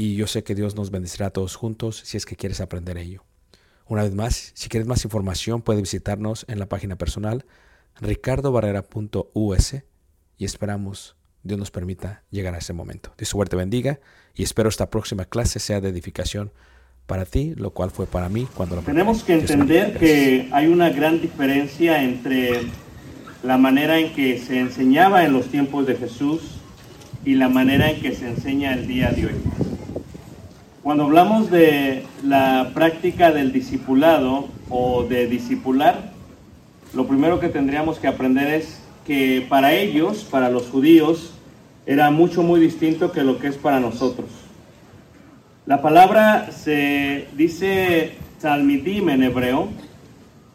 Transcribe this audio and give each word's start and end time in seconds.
y 0.00 0.14
yo 0.14 0.28
sé 0.28 0.44
que 0.44 0.54
Dios 0.54 0.76
nos 0.76 0.92
bendecirá 0.92 1.26
a 1.26 1.30
todos 1.30 1.56
juntos 1.56 2.00
si 2.04 2.16
es 2.16 2.24
que 2.24 2.36
quieres 2.36 2.60
aprender 2.60 2.96
ello. 2.96 3.24
Una 3.86 4.04
vez 4.04 4.14
más, 4.14 4.52
si 4.54 4.68
quieres 4.68 4.86
más 4.86 5.04
información, 5.04 5.60
puedes 5.60 5.82
visitarnos 5.82 6.46
en 6.48 6.60
la 6.60 6.66
página 6.66 6.96
personal 6.96 7.44
ricardobarrera.us 8.00 9.74
y 10.38 10.44
esperamos 10.44 11.16
Dios 11.42 11.58
nos 11.58 11.72
permita 11.72 12.22
llegar 12.30 12.54
a 12.54 12.58
ese 12.58 12.72
momento. 12.72 13.12
Dios 13.18 13.28
suerte 13.28 13.56
bendiga 13.56 13.98
y 14.36 14.44
espero 14.44 14.68
esta 14.68 14.88
próxima 14.88 15.24
clase 15.24 15.58
sea 15.58 15.80
de 15.80 15.88
edificación 15.88 16.52
para 17.06 17.24
ti, 17.24 17.54
lo 17.56 17.70
cual 17.70 17.90
fue 17.90 18.06
para 18.06 18.28
mí 18.28 18.46
cuando 18.54 18.76
lo 18.76 18.82
Tenemos 18.82 19.24
que 19.24 19.34
entender 19.34 19.98
que 19.98 20.48
hay 20.52 20.68
una 20.68 20.90
gran 20.90 21.20
diferencia 21.20 22.04
entre 22.04 22.60
la 23.42 23.56
manera 23.56 23.98
en 23.98 24.14
que 24.14 24.38
se 24.38 24.60
enseñaba 24.60 25.24
en 25.24 25.32
los 25.32 25.48
tiempos 25.48 25.86
de 25.86 25.96
Jesús 25.96 26.60
y 27.24 27.34
la 27.34 27.48
manera 27.48 27.90
en 27.90 28.00
que 28.00 28.14
se 28.14 28.28
enseña 28.28 28.74
el 28.74 28.86
día 28.86 29.10
de 29.10 29.26
hoy. 29.26 29.77
Cuando 30.88 31.04
hablamos 31.04 31.50
de 31.50 32.06
la 32.24 32.70
práctica 32.72 33.30
del 33.30 33.52
discipulado 33.52 34.48
o 34.70 35.04
de 35.04 35.26
discipular, 35.26 36.12
lo 36.94 37.06
primero 37.06 37.40
que 37.40 37.50
tendríamos 37.50 37.98
que 37.98 38.08
aprender 38.08 38.48
es 38.54 38.80
que 39.06 39.44
para 39.50 39.74
ellos, 39.74 40.24
para 40.24 40.48
los 40.48 40.70
judíos, 40.70 41.34
era 41.84 42.10
mucho 42.10 42.42
muy 42.42 42.58
distinto 42.58 43.12
que 43.12 43.22
lo 43.22 43.38
que 43.38 43.48
es 43.48 43.58
para 43.58 43.80
nosotros. 43.80 44.30
La 45.66 45.82
palabra 45.82 46.52
se 46.52 47.28
dice 47.36 48.14
talmidim 48.40 49.10
en 49.10 49.24
hebreo 49.24 49.68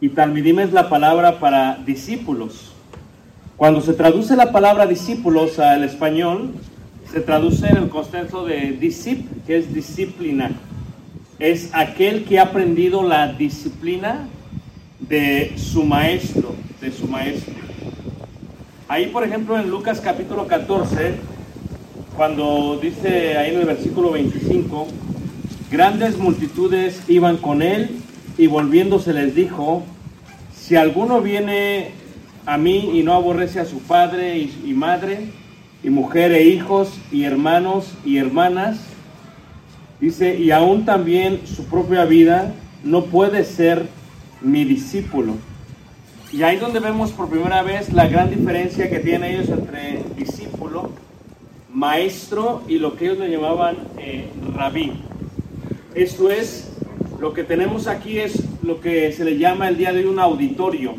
y 0.01 0.09
talmidim 0.09 0.62
es 0.62 0.74
la 0.74 0.89
palabra 0.89 1.39
para 1.39 1.75
discípulos. 1.86 2.74
Cuando 3.56 3.81
se 3.81 3.94
traduce 3.94 4.36
la 4.36 4.51
palabra 4.51 4.88
discípulos 4.88 5.59
al 5.59 5.83
español, 5.83 6.56
se 7.13 7.21
traduce 7.21 7.68
en 7.68 7.77
el 7.77 7.89
concepto 7.89 8.44
de 8.44 8.71
discip, 8.71 9.27
que 9.45 9.57
es 9.57 9.71
disciplina. 9.71 10.50
Es 11.38 11.69
aquel 11.71 12.24
que 12.24 12.39
ha 12.39 12.44
aprendido 12.44 13.07
la 13.07 13.31
disciplina 13.31 14.27
de 15.00 15.54
su 15.56 15.83
maestro, 15.83 16.56
de 16.81 16.92
su 16.92 17.07
maestro. 17.07 17.54
Ahí, 18.88 19.07
por 19.07 19.24
ejemplo, 19.24 19.60
en 19.60 19.69
Lucas 19.69 20.01
capítulo 20.01 20.48
14, 20.48 21.13
cuando 22.18 22.80
dice 22.81 23.38
ahí 23.38 23.54
en 23.54 23.60
el 23.60 23.68
versículo 23.68 24.10
25, 24.13 24.88
grandes 25.69 26.18
multitudes 26.18 27.04
iban 27.07 27.38
con 27.38 27.62
él 27.62 27.92
y 28.39 28.48
volviéndose 28.48 29.13
les 29.13 29.36
dijo, 29.36 29.83
si 30.51 30.77
alguno 30.77 31.21
viene 31.21 31.92
a 32.48 32.57
mí 32.57 32.98
y 32.98 33.04
no 33.04 33.13
aborrece 33.13 33.60
a 33.60 33.65
su 33.65 33.81
padre 33.81 34.36
y 34.39 34.74
madre, 34.74 35.43
y 35.83 35.89
mujer 35.89 36.31
e 36.31 36.44
hijos, 36.44 36.94
y 37.12 37.24
hermanos 37.24 37.94
y 38.06 38.18
hermanas, 38.18 38.80
Dice, 40.03 40.35
y 40.35 40.51
aún 40.51 40.83
también 40.83 41.39
su 41.45 41.63
propia 41.63 42.03
vida 42.03 42.53
no 42.83 43.06
puede 43.06 43.45
ser 43.45 43.85
mi 44.41 44.65
discípulo. 44.65 45.35
Y 46.33 46.44
ahí 46.44 46.57
donde 46.57 46.81
vemos 46.81 47.13
por 47.13 47.30
primera 47.30 47.62
vez 47.62 47.94
la 47.94 48.09
gran 48.09 48.30
diferencia 48.30 48.89
que 48.89 49.00
tienen 49.00 49.31
ellos 49.31 49.47
entre 49.47 50.03
discípulo, 50.18 50.89
maestro 51.71 52.63
y 52.68 52.79
lo 52.79 52.97
que 52.97 53.06
ellos 53.06 53.19
le 53.19 53.31
llamaban 53.31 53.77
eh, 53.97 54.27
rabí. 54.53 54.91
Esto 55.95 56.29
es, 56.29 56.74
lo 57.21 57.33
que 57.33 57.45
tenemos 57.45 57.88
aquí 57.88 58.19
es 58.19 58.44
lo 58.62 58.81
que 58.81 59.09
se 59.13 59.24
le 59.24 59.38
llama 59.38 59.69
el 59.69 59.77
día 59.77 59.94
de 59.94 60.00
hoy 60.00 60.07
un 60.07 60.19
auditorio, 60.19 60.95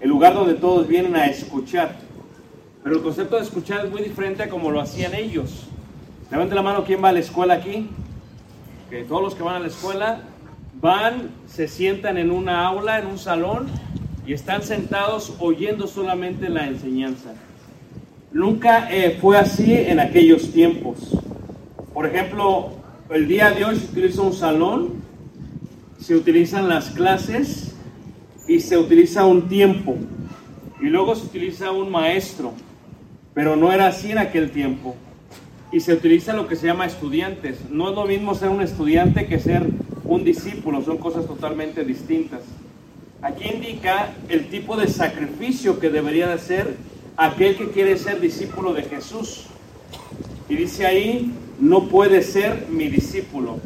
el 0.00 0.08
lugar 0.08 0.34
donde 0.34 0.54
todos 0.54 0.88
vienen 0.88 1.14
a 1.14 1.26
escuchar. 1.26 2.00
Pero 2.82 2.96
el 2.96 3.02
concepto 3.02 3.36
de 3.36 3.42
escuchar 3.42 3.84
es 3.84 3.90
muy 3.90 4.02
diferente 4.02 4.42
a 4.42 4.48
como 4.48 4.70
lo 4.70 4.80
hacían 4.80 5.14
ellos. 5.14 5.66
Levante 6.30 6.54
la 6.54 6.62
mano, 6.62 6.84
¿quién 6.84 7.02
va 7.02 7.10
a 7.10 7.12
la 7.12 7.18
escuela 7.20 7.54
aquí? 7.54 7.88
Que 8.88 9.04
todos 9.04 9.22
los 9.22 9.34
que 9.34 9.42
van 9.42 9.56
a 9.56 9.60
la 9.60 9.66
escuela 9.66 10.22
van, 10.80 11.30
se 11.46 11.68
sientan 11.68 12.16
en 12.16 12.30
una 12.30 12.66
aula, 12.66 12.98
en 12.98 13.06
un 13.06 13.18
salón, 13.18 13.66
y 14.26 14.32
están 14.32 14.62
sentados 14.62 15.34
oyendo 15.40 15.86
solamente 15.86 16.48
la 16.48 16.66
enseñanza. 16.66 17.34
Nunca 18.32 18.90
eh, 18.90 19.18
fue 19.20 19.36
así 19.36 19.74
en 19.74 20.00
aquellos 20.00 20.52
tiempos. 20.52 20.98
Por 21.92 22.06
ejemplo, 22.06 22.70
el 23.10 23.26
día 23.28 23.50
de 23.50 23.64
hoy 23.64 23.76
se 23.76 23.86
utiliza 23.86 24.22
un 24.22 24.32
salón, 24.32 25.02
se 25.98 26.14
utilizan 26.14 26.68
las 26.68 26.90
clases 26.90 27.74
y 28.48 28.60
se 28.60 28.78
utiliza 28.78 29.26
un 29.26 29.48
tiempo. 29.48 29.96
Y 30.80 30.86
luego 30.86 31.14
se 31.14 31.26
utiliza 31.26 31.72
un 31.72 31.90
maestro. 31.90 32.54
Pero 33.40 33.56
no 33.56 33.72
era 33.72 33.86
así 33.86 34.10
en 34.10 34.18
aquel 34.18 34.50
tiempo. 34.50 34.94
Y 35.72 35.80
se 35.80 35.94
utiliza 35.94 36.34
lo 36.34 36.46
que 36.46 36.56
se 36.56 36.66
llama 36.66 36.84
estudiantes. 36.84 37.56
No 37.70 37.88
es 37.88 37.94
lo 37.94 38.04
mismo 38.04 38.34
ser 38.34 38.50
un 38.50 38.60
estudiante 38.60 39.26
que 39.28 39.38
ser 39.38 39.66
un 40.04 40.24
discípulo. 40.24 40.82
Son 40.82 40.98
cosas 40.98 41.24
totalmente 41.24 41.82
distintas. 41.82 42.40
Aquí 43.22 43.44
indica 43.50 44.10
el 44.28 44.50
tipo 44.50 44.76
de 44.76 44.88
sacrificio 44.88 45.80
que 45.80 45.88
debería 45.88 46.28
de 46.28 46.36
ser 46.36 46.76
aquel 47.16 47.56
que 47.56 47.70
quiere 47.70 47.96
ser 47.96 48.20
discípulo 48.20 48.74
de 48.74 48.82
Jesús. 48.82 49.46
Y 50.50 50.56
dice 50.56 50.84
ahí, 50.84 51.32
no 51.58 51.88
puede 51.88 52.20
ser 52.22 52.66
mi 52.68 52.88
discípulo. 52.90 53.58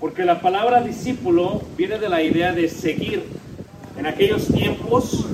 Porque 0.00 0.24
la 0.24 0.40
palabra 0.40 0.80
discípulo 0.82 1.62
viene 1.76 2.00
de 2.00 2.08
la 2.08 2.20
idea 2.20 2.52
de 2.52 2.68
seguir. 2.68 3.22
En 3.96 4.06
aquellos 4.06 4.48
tiempos, 4.48 5.24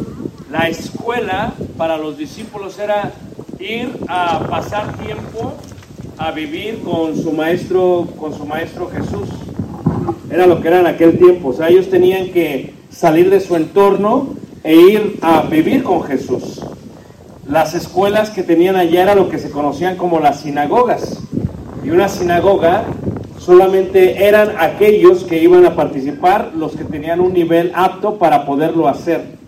la 0.50 0.69
escuela 0.69 1.55
para 1.79 1.97
los 1.97 2.19
discípulos 2.19 2.79
era 2.79 3.15
ir 3.61 3.91
a 4.09 4.41
pasar 4.49 4.97
tiempo 4.99 5.53
a 6.17 6.31
vivir 6.33 6.81
con 6.83 7.17
su 7.17 7.33
maestro, 7.33 8.09
con 8.19 8.35
su 8.35 8.45
maestro 8.47 8.89
Jesús. 8.89 9.29
Era 10.31 10.47
lo 10.47 10.61
que 10.61 10.69
era 10.69 10.81
en 10.81 10.87
aquel 10.87 11.19
tiempo. 11.19 11.49
O 11.49 11.53
sea, 11.53 11.69
ellos 11.69 11.89
tenían 11.89 12.29
que 12.31 12.75
salir 12.91 13.31
de 13.31 13.41
su 13.41 13.57
entorno 13.57 14.35
e 14.62 14.75
ir 14.75 15.19
a 15.23 15.43
vivir 15.43 15.83
con 15.83 16.03
Jesús. 16.03 16.61
Las 17.47 17.75
escuelas 17.75 18.31
que 18.31 18.43
tenían 18.43 18.77
allá 18.77 19.03
era 19.03 19.15
lo 19.15 19.29
que 19.29 19.39
se 19.39 19.51
conocían 19.51 19.97
como 19.97 20.21
las 20.21 20.41
sinagogas. 20.41 21.19
Y 21.85 21.91
una 21.91 22.09
sinagoga 22.09 22.85
solamente 23.39 24.27
eran 24.27 24.53
aquellos 24.59 25.25
que 25.25 25.43
iban 25.43 25.67
a 25.67 25.75
participar, 25.75 26.53
los 26.55 26.77
que 26.77 26.85
tenían 26.85 27.21
un 27.21 27.33
nivel 27.33 27.73
apto 27.75 28.19
para 28.19 28.45
poderlo 28.47 28.89
hacer. 28.89 29.39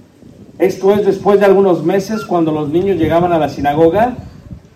Esto 0.58 0.92
es 0.92 1.06
después 1.06 1.40
de 1.40 1.46
algunos 1.46 1.82
meses, 1.84 2.24
cuando 2.24 2.52
los 2.52 2.68
niños 2.68 2.98
llegaban 2.98 3.32
a 3.32 3.38
la 3.38 3.48
sinagoga, 3.48 4.16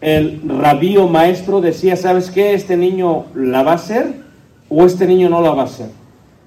el 0.01 0.41
rabí 0.49 0.97
maestro 0.99 1.61
decía, 1.61 1.97
¿sabes 1.97 2.31
qué? 2.31 2.55
¿Este 2.55 2.77
niño 2.77 3.25
la 3.35 3.63
va 3.63 3.73
a 3.73 3.77
hacer 3.77 4.15
o 4.69 4.85
este 4.85 5.07
niño 5.07 5.29
no 5.29 5.43
la 5.43 5.51
va 5.51 5.63
a 5.63 5.67
hacer? 5.67 5.91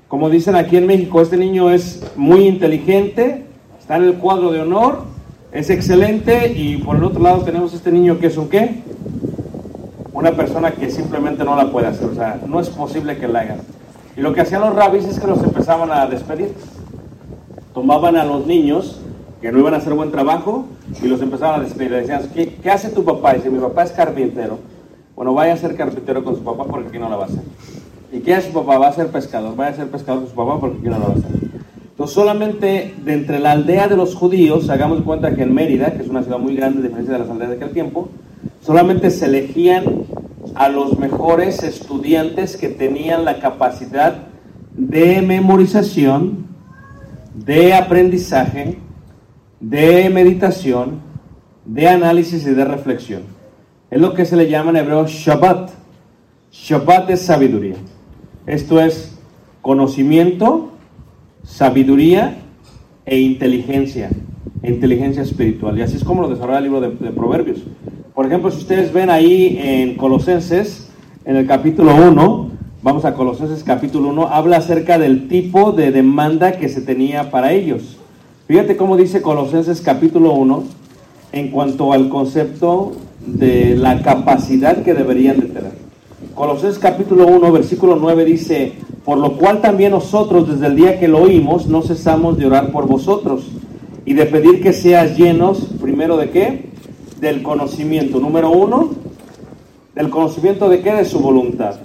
Como 0.08 0.30
dicen 0.30 0.56
aquí 0.56 0.78
en 0.78 0.88
México, 0.88 1.22
este 1.22 1.38
niño 1.38 1.70
es 1.70 2.04
muy 2.16 2.48
inteligente, 2.48 3.46
está 3.80 3.98
en 3.98 4.06
el 4.06 4.16
cuadro 4.16 4.52
de 4.52 4.62
honor, 4.62 5.04
es 5.52 5.70
excelente 5.70 6.52
y 6.56 6.78
por 6.78 6.96
el 6.96 7.04
otro 7.04 7.22
lado 7.22 7.44
tenemos 7.44 7.74
este 7.74 7.92
niño 7.92 8.18
que 8.20 8.28
es 8.28 8.38
un 8.38 8.50
qué? 8.50 8.82
Una 10.12 10.32
persona 10.32 10.72
que 10.72 10.90
simplemente 10.90 11.44
no 11.44 11.56
la 11.56 11.72
puede 11.72 11.88
hacer, 11.88 12.08
o 12.08 12.16
sea, 12.16 12.40
no 12.48 12.60
es 12.60 12.70
posible 12.70 13.18
que 13.18 13.28
la 13.28 13.42
hagan. 13.42 13.60
Y 14.18 14.22
lo 14.22 14.34
que 14.34 14.42
hacían 14.42 14.62
los 14.62 14.76
rabis 14.76 15.06
es 15.06 15.20
que 15.20 15.28
los 15.28 15.42
empezaban 15.44 15.92
a 15.92 16.08
despedir. 16.08 16.54
Tomaban 17.74 18.18
a 18.18 18.26
los 18.26 18.46
niños 18.46 19.00
que 19.42 19.52
no 19.52 19.60
iban 19.60 19.74
a 19.74 19.78
hacer 19.78 19.94
buen 19.94 20.12
trabajo 20.12 20.66
y 21.02 21.08
los 21.08 21.22
empezaban 21.22 21.62
a 21.62 21.64
despedir. 21.64 21.92
Decían, 21.92 22.30
¿qué, 22.34 22.56
¿qué, 22.56 22.70
hace 22.70 22.90
tu 22.90 23.04
papá? 23.04 23.34
Y 23.34 23.38
dice, 23.38 23.50
mi 23.50 23.60
papá 23.60 23.84
es 23.84 23.92
carpintero. 23.92 24.60
Bueno, 25.16 25.34
vaya 25.34 25.54
a 25.54 25.58
ser 25.58 25.76
carpintero 25.76 26.24
con 26.24 26.36
su 26.36 26.44
papá 26.44 26.66
porque 26.66 26.90
aquí 26.90 27.00
no 27.00 27.10
la 27.10 27.16
va 27.16 27.24
a 27.24 27.28
hacer. 27.28 27.44
¿Y 28.12 28.20
qué 28.20 28.36
hace 28.36 28.48
su 28.48 28.54
papá? 28.54 28.78
Va 28.78 28.88
a 28.88 28.94
ser 28.94 29.08
pescador. 29.08 29.56
Vaya 29.56 29.72
a 29.72 29.76
ser 29.76 29.88
pescador 29.90 30.22
con 30.22 30.30
su 30.30 30.36
papá 30.36 30.60
porque 30.60 30.78
aquí 30.78 30.88
no 30.88 31.00
la 31.00 31.06
va 31.06 31.14
a 31.14 31.18
hacer. 31.18 31.32
Entonces, 31.92 32.16
solamente 32.16 32.96
de 33.04 33.14
entre 33.14 33.40
la 33.40 33.52
aldea 33.52 33.88
de 33.88 33.98
los 33.98 34.16
judíos, 34.16 34.70
hagamos 34.70 35.02
cuenta 35.02 35.36
que 35.36 35.44
en 35.44 35.54
Mérida, 35.54 35.94
que 35.94 36.04
es 36.04 36.08
una 36.08 36.24
ciudad 36.24 36.40
muy 36.40 36.56
grande, 36.56 36.80
a 36.80 36.84
diferencia 36.84 37.14
de 37.14 37.20
las 37.20 37.30
aldeas 37.30 37.50
de 37.50 37.56
aquel 37.58 37.72
tiempo, 37.72 38.10
solamente 38.62 39.10
se 39.10 39.26
elegían 39.26 40.06
a 40.56 40.70
los 40.70 40.98
mejores 40.98 41.62
estudiantes 41.64 42.58
que 42.58 42.70
tenían 42.70 43.26
la 43.26 43.40
capacidad 43.40 44.16
de 44.74 45.22
memorización, 45.22 46.48
de 47.36 47.74
aprendizaje, 47.74 48.78
de 49.60 50.10
meditación, 50.10 51.02
de 51.66 51.88
análisis 51.88 52.46
y 52.46 52.52
de 52.52 52.66
reflexión. 52.66 53.24
Es 53.92 54.00
lo 54.00 54.14
que 54.14 54.26
se 54.26 54.36
le 54.36 54.50
llama 54.50 54.72
en 54.72 54.78
hebreo 54.78 55.06
Shabbat. 55.08 55.72
Shabbat 56.52 57.10
es 57.10 57.22
sabiduría. 57.22 57.76
Esto 58.46 58.80
es 58.80 59.18
conocimiento, 59.62 60.72
sabiduría 61.44 62.38
e 63.06 63.20
inteligencia, 63.20 64.10
inteligencia 64.64 65.22
espiritual. 65.22 65.78
Y 65.78 65.82
así 65.82 65.98
es 65.98 66.04
como 66.04 66.22
lo 66.22 66.30
desarrolla 66.30 66.60
el 66.60 66.64
libro 66.64 66.82
de, 66.82 66.90
de, 66.92 67.12
Proverbios. 67.12 67.60
Por 68.14 68.26
ejemplo, 68.26 68.52
si 68.52 68.60
ustedes 68.60 68.94
ven 68.94 69.10
ahí 69.10 69.60
en 69.62 69.96
Colosenses, 69.96 70.90
en 71.26 71.36
el 71.36 71.46
capítulo 71.46 71.96
1, 71.96 72.50
vamos 72.82 73.06
a 73.06 73.14
Colosenses 73.14 73.64
capítulo 73.64 74.10
1, 74.10 74.28
habla 74.28 74.58
acerca 74.58 74.98
del 74.98 75.28
tipo 75.28 75.72
de 75.72 75.92
demanda 75.92 76.54
que 76.54 76.70
se 76.70 76.82
tenía 76.82 77.30
para 77.30 77.52
ellos. 77.52 77.99
Fíjate 78.50 78.78
cómo 78.78 78.98
dice 78.98 79.22
Colosenses 79.22 79.80
capítulo 79.80 80.34
1 80.34 80.64
en 81.34 81.52
cuanto 81.52 81.94
al 81.94 82.10
concepto 82.10 82.94
de 83.24 83.76
la 83.76 84.02
capacidad 84.02 84.82
que 84.82 84.96
deberían 84.96 85.40
de 85.40 85.46
tener. 85.46 85.74
Colosenses 86.34 86.80
capítulo 86.80 87.28
1, 87.28 87.52
versículo 87.52 87.96
9 87.98 88.26
dice, 88.26 88.74
por 89.06 89.20
lo 89.20 89.38
cual 89.38 89.62
también 89.62 89.92
nosotros 89.92 90.50
desde 90.50 90.66
el 90.66 90.76
día 90.76 91.00
que 91.00 91.08
lo 91.08 91.22
oímos 91.22 91.68
no 91.68 91.84
cesamos 91.84 92.40
de 92.40 92.48
orar 92.48 92.72
por 92.72 92.88
vosotros 92.88 93.52
y 94.04 94.16
de 94.16 94.26
pedir 94.26 94.64
que 94.64 94.74
seas 94.74 95.16
llenos, 95.16 95.68
primero 95.80 96.18
de 96.18 96.32
qué? 96.32 96.72
Del 97.22 97.44
conocimiento. 97.44 98.20
Número 98.20 98.50
uno, 98.50 98.90
del 99.94 100.10
conocimiento 100.10 100.70
de 100.70 100.82
qué? 100.82 100.94
De 100.94 101.06
su 101.06 101.20
voluntad. 101.20 101.76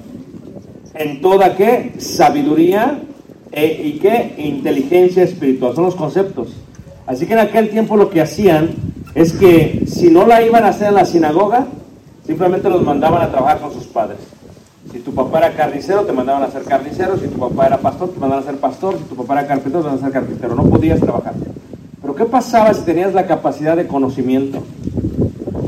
En 0.95 1.21
toda 1.21 1.57
qué? 1.57 1.93
Sabiduría 1.99 3.03
e, 3.55 3.83
y 3.87 3.99
qué? 3.99 4.35
Inteligencia 4.39 5.23
espiritual. 5.23 5.75
Son 5.75 5.85
los 5.85 5.95
conceptos. 5.95 6.49
Así 7.07 7.27
que 7.27 7.35
en 7.35 7.41
aquel 7.41 7.71
tiempo 7.71 7.97
lo 7.97 8.11
que 8.11 8.21
hacían 8.21 8.71
es 9.15 9.33
que 9.33 9.85
si 9.87 10.11
no 10.11 10.27
la 10.27 10.43
iban 10.43 10.65
a 10.65 10.69
hacer 10.69 10.89
en 10.89 10.95
la 10.95 11.05
sinagoga, 11.05 11.67
simplemente 12.27 12.69
los 12.69 12.83
mandaban 12.83 13.23
a 13.23 13.31
trabajar 13.31 13.61
con 13.61 13.73
sus 13.73 13.85
padres. 13.85 14.19
Si 14.93 14.99
tu 15.01 15.15
papá 15.15 15.39
era 15.39 15.53
carnicero, 15.53 16.03
te 16.03 16.13
mandaban 16.13 16.43
a 16.43 16.51
ser 16.51 16.63
carnicero. 16.63 17.17
Si 17.17 17.29
tu 17.29 17.39
papá 17.39 17.67
era 17.67 17.79
pastor, 17.79 18.11
te 18.11 18.21
mandaban 18.21 18.45
a 18.45 18.47
ser 18.47 18.61
pastor. 18.61 18.99
Si 18.99 19.05
tu 19.05 19.17
papá 19.17 19.41
era 19.41 19.47
carpintero, 19.47 19.83
te 19.83 19.91
mandaban 19.91 19.99
a 19.99 20.13
ser 20.13 20.21
carpintero. 20.21 20.55
No 20.55 20.65
podías 20.65 21.01
trabajar. 21.01 21.35
Pero 22.01 22.15
¿qué 22.15 22.25
pasaba 22.27 22.73
si 22.75 22.83
tenías 22.83 23.15
la 23.15 23.27
capacidad 23.27 23.77
de 23.77 23.87
conocimiento, 23.87 24.63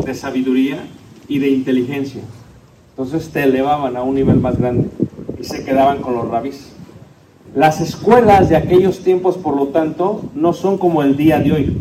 de 0.05 0.15
sabiduría 0.15 0.85
y 1.29 1.39
de 1.39 1.49
inteligencia? 1.49 2.21
Entonces 2.91 3.31
te 3.31 3.43
elevaban 3.43 3.97
a 3.97 4.03
un 4.03 4.15
nivel 4.15 4.37
más 4.37 4.59
grande 4.59 4.89
y 5.41 5.45
se 5.45 5.65
quedaban 5.65 6.03
con 6.03 6.15
los 6.15 6.29
rabis. 6.29 6.76
Las 7.57 7.81
escuelas 7.81 8.51
de 8.51 8.57
aquellos 8.57 8.99
tiempos, 8.99 9.39
por 9.39 9.57
lo 9.57 9.69
tanto, 9.69 10.21
no 10.35 10.53
son 10.53 10.77
como 10.77 11.03
el 11.03 11.17
día 11.17 11.39
de 11.39 11.53
hoy. 11.53 11.79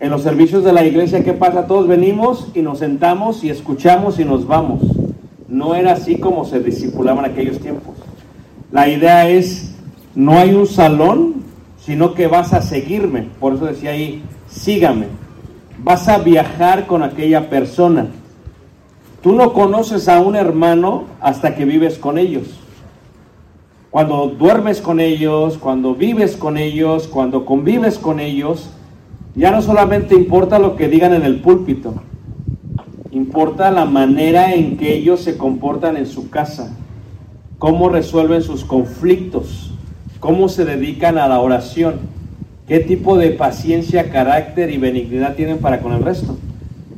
En 0.00 0.10
los 0.10 0.22
servicios 0.22 0.64
de 0.64 0.72
la 0.72 0.84
iglesia, 0.84 1.22
¿qué 1.22 1.34
pasa? 1.34 1.68
Todos 1.68 1.86
venimos 1.86 2.48
y 2.52 2.62
nos 2.62 2.80
sentamos 2.80 3.44
y 3.44 3.50
escuchamos 3.50 4.18
y 4.18 4.24
nos 4.24 4.44
vamos. 4.44 4.80
No 5.46 5.76
era 5.76 5.92
así 5.92 6.18
como 6.18 6.44
se 6.44 6.58
discipulaban 6.58 7.24
aquellos 7.24 7.60
tiempos. 7.60 7.94
La 8.72 8.88
idea 8.88 9.28
es, 9.28 9.72
no 10.16 10.36
hay 10.36 10.52
un 10.52 10.66
salón, 10.66 11.44
sino 11.78 12.14
que 12.14 12.26
vas 12.26 12.52
a 12.52 12.60
seguirme. 12.60 13.28
Por 13.38 13.54
eso 13.54 13.66
decía 13.66 13.90
ahí, 13.90 14.20
sígame. 14.48 15.06
Vas 15.78 16.08
a 16.08 16.18
viajar 16.18 16.88
con 16.88 17.04
aquella 17.04 17.48
persona. 17.48 18.08
Tú 19.22 19.32
no 19.32 19.52
conoces 19.52 20.08
a 20.08 20.18
un 20.18 20.34
hermano 20.34 21.04
hasta 21.20 21.54
que 21.54 21.66
vives 21.66 21.98
con 21.98 22.18
ellos. 22.18 22.61
Cuando 23.92 24.26
duermes 24.26 24.80
con 24.80 25.00
ellos, 25.00 25.58
cuando 25.58 25.94
vives 25.94 26.38
con 26.38 26.56
ellos, 26.56 27.06
cuando 27.08 27.44
convives 27.44 27.98
con 27.98 28.20
ellos, 28.20 28.70
ya 29.34 29.50
no 29.50 29.60
solamente 29.60 30.14
importa 30.14 30.58
lo 30.58 30.76
que 30.76 30.88
digan 30.88 31.12
en 31.12 31.24
el 31.24 31.42
púlpito, 31.42 31.96
importa 33.10 33.70
la 33.70 33.84
manera 33.84 34.54
en 34.54 34.78
que 34.78 34.94
ellos 34.94 35.20
se 35.20 35.36
comportan 35.36 35.98
en 35.98 36.06
su 36.06 36.30
casa, 36.30 36.74
cómo 37.58 37.90
resuelven 37.90 38.40
sus 38.40 38.64
conflictos, 38.64 39.74
cómo 40.20 40.48
se 40.48 40.64
dedican 40.64 41.18
a 41.18 41.28
la 41.28 41.40
oración, 41.40 41.96
qué 42.66 42.80
tipo 42.80 43.18
de 43.18 43.32
paciencia, 43.32 44.10
carácter 44.10 44.70
y 44.70 44.78
benignidad 44.78 45.34
tienen 45.34 45.58
para 45.58 45.80
con 45.80 45.92
el 45.92 46.02
resto. 46.02 46.38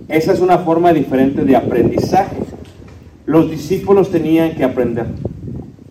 Esa 0.07 0.33
es 0.33 0.39
una 0.39 0.59
forma 0.59 0.93
diferente 0.93 1.43
de 1.45 1.57
aprendizaje. 1.57 2.37
Los 3.27 3.51
discípulos 3.51 4.13
tenían 4.13 4.55
que 4.55 4.63
aprender. 4.63 5.07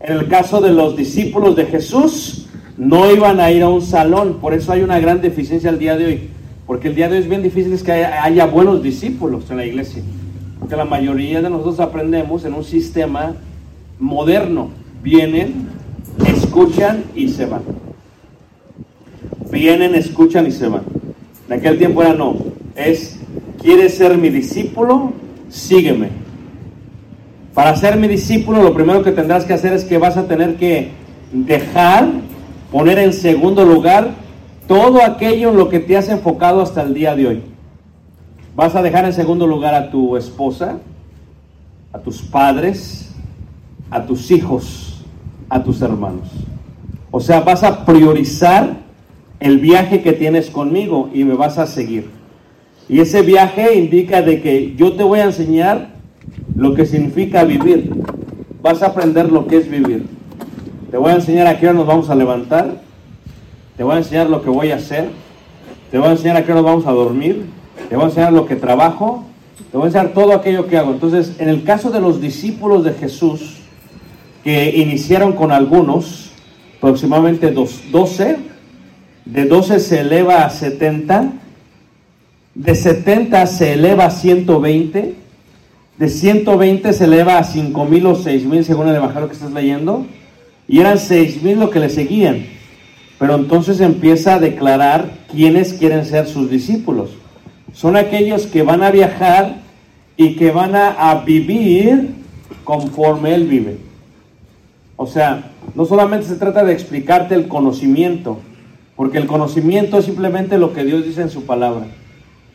En 0.04 0.18
el 0.18 0.28
caso 0.28 0.60
de 0.60 0.74
los 0.74 0.98
discípulos 0.98 1.56
de 1.56 1.66
Jesús, 1.66 2.48
no 2.78 3.10
iban 3.10 3.40
a 3.40 3.52
ir 3.52 3.64
a 3.64 3.70
un 3.70 3.82
salón, 3.82 4.40
por 4.42 4.54
eso 4.54 4.74
hay 4.74 4.82
una 4.82 5.00
gran 5.00 5.22
deficiencia 5.22 5.70
el 5.70 5.80
día 5.80 5.96
de 5.96 6.06
hoy, 6.06 6.30
porque 6.68 6.90
el 6.90 6.96
día 6.96 7.08
de 7.08 7.16
hoy 7.16 7.24
es 7.24 7.30
bien 7.30 7.42
difícil 7.42 7.82
que 7.82 7.94
haya, 7.94 8.22
haya 8.22 8.46
buenos 8.46 8.84
discípulos 8.84 9.50
en 9.50 9.58
la 9.58 9.66
iglesia, 9.66 10.04
porque 10.60 10.76
la 10.76 10.84
mayoría 10.84 11.42
de 11.42 11.50
nosotros 11.50 11.80
aprendemos 11.80 12.44
en 12.44 12.54
un 12.54 12.66
sistema 12.66 13.38
moderno, 13.98 14.72
vienen, 15.02 15.70
escuchan 16.28 17.06
y 17.16 17.30
se 17.30 17.46
van. 17.46 17.62
Vienen, 19.52 19.96
escuchan 19.96 20.48
y 20.48 20.52
se 20.52 20.68
van. 20.68 20.84
En 21.48 21.54
aquel 21.54 21.78
tiempo 21.78 22.02
era 22.02 22.14
no, 22.14 22.36
es, 22.76 23.22
¿quieres 23.62 23.96
ser 23.96 24.18
mi 24.18 24.30
discípulo? 24.30 25.14
Sígueme. 25.48 26.23
Para 27.54 27.76
ser 27.76 27.98
mi 27.98 28.08
discípulo, 28.08 28.64
lo 28.64 28.74
primero 28.74 29.04
que 29.04 29.12
tendrás 29.12 29.46
que 29.46 29.54
hacer 29.54 29.74
es 29.74 29.84
que 29.84 30.00
vas 30.00 30.18
a 30.18 30.28
tener 30.28 30.56
que 30.56 30.90
dejar, 31.32 32.08
poner 32.72 32.98
en 32.98 33.14
segundo 33.14 33.64
lugar 33.64 34.12
todo 34.68 35.04
aquello 35.04 35.52
en 35.52 35.58
lo 35.58 35.70
que 35.70 35.80
te 35.80 35.96
has 35.96 36.10
enfocado 36.10 36.62
hasta 36.62 36.82
el 36.82 36.96
día 36.96 37.16
de 37.16 37.28
hoy. 37.28 37.44
Vas 38.56 38.76
a 38.76 38.82
dejar 38.82 39.06
en 39.06 39.14
segundo 39.14 39.46
lugar 39.46 39.76
a 39.76 39.92
tu 39.92 40.18
esposa, 40.18 40.80
a 41.92 42.00
tus 42.00 42.24
padres, 42.24 43.14
a 43.92 44.04
tus 44.04 44.32
hijos, 44.32 45.04
a 45.48 45.64
tus 45.64 45.82
hermanos. 45.84 46.30
O 47.12 47.20
sea, 47.20 47.42
vas 47.42 47.64
a 47.64 47.86
priorizar 47.86 48.78
el 49.40 49.60
viaje 49.60 50.02
que 50.02 50.14
tienes 50.14 50.50
conmigo 50.50 51.12
y 51.14 51.24
me 51.24 51.36
vas 51.36 51.60
a 51.60 51.68
seguir. 51.68 52.10
Y 52.90 53.00
ese 53.00 53.22
viaje 53.22 53.76
indica 53.76 54.24
de 54.24 54.42
que 54.42 54.74
yo 54.76 54.94
te 54.94 55.04
voy 55.04 55.20
a 55.20 55.26
enseñar 55.26 55.93
lo 56.56 56.74
que 56.74 56.86
significa 56.86 57.44
vivir. 57.44 57.92
Vas 58.62 58.82
a 58.82 58.88
aprender 58.88 59.32
lo 59.32 59.48
que 59.48 59.58
es 59.58 59.70
vivir. 59.70 60.06
Te 60.92 60.98
voy 60.98 61.12
a 61.12 61.16
enseñar 61.16 61.48
a 61.48 61.60
qué 61.60 61.68
hora 61.68 61.78
nos 61.78 61.88
vamos 61.88 62.10
a 62.10 62.16
levantar. 62.16 62.82
Te 63.76 63.84
voy 63.84 63.96
a 63.96 63.98
enseñar 63.98 64.30
lo 64.30 64.42
que 64.42 64.50
voy 64.50 64.72
a 64.72 64.76
hacer. 64.76 65.10
Te 65.92 65.98
voy 65.98 66.08
a 66.08 66.12
enseñar 66.12 66.38
a 66.38 66.46
qué 66.46 66.52
hora 66.52 66.62
nos 66.62 66.70
vamos 66.70 66.88
a 66.88 66.92
dormir. 66.92 67.46
Te 67.90 67.96
voy 67.96 68.06
a 68.06 68.08
enseñar 68.10 68.32
lo 68.32 68.46
que 68.46 68.56
trabajo. 68.56 69.26
Te 69.72 69.78
voy 69.78 69.86
a 69.86 69.88
enseñar 69.88 70.10
todo 70.10 70.34
aquello 70.34 70.68
que 70.68 70.78
hago. 70.78 70.92
Entonces, 70.92 71.36
en 71.40 71.50
el 71.50 71.64
caso 71.64 71.90
de 71.90 72.00
los 72.00 72.22
discípulos 72.22 72.84
de 72.84 72.94
Jesús, 72.94 73.58
que 74.44 74.78
iniciaron 74.78 75.34
con 75.34 75.52
algunos, 75.52 76.32
aproximadamente 76.78 77.52
12, 77.52 78.38
de 79.26 79.46
12 79.46 79.80
se 79.80 80.02
eleva 80.02 80.46
a 80.46 80.50
70, 80.50 81.32
de 82.56 82.76
70 82.76 83.48
se 83.48 83.74
eleva 83.74 84.06
a 84.06 84.12
120, 84.12 85.23
de 85.98 86.10
120 86.10 86.92
se 86.92 87.04
eleva 87.04 87.38
a 87.38 87.44
5000 87.44 88.06
o 88.08 88.16
6000 88.16 88.66
según 88.66 88.88
el 88.88 88.96
evangelio 88.96 89.28
que 89.28 89.36
estás 89.36 89.52
leyendo, 89.52 90.06
y 90.68 90.80
eran 90.80 90.98
6000 90.98 91.60
lo 91.60 91.70
que 91.70 91.80
le 91.80 91.90
seguían. 91.90 92.46
Pero 93.20 93.36
entonces 93.36 93.80
empieza 93.80 94.36
a 94.36 94.40
declarar 94.40 95.12
quiénes 95.32 95.74
quieren 95.74 96.06
ser 96.06 96.28
sus 96.28 96.50
discípulos. 96.50 97.12
Son 97.74 97.96
aquellos 97.96 98.48
que 98.48 98.64
van 98.64 98.84
a 98.84 98.92
viajar 98.92 99.58
y 100.18 100.36
que 100.36 100.52
van 100.52 100.76
a, 100.76 100.90
a 100.90 101.24
vivir 101.24 102.16
conforme 102.64 103.36
Él 103.36 103.48
vive. 103.48 103.78
O 104.96 105.06
sea, 105.06 105.52
no 105.76 105.86
solamente 105.86 106.28
se 106.28 106.36
trata 106.36 106.64
de 106.64 106.74
explicarte 106.74 107.36
el 107.36 107.48
conocimiento, 107.48 108.40
porque 108.96 109.18
el 109.18 109.28
conocimiento 109.28 109.98
es 109.98 110.06
simplemente 110.06 110.58
lo 110.58 110.74
que 110.74 110.84
Dios 110.84 111.06
dice 111.06 111.22
en 111.22 111.30
su 111.30 111.46
palabra, 111.46 111.88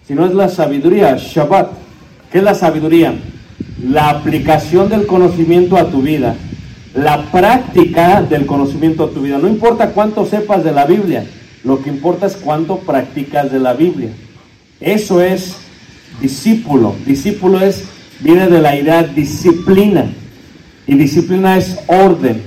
sino 0.06 0.24
es 0.24 0.34
la 0.34 0.48
sabiduría, 0.48 1.16
Shabbat. 1.16 1.87
¿Qué 2.30 2.38
es 2.38 2.44
la 2.44 2.54
sabiduría? 2.54 3.14
La 3.82 4.10
aplicación 4.10 4.88
del 4.88 5.06
conocimiento 5.06 5.76
a 5.76 5.90
tu 5.90 6.02
vida, 6.02 6.36
la 6.94 7.30
práctica 7.30 8.22
del 8.22 8.44
conocimiento 8.44 9.04
a 9.04 9.10
tu 9.10 9.22
vida. 9.22 9.38
No 9.38 9.48
importa 9.48 9.90
cuánto 9.90 10.26
sepas 10.26 10.64
de 10.64 10.72
la 10.72 10.84
Biblia, 10.84 11.24
lo 11.64 11.82
que 11.82 11.90
importa 11.90 12.26
es 12.26 12.36
cuánto 12.36 12.78
practicas 12.78 13.50
de 13.50 13.60
la 13.60 13.74
Biblia. 13.74 14.10
Eso 14.80 15.22
es 15.22 15.56
discípulo. 16.20 16.94
Discípulo 17.06 17.60
es, 17.60 17.84
viene 18.20 18.48
de 18.48 18.60
la 18.60 18.76
idea 18.76 19.02
disciplina. 19.02 20.06
Y 20.86 20.94
disciplina 20.94 21.56
es 21.56 21.78
orden. 21.86 22.42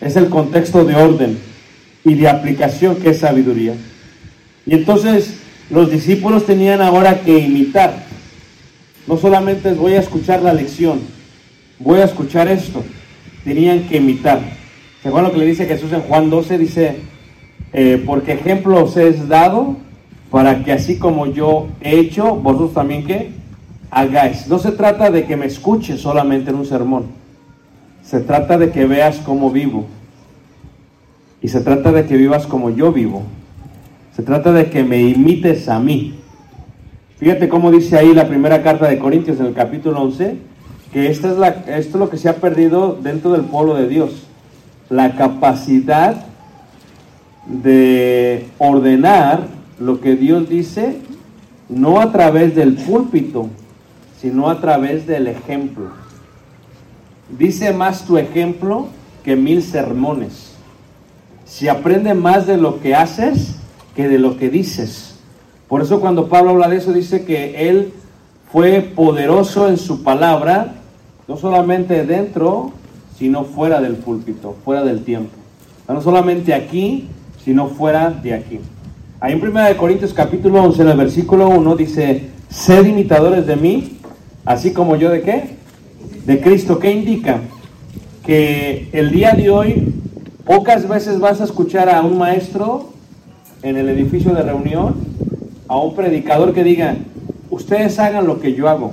Es 0.00 0.16
el 0.16 0.28
contexto 0.28 0.84
de 0.84 0.94
orden 0.94 1.38
y 2.04 2.14
de 2.14 2.28
aplicación 2.28 2.96
que 2.96 3.10
es 3.10 3.18
sabiduría. 3.20 3.74
Y 4.66 4.74
entonces 4.74 5.34
los 5.70 5.90
discípulos 5.90 6.46
tenían 6.46 6.82
ahora 6.82 7.20
que 7.20 7.38
imitar. 7.38 8.03
No 9.06 9.16
solamente 9.16 9.72
voy 9.74 9.92
a 9.92 10.00
escuchar 10.00 10.42
la 10.42 10.54
lección, 10.54 11.00
voy 11.78 12.00
a 12.00 12.04
escuchar 12.04 12.48
esto. 12.48 12.82
Tenían 13.44 13.86
que 13.88 13.98
imitar. 13.98 14.40
¿Se 15.02 15.08
acuerdan 15.08 15.30
lo 15.30 15.34
que 15.34 15.44
le 15.44 15.50
dice 15.50 15.66
Jesús 15.66 15.92
en 15.92 16.00
Juan 16.00 16.30
12? 16.30 16.56
Dice, 16.58 16.96
eh, 17.74 18.02
porque 18.06 18.32
ejemplo 18.32 18.82
os 18.82 18.96
es 18.96 19.28
dado 19.28 19.76
para 20.30 20.64
que 20.64 20.72
así 20.72 20.98
como 20.98 21.26
yo 21.26 21.68
he 21.82 21.98
hecho, 21.98 22.36
vosotros 22.36 22.72
también 22.72 23.04
que 23.06 23.32
hagáis. 23.90 24.48
No 24.48 24.58
se 24.58 24.72
trata 24.72 25.10
de 25.10 25.24
que 25.26 25.36
me 25.36 25.46
escuches 25.46 26.00
solamente 26.00 26.50
en 26.50 26.56
un 26.56 26.66
sermón. 26.66 27.04
Se 28.02 28.20
trata 28.20 28.58
de 28.58 28.70
que 28.70 28.86
veas 28.86 29.18
cómo 29.18 29.50
vivo. 29.50 29.86
Y 31.42 31.48
se 31.48 31.60
trata 31.60 31.92
de 31.92 32.06
que 32.06 32.16
vivas 32.16 32.46
como 32.46 32.70
yo 32.70 32.90
vivo. 32.90 33.22
Se 34.16 34.22
trata 34.22 34.52
de 34.52 34.70
que 34.70 34.82
me 34.82 35.02
imites 35.02 35.68
a 35.68 35.78
mí. 35.78 36.14
Fíjate 37.24 37.48
cómo 37.48 37.70
dice 37.70 37.96
ahí 37.96 38.12
la 38.12 38.28
primera 38.28 38.62
carta 38.62 38.86
de 38.86 38.98
Corintios 38.98 39.40
en 39.40 39.46
el 39.46 39.54
capítulo 39.54 40.02
11, 40.02 40.36
que 40.92 41.08
esta 41.08 41.30
es 41.30 41.38
la, 41.38 41.48
esto 41.48 41.72
es 41.72 41.94
lo 41.94 42.10
que 42.10 42.18
se 42.18 42.28
ha 42.28 42.36
perdido 42.36 42.98
dentro 43.00 43.32
del 43.32 43.44
pueblo 43.44 43.76
de 43.76 43.88
Dios. 43.88 44.26
La 44.90 45.16
capacidad 45.16 46.26
de 47.46 48.46
ordenar 48.58 49.46
lo 49.80 50.02
que 50.02 50.16
Dios 50.16 50.50
dice, 50.50 50.98
no 51.70 51.98
a 51.98 52.12
través 52.12 52.54
del 52.54 52.74
púlpito, 52.74 53.48
sino 54.20 54.50
a 54.50 54.60
través 54.60 55.06
del 55.06 55.26
ejemplo. 55.26 55.86
Dice 57.38 57.72
más 57.72 58.04
tu 58.04 58.18
ejemplo 58.18 58.88
que 59.24 59.34
mil 59.34 59.62
sermones. 59.62 60.56
Se 61.46 61.70
aprende 61.70 62.12
más 62.12 62.46
de 62.46 62.58
lo 62.58 62.80
que 62.80 62.94
haces 62.94 63.56
que 63.96 64.08
de 64.08 64.18
lo 64.18 64.36
que 64.36 64.50
dices. 64.50 65.13
Por 65.68 65.82
eso 65.82 66.00
cuando 66.00 66.28
Pablo 66.28 66.50
habla 66.50 66.68
de 66.68 66.76
eso 66.76 66.92
dice 66.92 67.24
que 67.24 67.68
él 67.68 67.92
fue 68.52 68.80
poderoso 68.80 69.68
en 69.68 69.78
su 69.78 70.02
palabra, 70.02 70.74
no 71.26 71.36
solamente 71.36 72.04
dentro, 72.04 72.72
sino 73.18 73.44
fuera 73.44 73.80
del 73.80 73.94
púlpito, 73.94 74.56
fuera 74.64 74.84
del 74.84 75.04
tiempo. 75.04 75.32
No 75.88 76.00
solamente 76.00 76.54
aquí, 76.54 77.08
sino 77.44 77.68
fuera 77.68 78.10
de 78.10 78.34
aquí. 78.34 78.60
Ahí 79.20 79.32
en 79.32 79.42
1 79.42 79.76
Corintios 79.76 80.12
capítulo 80.12 80.62
11, 80.62 80.82
en 80.82 80.88
el 80.88 80.96
versículo 80.96 81.48
1, 81.48 81.76
dice, 81.76 82.30
sed 82.48 82.86
imitadores 82.86 83.46
de 83.46 83.56
mí, 83.56 83.98
así 84.44 84.72
como 84.72 84.96
yo 84.96 85.10
de 85.10 85.22
qué? 85.22 85.56
De 86.26 86.40
Cristo. 86.40 86.78
¿Qué 86.78 86.92
indica? 86.92 87.40
Que 88.24 88.88
el 88.92 89.10
día 89.10 89.32
de 89.32 89.50
hoy 89.50 89.94
pocas 90.44 90.88
veces 90.88 91.20
vas 91.20 91.40
a 91.40 91.44
escuchar 91.44 91.88
a 91.88 92.02
un 92.02 92.18
maestro 92.18 92.90
en 93.62 93.76
el 93.76 93.88
edificio 93.88 94.32
de 94.34 94.42
reunión, 94.42 94.94
a 95.74 95.82
un 95.82 95.94
predicador 95.94 96.52
que 96.54 96.62
diga, 96.62 96.96
ustedes 97.50 97.98
hagan 97.98 98.26
lo 98.26 98.40
que 98.40 98.54
yo 98.54 98.68
hago. 98.68 98.92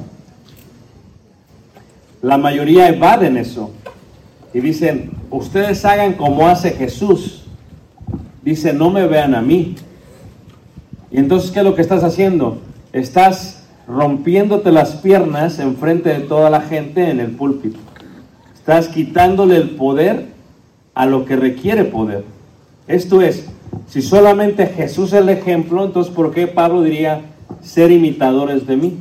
La 2.22 2.38
mayoría 2.38 2.90
evaden 2.90 3.38
eso 3.38 3.72
y 4.54 4.60
dicen, 4.60 5.12
ustedes 5.30 5.86
hagan 5.86 6.14
como 6.14 6.48
hace 6.48 6.72
Jesús. 6.72 7.46
Dice, 8.44 8.74
no 8.74 8.90
me 8.90 9.06
vean 9.06 9.36
a 9.36 9.42
mí. 9.42 9.76
Y 11.12 11.18
entonces, 11.18 11.52
¿qué 11.52 11.60
es 11.60 11.66
lo 11.66 11.76
que 11.76 11.84
estás 11.84 12.04
haciendo? 12.04 12.60
Estás 12.94 13.64
rompiéndote 13.88 14.72
las 14.72 14.96
piernas 14.96 15.60
en 15.60 15.78
frente 15.78 16.10
de 16.10 16.22
toda 16.22 16.50
la 16.50 16.62
gente 16.62 17.10
en 17.10 17.20
el 17.20 17.32
púlpito. 17.32 17.80
Estás 18.56 18.88
quitándole 18.88 19.58
el 19.58 19.72
poder 19.72 20.30
a 20.96 21.06
lo 21.06 21.26
que 21.26 21.36
requiere 21.36 21.84
poder. 21.86 22.24
Esto 22.88 23.22
es, 23.22 23.50
si 23.88 24.02
solamente 24.02 24.68
Jesús 24.68 25.14
es 25.14 25.22
el 25.22 25.30
ejemplo, 25.30 25.86
entonces 25.86 26.14
¿por 26.14 26.32
qué 26.34 26.48
Pablo 26.48 26.82
diría 26.82 27.22
ser 27.62 27.92
imitadores 27.92 28.66
de 28.68 28.78
mí? 28.78 28.98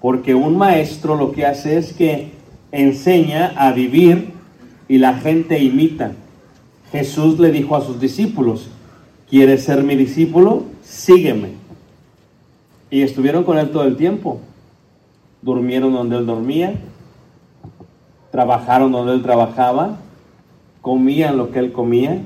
Porque 0.00 0.34
un 0.34 0.56
maestro 0.56 1.16
lo 1.16 1.32
que 1.32 1.46
hace 1.46 1.76
es 1.76 1.92
que 1.92 2.30
enseña 2.72 3.52
a 3.56 3.72
vivir 3.72 4.32
y 4.88 4.98
la 4.98 5.14
gente 5.14 5.62
imita. 5.62 6.12
Jesús 6.92 7.38
le 7.38 7.50
dijo 7.50 7.76
a 7.76 7.80
sus 7.80 8.00
discípulos, 8.00 8.68
¿quieres 9.28 9.64
ser 9.64 9.82
mi 9.82 9.96
discípulo? 9.96 10.64
Sígueme. 10.82 11.50
Y 12.90 13.02
estuvieron 13.02 13.44
con 13.44 13.58
él 13.58 13.70
todo 13.70 13.84
el 13.84 13.96
tiempo. 13.96 14.40
Durmieron 15.42 15.92
donde 15.92 16.16
él 16.16 16.26
dormía, 16.26 16.74
trabajaron 18.30 18.92
donde 18.92 19.14
él 19.14 19.22
trabajaba, 19.22 19.98
comían 20.80 21.36
lo 21.36 21.50
que 21.50 21.58
él 21.58 21.72
comía. 21.72 22.20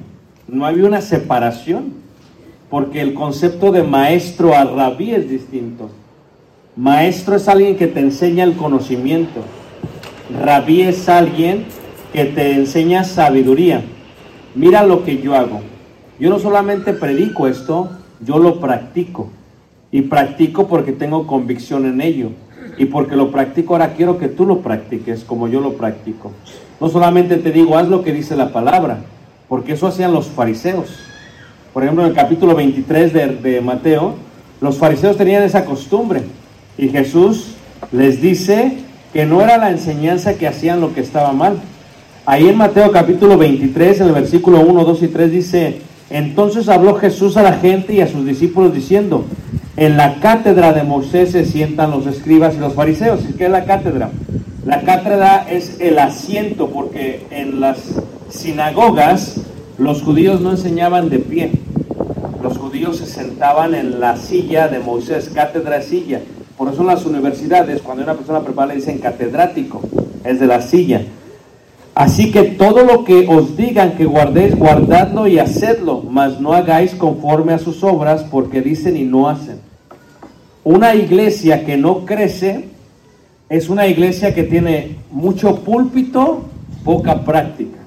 No 0.50 0.66
había 0.66 0.86
una 0.86 1.00
separación, 1.00 1.92
porque 2.70 3.00
el 3.00 3.14
concepto 3.14 3.70
de 3.70 3.84
maestro 3.84 4.54
a 4.54 4.64
rabí 4.64 5.12
es 5.12 5.28
distinto. 5.28 5.90
Maestro 6.76 7.36
es 7.36 7.46
alguien 7.48 7.76
que 7.76 7.86
te 7.86 8.00
enseña 8.00 8.42
el 8.42 8.54
conocimiento. 8.54 9.42
Rabí 10.42 10.82
es 10.82 11.08
alguien 11.08 11.66
que 12.12 12.24
te 12.24 12.52
enseña 12.52 13.04
sabiduría. 13.04 13.84
Mira 14.56 14.84
lo 14.84 15.04
que 15.04 15.18
yo 15.18 15.36
hago. 15.36 15.60
Yo 16.18 16.30
no 16.30 16.40
solamente 16.40 16.94
predico 16.94 17.46
esto, 17.46 17.90
yo 18.20 18.38
lo 18.38 18.58
practico. 18.58 19.30
Y 19.92 20.02
practico 20.02 20.66
porque 20.66 20.90
tengo 20.92 21.28
convicción 21.28 21.86
en 21.86 22.00
ello. 22.00 22.30
Y 22.76 22.86
porque 22.86 23.14
lo 23.14 23.30
practico, 23.30 23.74
ahora 23.74 23.94
quiero 23.94 24.18
que 24.18 24.26
tú 24.26 24.46
lo 24.46 24.62
practiques 24.62 25.22
como 25.22 25.46
yo 25.46 25.60
lo 25.60 25.74
practico. 25.74 26.32
No 26.80 26.88
solamente 26.88 27.36
te 27.36 27.52
digo, 27.52 27.76
haz 27.76 27.88
lo 27.88 28.02
que 28.02 28.12
dice 28.12 28.36
la 28.36 28.52
palabra, 28.52 29.00
porque 29.50 29.72
eso 29.72 29.88
hacían 29.88 30.12
los 30.12 30.28
fariseos. 30.28 30.90
Por 31.74 31.82
ejemplo, 31.82 32.04
en 32.04 32.10
el 32.10 32.14
capítulo 32.14 32.54
23 32.54 33.42
de, 33.42 33.60
Mateo, 33.60 34.14
los 34.60 34.78
fariseos 34.78 35.16
tenían 35.16 35.42
esa 35.42 35.64
costumbre. 35.64 36.22
Y 36.78 36.88
Jesús 36.88 37.56
les 37.90 38.22
dice 38.22 38.78
que 39.12 39.26
no 39.26 39.42
era 39.42 39.58
la 39.58 39.70
enseñanza 39.70 40.34
que 40.34 40.46
hacían 40.46 40.80
lo 40.80 40.94
que 40.94 41.00
estaba 41.00 41.32
mal. 41.32 41.58
Ahí 42.26 42.48
en 42.48 42.56
Mateo 42.56 42.92
capítulo 42.92 43.36
23, 43.36 44.00
en 44.00 44.06
el 44.06 44.12
versículo 44.12 44.60
1, 44.60 44.84
2 44.84 45.02
y 45.02 45.08
3 45.08 45.32
dice, 45.32 45.78
entonces 46.10 46.68
habló 46.68 46.94
Jesús 46.94 47.36
a 47.36 47.42
la 47.42 47.54
gente 47.54 47.94
y 47.94 48.02
a 48.02 48.06
sus 48.06 48.24
discípulos 48.24 48.72
diciendo, 48.72 49.24
en 49.76 49.96
la 49.96 50.20
cátedra 50.20 50.72
de 50.72 50.84
Moisés 50.84 51.32
se 51.32 51.44
sientan 51.44 51.90
los 51.90 52.06
escribas 52.06 52.54
y 52.54 52.58
los 52.58 52.74
fariseos. 52.74 53.28
¿Y 53.28 53.32
qué 53.32 53.46
es 53.46 53.50
la 53.50 53.64
cátedra? 53.64 54.10
La 54.64 54.82
cátedra 54.82 55.44
es 55.50 55.80
el 55.80 55.98
asiento 55.98 56.68
porque 56.68 57.26
en 57.32 57.58
las 57.58 57.78
sinagogas 58.30 59.40
los 59.80 60.02
judíos 60.02 60.42
no 60.42 60.50
enseñaban 60.50 61.08
de 61.08 61.20
pie. 61.20 61.52
Los 62.42 62.58
judíos 62.58 62.98
se 62.98 63.06
sentaban 63.06 63.74
en 63.74 63.98
la 63.98 64.18
silla 64.18 64.68
de 64.68 64.78
Moisés, 64.78 65.30
cátedra 65.34 65.80
silla. 65.80 66.20
Por 66.58 66.70
eso 66.70 66.82
en 66.82 66.88
las 66.88 67.06
universidades, 67.06 67.80
cuando 67.80 68.02
una 68.02 68.12
persona 68.12 68.40
prepara, 68.40 68.68
le 68.68 68.74
dicen 68.74 68.98
catedrático, 68.98 69.80
es 70.22 70.38
de 70.38 70.46
la 70.46 70.60
silla. 70.60 71.02
Así 71.94 72.30
que 72.30 72.42
todo 72.42 72.84
lo 72.84 73.04
que 73.04 73.26
os 73.26 73.56
digan 73.56 73.96
que 73.96 74.04
guardéis, 74.04 74.54
guardadlo 74.54 75.26
y 75.26 75.38
hacedlo, 75.38 76.02
mas 76.02 76.40
no 76.40 76.52
hagáis 76.52 76.94
conforme 76.94 77.54
a 77.54 77.58
sus 77.58 77.82
obras, 77.82 78.24
porque 78.30 78.60
dicen 78.60 78.98
y 78.98 79.04
no 79.04 79.30
hacen. 79.30 79.60
Una 80.62 80.94
iglesia 80.94 81.64
que 81.64 81.78
no 81.78 82.04
crece 82.04 82.66
es 83.48 83.70
una 83.70 83.86
iglesia 83.86 84.34
que 84.34 84.42
tiene 84.42 84.98
mucho 85.10 85.56
púlpito, 85.56 86.42
poca 86.84 87.24
práctica. 87.24 87.79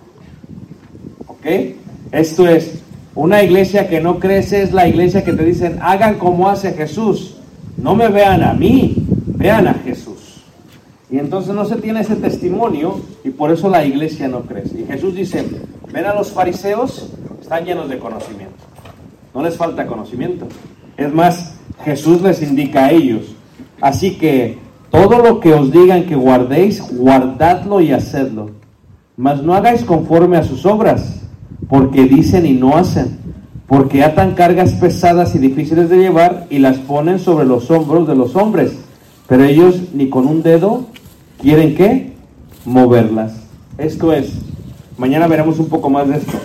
Esto 2.12 2.48
es, 2.48 2.84
una 3.16 3.44
iglesia 3.44 3.88
que 3.88 4.02
no 4.02 4.20
crece 4.20 4.64
es 4.64 4.74
la 4.74 4.88
iglesia 4.88 5.24
que 5.24 5.34
te 5.34 5.46
dicen, 5.46 5.78
hagan 5.82 6.16
como 6.16 6.50
hace 6.50 6.74
Jesús. 6.74 7.36
No 7.78 7.96
me 7.96 8.08
vean 8.08 8.44
a 8.44 8.54
mí, 8.54 8.96
vean 9.26 9.68
a 9.68 9.74
Jesús. 9.76 10.44
Y 11.12 11.20
entonces 11.20 11.54
no 11.54 11.66
se 11.66 11.76
tiene 11.76 12.02
ese 12.02 12.16
testimonio 12.16 13.00
y 13.24 13.30
por 13.30 13.52
eso 13.52 13.70
la 13.70 13.86
iglesia 13.86 14.28
no 14.28 14.42
crece. 14.42 14.82
Y 14.82 14.86
Jesús 14.86 15.14
dice, 15.14 15.46
ven 15.92 16.06
a 16.06 16.14
los 16.16 16.32
fariseos, 16.32 17.12
están 17.40 17.66
llenos 17.66 17.88
de 17.88 18.00
conocimiento. 18.00 18.56
No 19.34 19.44
les 19.44 19.56
falta 19.56 19.86
conocimiento. 19.86 20.48
Es 20.98 21.14
más, 21.14 21.56
Jesús 21.84 22.22
les 22.22 22.42
indica 22.42 22.86
a 22.86 22.92
ellos. 22.92 23.36
Así 23.80 24.18
que 24.18 24.58
todo 24.90 25.20
lo 25.20 25.40
que 25.40 25.54
os 25.54 25.72
digan 25.72 26.06
que 26.06 26.16
guardéis, 26.16 26.82
guardadlo 26.96 27.80
y 27.82 27.92
hacedlo. 27.92 28.52
Mas 29.18 29.44
no 29.44 29.54
hagáis 29.54 29.84
conforme 29.84 30.38
a 30.38 30.44
sus 30.44 30.66
obras, 30.66 31.23
porque 31.70 32.06
dicen 32.06 32.46
y 32.46 32.54
no 32.54 32.78
hacen. 32.78 33.20
Porque 33.68 34.04
atan 34.04 34.36
cargas 34.36 34.72
pesadas 34.74 35.36
y 35.36 35.40
difíciles 35.40 35.90
de 35.90 35.98
llevar 35.98 36.48
y 36.50 36.60
las 36.60 36.78
ponen 36.78 37.20
sobre 37.20 37.46
los 37.46 37.72
hombros 37.72 38.08
de 38.08 38.16
los 38.16 38.36
hombres. 38.36 38.74
Pero 39.28 39.46
ellos 39.46 39.82
ni 39.94 40.10
con 40.10 40.28
un 40.28 40.44
dedo 40.44 40.86
quieren 41.42 41.76
qué? 41.76 42.14
Moverlas. 42.66 43.34
Esto 43.78 44.14
es, 44.14 44.34
mañana 44.98 45.28
veremos 45.28 45.60
un 45.60 45.68
poco 45.68 45.90
más 45.90 46.08
de 46.08 46.18
esto. 46.18 46.38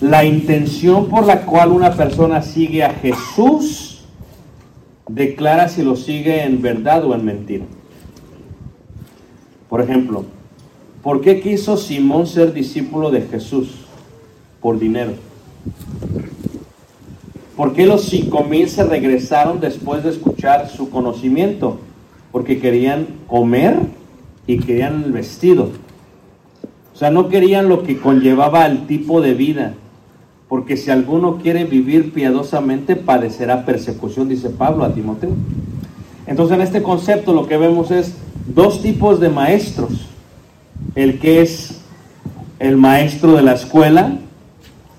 La 0.00 0.24
intención 0.24 1.08
por 1.08 1.26
la 1.26 1.42
cual 1.42 1.72
una 1.72 1.92
persona 1.92 2.40
sigue 2.40 2.84
a 2.84 2.94
Jesús 2.94 3.90
declara 5.14 5.68
si 5.68 5.82
lo 5.82 5.96
sigue 5.96 6.44
en 6.44 6.62
verdad 6.62 7.04
o 7.04 7.14
en 7.14 7.24
mentira. 7.24 7.64
Por 9.68 9.80
ejemplo, 9.80 10.24
¿por 11.02 11.20
qué 11.20 11.40
quiso 11.40 11.76
Simón 11.76 12.26
ser 12.26 12.52
discípulo 12.52 13.10
de 13.10 13.22
Jesús? 13.22 13.79
Por 14.60 14.78
dinero. 14.78 15.12
¿Por 17.56 17.74
qué 17.74 17.86
los 17.86 18.04
cinco 18.04 18.44
mil 18.44 18.68
se 18.68 18.84
regresaron 18.84 19.60
después 19.60 20.02
de 20.02 20.10
escuchar 20.10 20.68
su 20.68 20.88
conocimiento? 20.88 21.78
Porque 22.32 22.58
querían 22.58 23.06
comer 23.26 23.78
y 24.46 24.58
querían 24.58 25.04
el 25.04 25.12
vestido. 25.12 25.70
O 26.94 26.96
sea, 26.96 27.10
no 27.10 27.28
querían 27.28 27.68
lo 27.68 27.82
que 27.82 27.98
conllevaba 27.98 28.66
el 28.66 28.86
tipo 28.86 29.20
de 29.20 29.34
vida. 29.34 29.74
Porque 30.48 30.76
si 30.76 30.90
alguno 30.90 31.38
quiere 31.38 31.64
vivir 31.64 32.12
piadosamente, 32.12 32.96
padecerá 32.96 33.64
persecución, 33.64 34.28
dice 34.28 34.50
Pablo 34.50 34.84
a 34.84 34.94
Timoteo. 34.94 35.30
Entonces, 36.26 36.56
en 36.56 36.62
este 36.62 36.82
concepto 36.82 37.32
lo 37.32 37.46
que 37.46 37.56
vemos 37.56 37.90
es 37.90 38.14
dos 38.46 38.82
tipos 38.82 39.20
de 39.20 39.28
maestros. 39.28 40.08
El 40.94 41.18
que 41.18 41.42
es 41.42 41.80
el 42.58 42.76
maestro 42.76 43.36
de 43.36 43.42
la 43.42 43.52
escuela, 43.52 44.18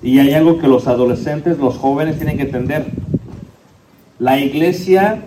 y 0.04 0.20
hay 0.20 0.34
algo 0.34 0.58
que 0.58 0.68
los 0.68 0.88
adolescentes, 0.88 1.60
los 1.60 1.78
jóvenes 1.78 2.18
tienen 2.18 2.38
que 2.38 2.44
entender. 2.44 2.88
La 4.18 4.40
iglesia 4.40 5.24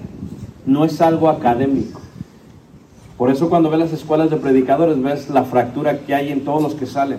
no 0.66 0.84
es 0.84 1.00
algo 1.00 1.28
académico. 1.28 2.00
Por 3.16 3.30
eso 3.30 3.48
cuando 3.48 3.70
ves 3.70 3.78
las 3.78 3.92
escuelas 3.92 4.30
de 4.30 4.36
predicadores 4.36 5.00
ves 5.00 5.30
la 5.30 5.44
fractura 5.44 6.00
que 6.00 6.14
hay 6.14 6.30
en 6.30 6.44
todos 6.44 6.62
los 6.62 6.74
que 6.74 6.86
salen. 6.86 7.18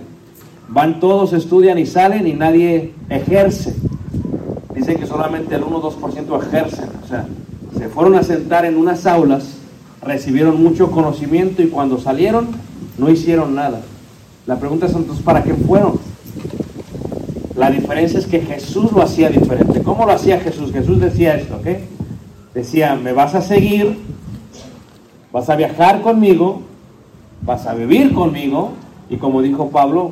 Van 0.67 0.99
todos, 0.99 1.31
estudian 1.31 1.77
y 1.77 1.85
salen 1.85 2.27
y 2.27 2.33
nadie 2.33 2.93
ejerce. 3.09 3.75
Dicen 4.73 4.97
que 4.97 5.05
solamente 5.05 5.55
el 5.55 5.63
1 5.63 5.77
o 5.77 5.91
2% 5.91 6.41
ejercen. 6.41 6.89
O 7.03 7.07
sea, 7.07 7.25
se 7.77 7.87
fueron 7.87 8.15
a 8.15 8.23
sentar 8.23 8.65
en 8.65 8.75
unas 8.75 9.05
aulas, 9.05 9.57
recibieron 10.01 10.61
mucho 10.61 10.91
conocimiento 10.91 11.61
y 11.61 11.67
cuando 11.67 11.97
salieron 11.99 12.47
no 12.97 13.09
hicieron 13.09 13.55
nada. 13.55 13.81
La 14.45 14.59
pregunta 14.59 14.87
es 14.87 14.93
entonces, 14.93 15.23
¿para 15.23 15.43
qué 15.43 15.53
fueron? 15.53 15.99
La 17.55 17.69
diferencia 17.69 18.19
es 18.19 18.27
que 18.27 18.41
Jesús 18.41 18.91
lo 18.91 19.01
hacía 19.01 19.29
diferente. 19.29 19.81
¿Cómo 19.81 20.05
lo 20.05 20.11
hacía 20.11 20.39
Jesús? 20.39 20.73
Jesús 20.73 20.99
decía 20.99 21.35
esto, 21.35 21.55
¿ok? 21.55 21.67
Decía, 22.53 22.95
me 22.95 23.13
vas 23.13 23.33
a 23.33 23.41
seguir, 23.41 23.97
vas 25.31 25.49
a 25.49 25.55
viajar 25.55 26.01
conmigo, 26.01 26.61
vas 27.43 27.65
a 27.65 27.73
vivir 27.73 28.13
conmigo, 28.13 28.73
y 29.09 29.17
como 29.17 29.41
dijo 29.41 29.69
Pablo, 29.69 30.11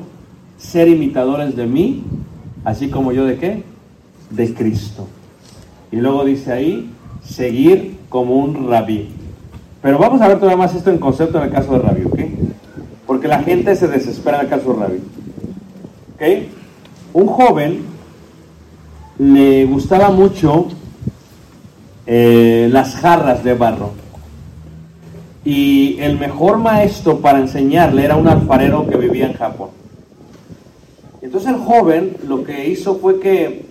ser 0.57 0.87
imitadores 0.87 1.55
de 1.55 1.65
mí, 1.65 2.03
así 2.63 2.89
como 2.89 3.11
yo 3.11 3.25
de 3.25 3.37
qué? 3.37 3.63
De 4.29 4.53
Cristo. 4.53 5.07
Y 5.91 5.97
luego 5.97 6.23
dice 6.23 6.53
ahí, 6.53 6.89
seguir 7.23 7.97
como 8.07 8.37
un 8.37 8.69
rabí. 8.69 9.09
Pero 9.81 9.99
vamos 9.99 10.21
a 10.21 10.29
ver 10.29 10.37
todavía 10.37 10.57
más 10.57 10.73
esto 10.75 10.91
en 10.91 10.97
concepto 10.97 11.39
en 11.39 11.45
el 11.45 11.51
caso 11.51 11.73
de 11.73 11.79
rabí, 11.79 12.05
¿ok? 12.05 12.19
Porque 13.05 13.27
la 13.27 13.39
gente 13.43 13.75
se 13.75 13.89
desespera 13.89 14.39
en 14.39 14.45
el 14.45 14.49
caso 14.49 14.73
de 14.73 14.79
rabí. 14.79 14.99
¿Ok? 16.15 16.62
Un 17.13 17.27
joven 17.27 17.83
le 19.19 19.65
gustaba 19.65 20.09
mucho 20.09 20.67
eh, 22.07 22.67
las 22.71 22.95
jarras 22.95 23.43
de 23.43 23.53
barro. 23.53 23.91
Y 25.45 25.99
el 25.99 26.17
mejor 26.17 26.57
maestro 26.57 27.19
para 27.19 27.39
enseñarle 27.39 28.03
era 28.03 28.15
un 28.15 28.27
alfarero 28.27 28.87
que 28.87 28.97
vivía 28.97 29.27
en 29.27 29.33
Japón. 29.33 29.69
Entonces 31.21 31.51
el 31.51 31.57
joven 31.57 32.17
lo 32.27 32.43
que 32.43 32.67
hizo 32.69 32.95
fue 32.95 33.19
que 33.19 33.65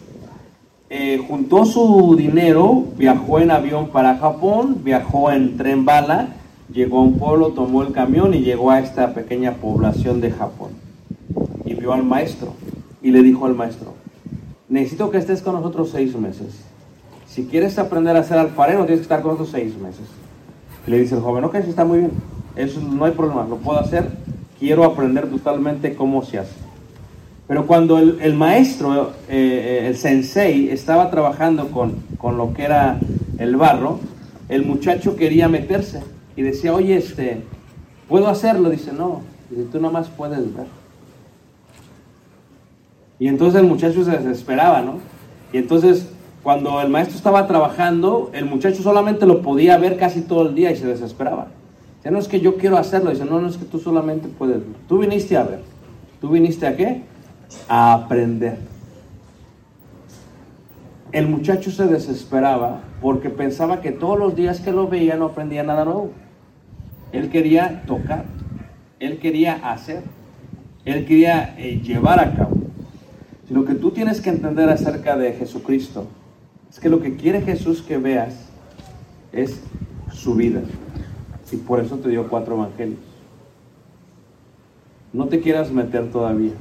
eh, 0.89 1.21
juntó 1.27 1.65
su 1.65 2.15
dinero, 2.17 2.85
viajó 2.97 3.41
en 3.41 3.51
avión 3.51 3.89
para 3.89 4.19
Japón, 4.19 4.83
viajó 4.85 5.33
en 5.33 5.57
tren 5.57 5.85
bala, 5.85 6.29
llegó 6.73 7.01
a 7.01 7.03
un 7.03 7.19
pueblo, 7.19 7.49
tomó 7.49 7.83
el 7.83 7.93
camión 7.93 8.35
y 8.35 8.43
llegó 8.43 8.71
a 8.71 8.79
esta 8.79 9.13
pequeña 9.13 9.55
población 9.55 10.21
de 10.21 10.31
Japón. 10.31 10.71
Y 11.65 11.75
vio 11.75 11.93
al 11.93 12.05
maestro 12.05 12.55
y 13.03 13.11
le 13.11 13.23
dijo 13.23 13.47
al 13.47 13.55
maestro, 13.55 13.95
necesito 14.69 15.11
que 15.11 15.19
estés 15.19 15.43
con 15.43 15.55
nosotros 15.55 15.91
seis 15.91 16.17
meses. 16.17 16.65
Si 17.27 17.47
quieres 17.47 17.79
aprender 17.79 18.17
a 18.17 18.25
ser 18.25 18.39
alfarero, 18.39 18.85
tienes 18.85 19.01
que 19.01 19.03
estar 19.05 19.23
con 19.23 19.33
nosotros 19.33 19.51
seis 19.51 19.77
meses. 19.79 20.07
Le 20.87 21.01
dice 21.01 21.15
el 21.15 21.21
joven, 21.21 21.45
ok, 21.45 21.57
sí 21.63 21.71
está 21.71 21.85
muy 21.85 21.99
bien, 21.99 22.13
eso 22.57 22.81
no 22.81 23.05
hay 23.05 23.13
problema, 23.13 23.47
lo 23.47 23.57
puedo 23.57 23.79
hacer, 23.79 24.09
quiero 24.59 24.85
aprender 24.85 25.29
totalmente 25.29 25.95
cómo 25.95 26.23
se 26.23 26.39
hace. 26.41 26.55
Pero 27.49 27.67
cuando 27.67 27.99
el, 27.99 28.19
el 28.21 28.35
maestro, 28.35 29.13
eh, 29.29 29.85
el 29.87 29.97
sensei, 29.97 30.71
estaba 30.71 31.11
trabajando 31.11 31.71
con, 31.71 31.97
con 32.19 32.37
lo 32.37 32.55
que 32.55 32.65
era 32.65 32.99
el 33.39 33.57
barro, 33.57 34.01
el 34.49 34.65
muchacho 34.65 35.17
quería 35.17 35.49
meterse 35.49 36.03
y 36.37 36.43
decía, 36.43 36.75
oye, 36.75 36.97
este, 36.97 37.43
¿puedo 38.09 38.29
hacerlo? 38.29 38.71
Dice, 38.71 38.93
no, 38.93 39.23
Dice, 39.51 39.65
tú 39.71 39.81
nomás 39.81 40.09
puedes 40.09 40.55
ver. 40.55 40.67
Y 43.23 43.29
entonces 43.29 43.61
el 43.61 43.69
muchacho 43.69 44.05
se 44.05 44.11
desesperaba, 44.11 44.83
¿no? 44.83 44.95
Y 45.53 45.59
entonces 45.59 46.09
cuando 46.43 46.81
el 46.81 46.89
maestro 46.89 47.17
estaba 47.17 47.47
trabajando, 47.47 48.33
el 48.35 48.47
muchacho 48.47 48.83
solamente 48.83 49.27
lo 49.27 49.43
podía 49.43 49.79
ver 49.79 49.97
casi 49.97 50.23
todo 50.23 50.49
el 50.49 50.57
día 50.57 50.73
y 50.73 50.77
se 50.77 50.89
desesperaba. 50.89 51.47
Dice, 51.99 52.11
no 52.11 52.19
es 52.19 52.27
que 52.27 52.41
yo 52.41 52.57
quiero 52.57 52.79
hacerlo. 52.79 53.11
Dice, 53.11 53.25
no, 53.25 53.41
no 53.41 53.47
es 53.47 53.59
que 53.59 53.65
tú 53.65 53.79
solamente 53.79 54.27
puedes. 54.27 54.61
Tú 54.89 54.99
viniste 54.99 55.37
a 55.37 55.45
ver. 55.45 55.61
¿Tú 56.21 56.31
viniste 56.31 56.67
a 56.67 56.77
qué? 56.77 57.03
A 57.69 57.93
aprender. 57.93 58.59
El 61.13 61.29
muchacho 61.29 61.71
se 61.71 61.87
desesperaba 61.87 62.81
porque 63.01 63.31
pensaba 63.31 63.81
que 63.81 63.93
todos 63.93 64.19
los 64.19 64.35
días 64.35 64.59
que 64.59 64.73
lo 64.73 64.89
veía 64.89 65.15
no 65.15 65.27
aprendía 65.27 65.63
nada 65.63 65.85
nuevo. 65.85 66.11
Él 67.13 67.31
quería 67.31 67.85
tocar, 67.87 68.25
él 68.99 69.21
quería 69.21 69.61
hacer, 69.71 70.03
él 70.85 71.05
quería 71.07 71.55
eh, 71.57 71.81
llevar 71.85 72.19
a 72.19 72.35
cabo. 72.35 72.62
Lo 73.53 73.67
que 73.67 73.75
tú 73.75 73.91
tienes 73.91 74.23
que 74.23 74.31
entender 74.31 74.71
acerca 74.71 75.15
de 75.15 75.35
Jesucristo 75.35 76.07
es 76.71 76.81
que 76.81 76.89
lo 76.89 77.03
que 77.03 77.17
quiere 77.17 77.43
Jesús 77.43 77.83
que 77.83 77.99
veas 77.99 78.35
es 79.31 79.61
su 80.11 80.35
vida. 80.35 80.63
Y 81.51 81.57
por 81.57 81.79
eso 81.79 81.99
te 81.99 82.09
dio 82.09 82.29
cuatro 82.31 82.55
evangelios. 82.55 82.99
No 85.13 85.27
te 85.27 85.41
quieras 85.41 85.71
meter 85.71 86.11
todavía. 86.11 86.53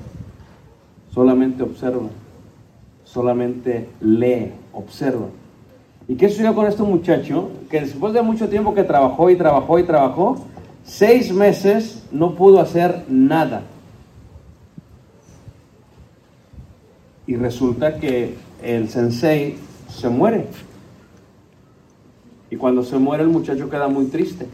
Solamente 1.14 1.64
observa. 1.64 2.10
Solamente 3.06 3.88
lee, 4.02 4.52
observa. 4.74 5.28
¿Y 6.10 6.16
qué 6.16 6.28
sucedió 6.28 6.54
con 6.54 6.68
este 6.68 6.84
muchacho? 6.84 7.52
Que 7.70 7.80
después 7.80 8.12
de 8.12 8.22
mucho 8.22 8.50
tiempo 8.50 8.74
que 8.74 8.84
trabajó 8.84 9.30
y 9.30 9.38
trabajó 9.38 9.80
y 9.80 9.84
trabajó, 9.84 10.46
seis 10.84 11.32
meses 11.32 12.04
no 12.12 12.36
pudo 12.36 12.60
hacer 12.60 13.06
nada. 13.08 13.62
Y 17.32 17.38
resulta 17.38 17.96
que 17.96 18.36
el 18.62 18.90
sensei 18.90 19.56
se 19.88 20.10
muere. 20.10 20.48
Y 22.50 22.58
cuando 22.58 22.84
se 22.84 22.98
muere 22.98 23.24
el 23.24 23.30
muchacho 23.30 23.70
queda 23.70 23.88
muy 23.88 24.08
triste. 24.08 24.48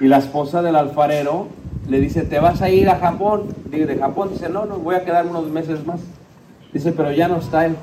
Y 0.00 0.06
la 0.06 0.18
esposa 0.18 0.60
del 0.60 0.76
alfarero 0.76 1.48
le 1.88 1.98
dice, 1.98 2.24
¿te 2.24 2.40
vas 2.40 2.60
a 2.60 2.68
ir 2.68 2.90
a 2.90 2.98
Japón? 2.98 3.54
Dice, 3.70 3.86
de 3.86 3.96
Japón, 3.96 4.32
dice, 4.32 4.50
no, 4.50 4.66
no, 4.66 4.76
voy 4.76 4.96
a 4.96 5.04
quedar 5.06 5.26
unos 5.26 5.48
meses 5.48 5.86
más. 5.86 6.00
Dice, 6.74 6.92
pero 6.92 7.10
ya 7.10 7.26
no 7.26 7.38
está 7.38 7.64
él. 7.64 7.76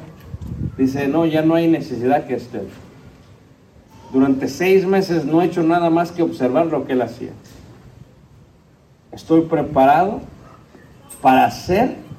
Dice, 0.77 1.07
no, 1.07 1.25
ya 1.25 1.41
no 1.41 1.55
hay 1.55 1.67
necesidad 1.67 2.27
que 2.27 2.35
esté. 2.35 2.61
Durante 4.13 4.49
seis 4.49 4.85
meses 4.85 5.25
no 5.25 5.41
he 5.41 5.45
hecho 5.45 5.63
nada 5.63 5.89
más 5.89 6.11
que 6.11 6.21
observar 6.21 6.67
lo 6.67 6.85
que 6.85 6.93
él 6.93 7.01
hacía. 7.01 7.31
Estoy 9.11 9.41
preparado 9.41 10.21
para 11.23 11.45
hacer 11.45 12.10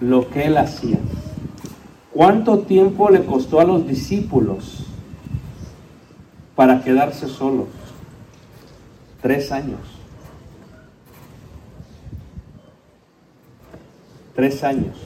lo 0.00 0.28
que 0.30 0.46
él 0.46 0.58
hacía. 0.58 0.98
¿Cuánto 2.12 2.60
tiempo 2.60 3.10
le 3.10 3.24
costó 3.24 3.60
a 3.60 3.64
los 3.64 3.86
discípulos 3.86 4.86
para 6.54 6.82
quedarse 6.82 7.28
solos? 7.28 7.66
Tres 9.20 9.52
años. 9.52 9.80
Tres 14.34 14.64
años. 14.64 14.96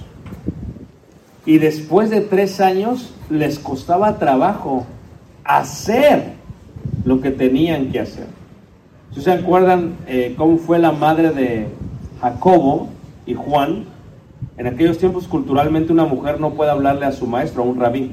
Y 1.47 1.59
después 1.59 2.11
de 2.11 2.21
tres 2.21 2.61
años 2.61 3.13
les 3.29 3.59
costaba 3.59 4.19
trabajo 4.19 4.87
hacer 5.45 6.35
lo 7.05 7.21
que 7.21 7.31
tenían 7.31 7.91
que 7.91 8.01
hacer. 8.01 8.27
Si 9.15 9.21
se 9.21 9.33
acuerdan 9.33 9.97
eh, 10.07 10.35
cómo 10.37 10.59
fue 10.59 10.79
la 10.79 10.93
madre 10.93 11.31
de 11.31 11.67
Jacobo 12.21 12.89
y 13.27 13.35
Juan, 13.35 13.87
en 14.61 14.67
aquellos 14.67 14.99
tiempos 14.99 15.27
culturalmente 15.27 15.91
una 15.91 16.05
mujer 16.05 16.39
no 16.39 16.51
puede 16.51 16.71
hablarle 16.71 17.07
a 17.07 17.13
su 17.13 17.27
maestro, 17.27 17.63
a 17.63 17.65
un 17.65 17.81
rabí. 17.81 18.11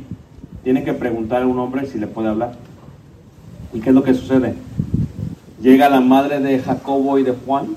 Tiene 0.63 0.85
que 0.85 0.93
preguntar 0.93 1.41
a 1.41 1.45
un 1.45 1.59
hombre 1.59 1.85
si 1.87 1.99
le 1.99 2.07
puede 2.07 2.29
hablar. 2.29 2.53
¿Y 3.73 3.81
qué 3.81 3.89
es 3.89 3.95
lo 3.95 4.01
que 4.01 4.13
sucede? 4.13 4.53
Llega 5.61 5.89
la 5.89 5.99
madre 5.99 6.39
de 6.39 6.57
Jacobo 6.59 7.19
y 7.19 7.23
de 7.23 7.33
Juan 7.33 7.75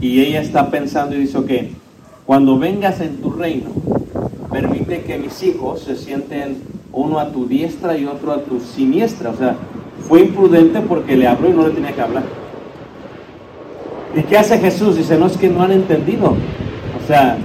y 0.00 0.22
ella 0.22 0.40
está 0.40 0.70
pensando 0.70 1.16
y 1.16 1.18
dice, 1.18 1.36
ok, 1.36 1.50
cuando 2.24 2.58
vengas 2.58 2.98
en 3.02 3.18
tu 3.18 3.30
reino, 3.30 3.68
permite 4.50 5.02
que 5.02 5.18
mis 5.18 5.42
hijos 5.42 5.80
se 5.80 5.96
sienten 5.96 6.62
uno 6.94 7.18
a 7.18 7.30
tu 7.30 7.46
diestra 7.46 7.94
y 7.98 8.06
otro 8.06 8.32
a 8.32 8.40
tu 8.40 8.58
siniestra. 8.58 9.28
O 9.28 9.36
sea, 9.36 9.54
fue 10.08 10.22
imprudente 10.22 10.80
porque 10.80 11.14
le 11.14 11.26
habló 11.26 11.50
y 11.50 11.52
no 11.52 11.68
le 11.68 11.74
tenía 11.74 11.92
que 11.92 12.00
hablar. 12.00 12.24
¿Y 14.14 14.22
qué 14.22 14.38
hace 14.38 14.56
Jesús? 14.56 14.96
Dice, 14.96 15.18
no 15.18 15.26
es 15.26 15.36
que 15.36 15.50
no 15.50 15.62
han 15.62 15.72
entendido. 15.72 16.28
O 16.30 17.06
sea, 17.06 17.36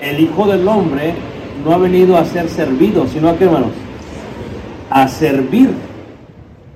el 0.00 0.20
Hijo 0.20 0.46
del 0.46 0.66
Hombre 0.66 1.14
no 1.64 1.72
ha 1.72 1.78
venido 1.78 2.16
a 2.16 2.24
ser 2.24 2.48
servido, 2.48 3.06
sino 3.08 3.28
a 3.28 3.36
qué 3.36 3.44
hermanos? 3.44 3.72
A 4.90 5.08
servir. 5.08 5.70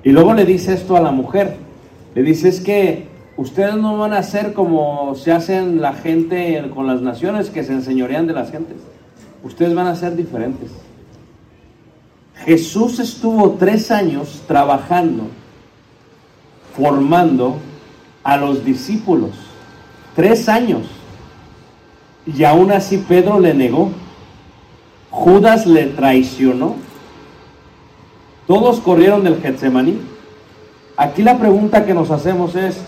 Y 0.05 0.11
luego 0.11 0.35
le 0.35 0.45
dice 0.45 0.75
esto 0.75 0.97
a 0.97 1.01
la 1.01 1.13
mujer. 1.13 1.57
Le 2.15 2.23
dice, 2.23 2.49
es 2.49 2.61
que 2.61 3.07
ustedes 3.37 3.77
no 3.77 3.97
van 3.99 4.13
a 4.13 4.23
ser 4.23 4.53
como 4.53 5.15
se 5.15 5.33
hacen 5.33 5.81
la 5.81 5.95
gente 5.95 6.63
con 6.75 6.87
las 6.87 7.01
naciones 7.01 7.51
que 7.51 7.65
se 7.65 7.73
enseñorean 7.73 8.27
de 8.27 8.35
las 8.35 8.51
gentes. 8.51 8.77
Ustedes 9.45 9.75
van 9.75 9.87
a 9.87 9.95
ser 9.95 10.17
diferentes. 10.17 10.71
Jesús 12.45 12.99
estuvo 12.99 13.53
tres 13.53 13.91
años 13.91 14.43
trabajando, 14.49 15.29
formando 16.77 17.57
a 18.25 18.37
los 18.37 18.65
discípulos. 18.65 19.31
Tres 20.17 20.49
años. 20.49 20.83
Y 22.27 22.45
aún 22.45 22.71
así 22.73 22.99
Pedro 22.99 23.41
le 23.41 23.55
negó. 23.55 23.91
Judas 25.11 25.67
le 25.67 25.87
traicionó. 25.87 26.77
Todos 28.47 28.81
corrieron 28.81 29.25
del 29.25 29.41
Getsemaní. 29.41 30.01
Aquí 30.97 31.23
la 31.23 31.39
pregunta 31.39 31.85
que 31.85 31.95
nos 31.95 32.11
hacemos 32.11 32.55
es, 32.55 32.79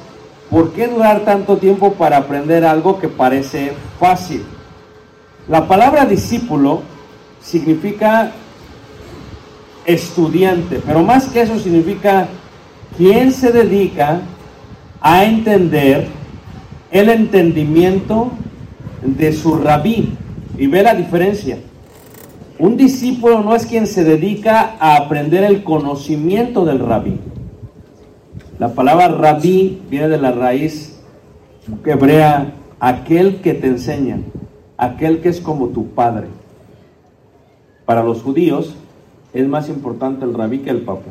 ¿por 0.51 0.73
qué 0.73 0.89
durar 0.89 1.21
tanto 1.21 1.57
tiempo 1.57 1.95
para 1.95 2.19
aprender 2.19 2.65
algo 2.65 2.99
que 2.99 3.09
parece 3.09 3.73
fácil? 3.99 4.45
La 5.49 5.67
palabra 5.67 6.07
discípulo 6.07 6.83
significa 7.41 8.33
estudiante, 9.85 10.81
pero 10.85 11.03
más 11.03 11.27
que 11.27 11.43
eso 11.43 11.59
significa 11.59 12.29
quien 12.97 13.33
se 13.33 13.53
dedica 13.53 14.21
a 15.01 15.25
entender 15.25 16.09
el 16.91 17.09
entendimiento 17.11 18.31
de 19.05 19.33
su 19.33 19.57
rabí. 19.57 20.17
Y 20.59 20.67
ve 20.67 20.83
la 20.83 20.95
diferencia. 20.95 21.59
Un 22.59 22.77
discípulo 22.77 23.43
no 23.43 23.55
es 23.55 23.67
quien 23.67 23.87
se 23.87 24.05
dedica 24.05 24.77
a 24.79 24.97
aprender 24.97 25.45
el 25.45 25.65
conocimiento 25.65 26.65
del 26.65 26.79
rabí. 26.79 27.19
La 28.59 28.73
palabra 28.73 29.09
rabí 29.09 29.83
viene 29.91 30.09
de 30.09 30.19
la 30.19 30.31
raíz 30.31 31.01
hebrea, 31.85 32.53
aquel 32.79 33.41
que 33.41 33.55
te 33.55 33.67
enseña, 33.67 34.21
aquel 34.77 35.21
que 35.21 35.31
es 35.31 35.41
como 35.41 35.69
tu 35.69 35.89
padre. 35.89 36.29
Para 37.85 38.05
los 38.05 38.23
judíos 38.23 38.77
es 39.33 39.49
más 39.49 39.69
importante 39.69 40.25
el 40.25 40.35
rabí 40.35 40.61
que 40.61 40.71
el 40.71 40.83
papa. 40.83 41.11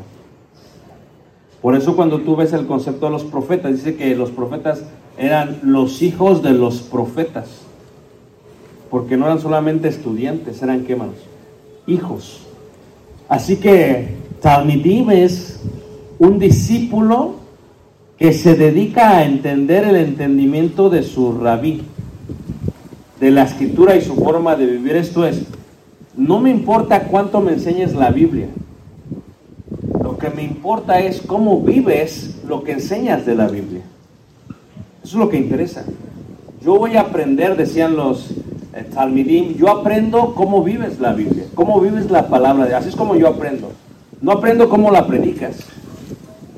Por 1.60 1.76
eso 1.76 1.96
cuando 1.96 2.20
tú 2.20 2.36
ves 2.36 2.52
el 2.52 2.66
concepto 2.66 3.06
de 3.06 3.12
los 3.12 3.24
profetas, 3.24 3.72
dice 3.72 3.96
que 3.96 4.14
los 4.14 4.30
profetas 4.30 4.84
eran 5.18 5.58
los 5.62 6.02
hijos 6.02 6.42
de 6.42 6.52
los 6.52 6.80
profetas. 6.80 7.63
Porque 8.90 9.16
no 9.16 9.26
eran 9.26 9.40
solamente 9.40 9.88
estudiantes, 9.88 10.62
eran 10.62 10.84
qué 10.84 10.96
manos? 10.96 11.16
Hijos. 11.86 12.42
Así 13.28 13.56
que 13.56 14.14
Talmidim 14.40 15.10
es 15.10 15.60
un 16.18 16.38
discípulo 16.38 17.36
que 18.18 18.32
se 18.32 18.54
dedica 18.54 19.18
a 19.18 19.24
entender 19.24 19.84
el 19.84 19.96
entendimiento 19.96 20.88
de 20.88 21.02
su 21.02 21.32
rabí, 21.38 21.82
de 23.20 23.30
la 23.30 23.44
escritura 23.44 23.96
y 23.96 24.02
su 24.02 24.14
forma 24.14 24.54
de 24.54 24.66
vivir. 24.66 24.96
Esto 24.96 25.26
es, 25.26 25.42
no 26.16 26.40
me 26.40 26.50
importa 26.50 27.04
cuánto 27.04 27.40
me 27.40 27.52
enseñes 27.52 27.94
la 27.94 28.10
Biblia. 28.10 28.48
Lo 30.02 30.16
que 30.18 30.30
me 30.30 30.44
importa 30.44 31.00
es 31.00 31.20
cómo 31.20 31.60
vives 31.60 32.40
lo 32.46 32.62
que 32.62 32.72
enseñas 32.72 33.26
de 33.26 33.34
la 33.34 33.48
Biblia. 33.48 33.82
Eso 35.02 35.16
es 35.16 35.24
lo 35.24 35.28
que 35.28 35.38
interesa. 35.38 35.84
Yo 36.62 36.78
voy 36.78 36.96
a 36.96 37.02
aprender, 37.02 37.56
decían 37.56 37.96
los 37.96 38.30
yo 39.56 39.70
aprendo 39.70 40.34
cómo 40.34 40.62
vives 40.62 40.98
la 40.98 41.12
Biblia, 41.12 41.44
cómo 41.54 41.80
vives 41.80 42.10
la 42.10 42.28
palabra 42.28 42.66
de 42.66 42.74
Así 42.74 42.88
es 42.88 42.96
como 42.96 43.14
yo 43.16 43.28
aprendo. 43.28 43.70
No 44.20 44.32
aprendo 44.32 44.68
cómo 44.68 44.90
la 44.90 45.06
predicas. 45.06 45.58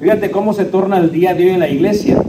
Fíjate 0.01 0.31
cómo 0.31 0.53
se 0.53 0.65
torna 0.65 0.99
el 0.99 1.11
día 1.11 1.35
de 1.35 1.45
hoy 1.45 1.51
en 1.51 1.61
la 1.61 1.69
iglesia. 1.69 2.23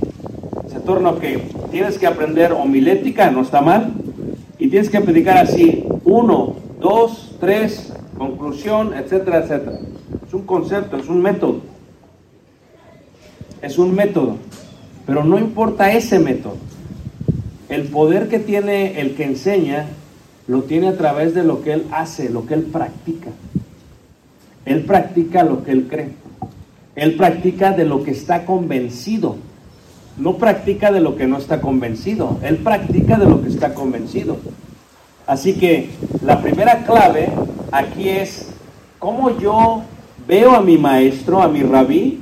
Se 0.72 0.80
torna 0.80 1.14
que 1.16 1.38
tienes 1.72 1.98
que 1.98 2.08
aprender 2.08 2.54
homilética, 2.54 3.30
no 3.32 3.42
está 3.42 3.62
mal, 3.62 3.94
y 4.58 4.70
tienes 4.70 4.90
que 4.90 5.02
predicar 5.02 5.38
así, 5.38 5.86
uno, 6.06 6.56
dos, 6.80 7.36
tres, 7.40 7.94
conclusión, 8.18 8.94
etcétera, 8.94 9.40
etcétera. 9.40 9.80
Es 10.26 10.34
un 10.34 10.44
concepto, 10.44 10.98
es 10.98 11.08
un 11.08 11.22
método. 11.22 11.62
Es 13.62 13.78
un 13.78 13.94
método. 13.94 14.38
Pero 15.06 15.24
no 15.24 15.38
importa 15.38 15.92
ese 15.92 16.20
método. 16.20 16.56
El 17.70 17.84
poder 17.84 18.30
que 18.30 18.40
tiene 18.40 19.02
el 19.02 19.16
que 19.16 19.26
enseña 19.26 19.88
lo 20.48 20.64
tiene 20.64 20.88
a 20.88 20.98
través 20.98 21.34
de 21.34 21.44
lo 21.44 21.62
que 21.62 21.74
él 21.74 21.86
hace, 21.92 22.30
lo 22.30 22.46
que 22.46 22.54
él 22.54 22.64
practica. 22.64 23.30
Él 24.66 24.84
practica 24.84 25.44
lo 25.44 25.64
que 25.64 25.72
él 25.72 25.88
cree. 25.90 26.10
Él 26.96 27.16
practica 27.16 27.74
de 27.74 27.86
lo 27.86 28.04
que 28.04 28.12
está 28.12 28.46
convencido. 28.46 29.36
No 30.18 30.38
practica 30.38 30.92
de 30.92 31.02
lo 31.02 31.16
que 31.16 31.28
no 31.28 31.38
está 31.38 31.62
convencido. 31.62 32.40
Él 32.42 32.58
practica 32.58 33.18
de 33.18 33.26
lo 33.26 33.42
que 33.42 33.50
está 33.50 33.74
convencido. 33.74 34.38
Así 35.28 35.56
que 35.56 35.90
la 36.24 36.42
primera 36.42 36.86
clave 36.86 37.30
aquí 37.72 38.08
es 38.10 38.50
cómo 38.98 39.38
yo 39.38 39.84
veo 40.26 40.56
a 40.56 40.62
mi 40.62 40.78
maestro, 40.78 41.42
a 41.42 41.50
mi 41.50 41.64
rabí, 41.64 42.22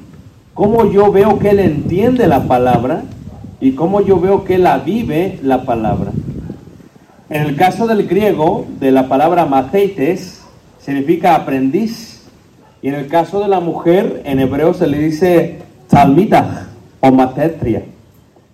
cómo 0.56 0.92
yo 0.92 1.12
veo 1.12 1.38
que 1.38 1.52
él 1.52 1.60
entiende 1.60 2.28
la 2.28 2.48
palabra 2.48 3.04
y 3.60 3.72
cómo 3.72 4.02
yo 4.02 4.20
veo 4.20 4.44
que 4.44 4.58
la 4.58 4.80
vive 4.80 5.40
la 5.42 5.64
palabra. 5.64 6.12
En 7.30 7.42
el 7.42 7.56
caso 7.56 7.88
del 7.88 8.08
griego, 8.08 8.66
de 8.80 8.92
la 8.92 9.08
palabra 9.08 9.46
mateites, 9.46 10.42
significa 10.80 11.36
aprendiz. 11.36 12.24
Y 12.82 12.90
en 12.90 12.96
el 12.96 13.08
caso 13.08 13.40
de 13.40 13.48
la 13.48 13.60
mujer, 13.60 14.22
en 14.26 14.40
hebreo 14.40 14.74
se 14.74 14.86
le 14.86 15.00
dice 15.00 15.60
talmidah 15.88 16.68
o 17.00 17.12
matetria. 17.12 17.84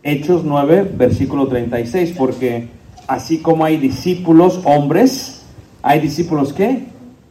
Hechos 0.04 0.44
9, 0.46 0.94
versículo 0.96 1.48
36, 1.48 2.16
porque 2.18 2.70
así 3.08 3.40
como 3.40 3.66
hay 3.66 3.78
discípulos 3.78 4.62
hombres, 4.64 5.44
hay 5.84 6.00
discípulos 6.00 6.54
qué? 6.54 6.86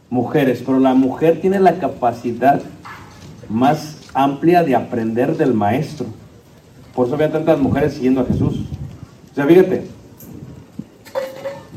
Mujeres, 0.09 0.61
pero 0.65 0.79
la 0.79 0.93
mujer 0.93 1.41
tiene 1.41 1.59
la 1.59 1.79
capacidad 1.79 2.61
más 3.49 3.97
amplia 4.13 4.63
de 4.63 4.75
aprender 4.75 5.37
del 5.37 5.53
maestro. 5.53 6.05
Por 6.95 7.05
eso 7.05 7.15
había 7.15 7.31
tantas 7.31 7.59
mujeres 7.59 7.93
siguiendo 7.93 8.21
a 8.21 8.25
Jesús. 8.25 8.65
O 9.31 9.35
sea, 9.35 9.45
fíjate, 9.45 9.85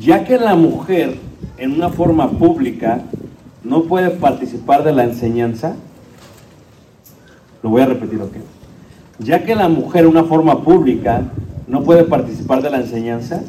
ya 0.00 0.24
que 0.24 0.38
la 0.38 0.54
mujer 0.54 1.16
en 1.56 1.72
una 1.72 1.88
forma 1.88 2.30
pública 2.30 3.02
no 3.62 3.84
puede 3.84 4.10
participar 4.10 4.84
de 4.84 4.92
la 4.92 5.04
enseñanza, 5.04 5.76
lo 7.62 7.70
voy 7.70 7.82
a 7.82 7.86
repetir, 7.86 8.20
¿ok? 8.20 8.36
Ya 9.20 9.44
que 9.44 9.54
la 9.54 9.68
mujer 9.68 10.04
en 10.04 10.10
una 10.10 10.24
forma 10.24 10.62
pública 10.62 11.22
no 11.66 11.82
puede 11.82 12.04
participar 12.04 12.60
de 12.60 12.70
la 12.70 12.78
enseñanza, 12.78 13.42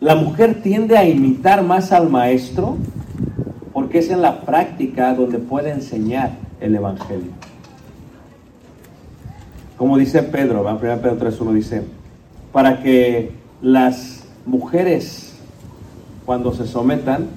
la 0.00 0.14
mujer 0.14 0.60
tiende 0.62 0.98
a 0.98 1.08
imitar 1.08 1.62
más 1.62 1.92
al 1.92 2.10
maestro 2.10 2.76
porque 3.72 3.98
es 3.98 4.10
en 4.10 4.22
la 4.22 4.42
práctica 4.42 5.14
donde 5.14 5.38
puede 5.38 5.70
enseñar 5.70 6.32
el 6.60 6.74
Evangelio. 6.74 7.35
Como 9.76 9.98
dice 9.98 10.22
Pedro, 10.22 10.62
¿va? 10.62 10.74
1 10.74 10.80
Pedro 10.80 11.18
3.1 11.18 11.52
dice, 11.52 11.82
para 12.52 12.82
que 12.82 13.32
las 13.60 14.24
mujeres 14.46 15.26
cuando 16.26 16.52
se 16.52 16.66
sometan, 16.66 17.28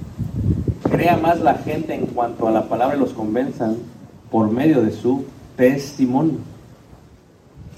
crea 0.89 1.15
más 1.15 1.39
la 1.39 1.54
gente 1.54 1.93
en 1.93 2.08
cuanto 2.08 2.47
a 2.47 2.52
la 2.52 2.67
palabra 2.67 2.97
y 2.97 2.99
los 2.99 3.13
convenzan 3.13 3.78
por 4.32 4.52
medio 4.52 4.82
de 4.82 4.91
su 4.91 5.25
testimonio. 5.56 6.39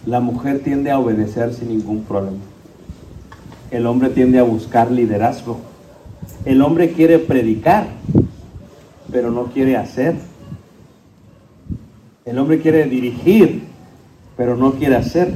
La 0.05 0.21
mujer 0.21 0.63
tiende 0.63 0.89
a 0.89 0.97
obedecer 0.97 1.53
sin 1.53 1.67
ningún 1.67 2.03
problema. 2.05 2.37
El 3.69 3.85
hombre 3.85 4.09
tiende 4.09 4.39
a 4.39 4.43
buscar 4.43 4.89
liderazgo. 4.89 5.59
El 6.45 6.61
hombre 6.61 6.93
quiere 6.93 7.19
predicar, 7.19 7.87
pero 9.11 9.31
no 9.31 9.45
quiere 9.45 9.75
hacer. 9.75 10.15
El 12.23 12.39
hombre 12.39 12.61
quiere 12.61 12.85
dirigir, 12.85 13.63
pero 14.41 14.57
no 14.57 14.71
quiere 14.71 14.95
hacer. 14.95 15.31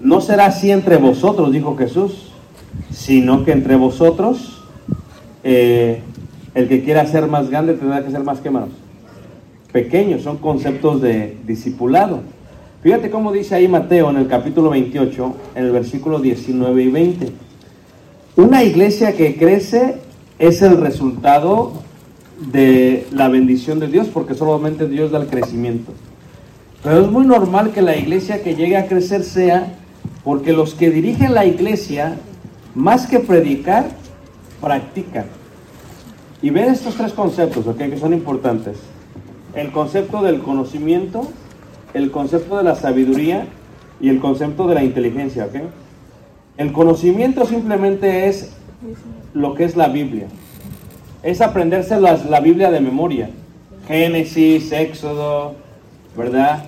No 0.00 0.22
será 0.22 0.46
así 0.46 0.70
entre 0.70 0.96
vosotros, 0.96 1.52
dijo 1.52 1.76
Jesús, 1.76 2.32
sino 2.90 3.44
que 3.44 3.52
entre 3.52 3.76
vosotros 3.76 4.62
eh, 5.44 6.00
el 6.54 6.66
que 6.66 6.82
quiera 6.82 7.04
ser 7.04 7.26
más 7.26 7.50
grande 7.50 7.74
tendrá 7.74 8.02
que 8.02 8.10
ser 8.10 8.24
más 8.24 8.40
que 8.40 8.48
manos. 8.48 8.70
Pequeños, 9.70 10.22
son 10.22 10.38
conceptos 10.38 11.02
de 11.02 11.36
discipulado. 11.46 12.20
Fíjate 12.82 13.10
cómo 13.10 13.32
dice 13.32 13.54
ahí 13.54 13.68
Mateo 13.68 14.08
en 14.08 14.16
el 14.16 14.28
capítulo 14.28 14.70
28, 14.70 15.34
en 15.54 15.64
el 15.66 15.70
versículo 15.70 16.18
19 16.18 16.84
y 16.84 16.88
20. 16.88 17.32
Una 18.36 18.64
iglesia 18.64 19.14
que 19.14 19.36
crece 19.36 19.96
es 20.38 20.62
el 20.62 20.80
resultado 20.80 21.82
de 22.50 23.06
la 23.12 23.28
bendición 23.28 23.78
de 23.78 23.88
Dios, 23.88 24.08
porque 24.08 24.32
solamente 24.32 24.88
Dios 24.88 25.10
da 25.10 25.18
el 25.18 25.26
crecimiento. 25.26 25.92
Pero 26.86 27.00
es 27.00 27.10
muy 27.10 27.26
normal 27.26 27.72
que 27.72 27.82
la 27.82 27.96
iglesia 27.96 28.44
que 28.44 28.54
llegue 28.54 28.76
a 28.76 28.86
crecer 28.86 29.24
sea 29.24 29.72
porque 30.22 30.52
los 30.52 30.72
que 30.74 30.88
dirigen 30.88 31.34
la 31.34 31.44
iglesia, 31.44 32.14
más 32.76 33.08
que 33.08 33.18
predicar, 33.18 33.86
practican. 34.60 35.24
Y 36.42 36.50
ven 36.50 36.66
estos 36.70 36.94
tres 36.94 37.12
conceptos, 37.12 37.66
¿ok? 37.66 37.76
Que 37.76 37.98
son 37.98 38.12
importantes. 38.12 38.76
El 39.56 39.72
concepto 39.72 40.22
del 40.22 40.42
conocimiento, 40.42 41.28
el 41.92 42.12
concepto 42.12 42.56
de 42.56 42.62
la 42.62 42.76
sabiduría 42.76 43.48
y 44.00 44.08
el 44.08 44.20
concepto 44.20 44.68
de 44.68 44.76
la 44.76 44.84
inteligencia, 44.84 45.46
¿ok? 45.46 45.56
El 46.56 46.70
conocimiento 46.70 47.46
simplemente 47.46 48.28
es 48.28 48.52
lo 49.34 49.54
que 49.54 49.64
es 49.64 49.74
la 49.74 49.88
Biblia. 49.88 50.28
Es 51.24 51.40
aprenderse 51.40 52.00
las- 52.00 52.26
la 52.26 52.38
Biblia 52.38 52.70
de 52.70 52.78
memoria. 52.80 53.28
Génesis, 53.88 54.70
Éxodo, 54.70 55.56
¿verdad? 56.16 56.66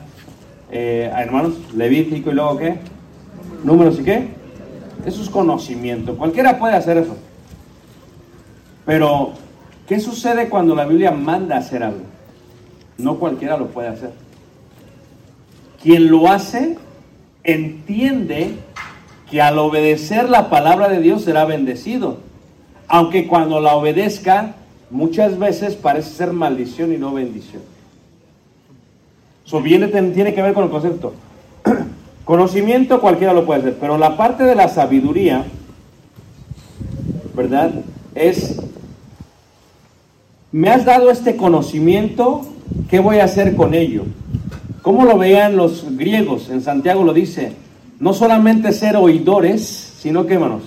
Eh, 0.70 1.10
hermanos, 1.16 1.54
Levítico 1.74 2.30
y 2.30 2.34
luego 2.34 2.58
qué? 2.58 2.76
Números 3.64 3.98
y 4.00 4.04
qué? 4.04 4.28
Eso 5.06 5.22
es 5.22 5.30
conocimiento. 5.30 6.16
Cualquiera 6.16 6.58
puede 6.58 6.74
hacer 6.74 6.98
eso. 6.98 7.16
Pero, 8.84 9.32
¿qué 9.86 10.00
sucede 10.00 10.48
cuando 10.48 10.74
la 10.74 10.84
Biblia 10.84 11.10
manda 11.10 11.56
hacer 11.56 11.82
algo? 11.82 12.02
No 12.98 13.18
cualquiera 13.18 13.56
lo 13.56 13.68
puede 13.68 13.88
hacer. 13.88 14.12
Quien 15.82 16.10
lo 16.10 16.28
hace 16.28 16.76
entiende 17.44 18.56
que 19.30 19.40
al 19.40 19.58
obedecer 19.58 20.28
la 20.28 20.50
palabra 20.50 20.88
de 20.88 21.00
Dios 21.00 21.22
será 21.22 21.44
bendecido. 21.44 22.18
Aunque 22.88 23.26
cuando 23.26 23.60
la 23.60 23.74
obedezca, 23.74 24.54
muchas 24.90 25.38
veces 25.38 25.76
parece 25.76 26.10
ser 26.10 26.32
maldición 26.32 26.92
y 26.92 26.96
no 26.96 27.12
bendición. 27.12 27.62
Eso 29.48 29.62
viene, 29.62 29.88
tiene 29.88 30.34
que 30.34 30.42
ver 30.42 30.52
con 30.52 30.64
el 30.64 30.70
concepto. 30.70 31.14
Conocimiento 32.26 33.00
cualquiera 33.00 33.32
lo 33.32 33.46
puede 33.46 33.60
hacer, 33.60 33.78
pero 33.80 33.96
la 33.96 34.14
parte 34.14 34.44
de 34.44 34.54
la 34.54 34.68
sabiduría, 34.68 35.46
¿verdad? 37.34 37.72
Es, 38.14 38.60
me 40.52 40.68
has 40.68 40.84
dado 40.84 41.10
este 41.10 41.36
conocimiento, 41.36 42.42
¿qué 42.90 42.98
voy 42.98 43.20
a 43.20 43.24
hacer 43.24 43.56
con 43.56 43.72
ello? 43.72 44.02
¿Cómo 44.82 45.06
lo 45.06 45.16
veían 45.16 45.56
los 45.56 45.96
griegos? 45.96 46.50
En 46.50 46.60
Santiago 46.60 47.02
lo 47.02 47.14
dice, 47.14 47.54
no 48.00 48.12
solamente 48.12 48.70
ser 48.74 48.96
oidores, 48.96 49.62
sino 49.98 50.26
que, 50.26 50.34
hermanos, 50.34 50.64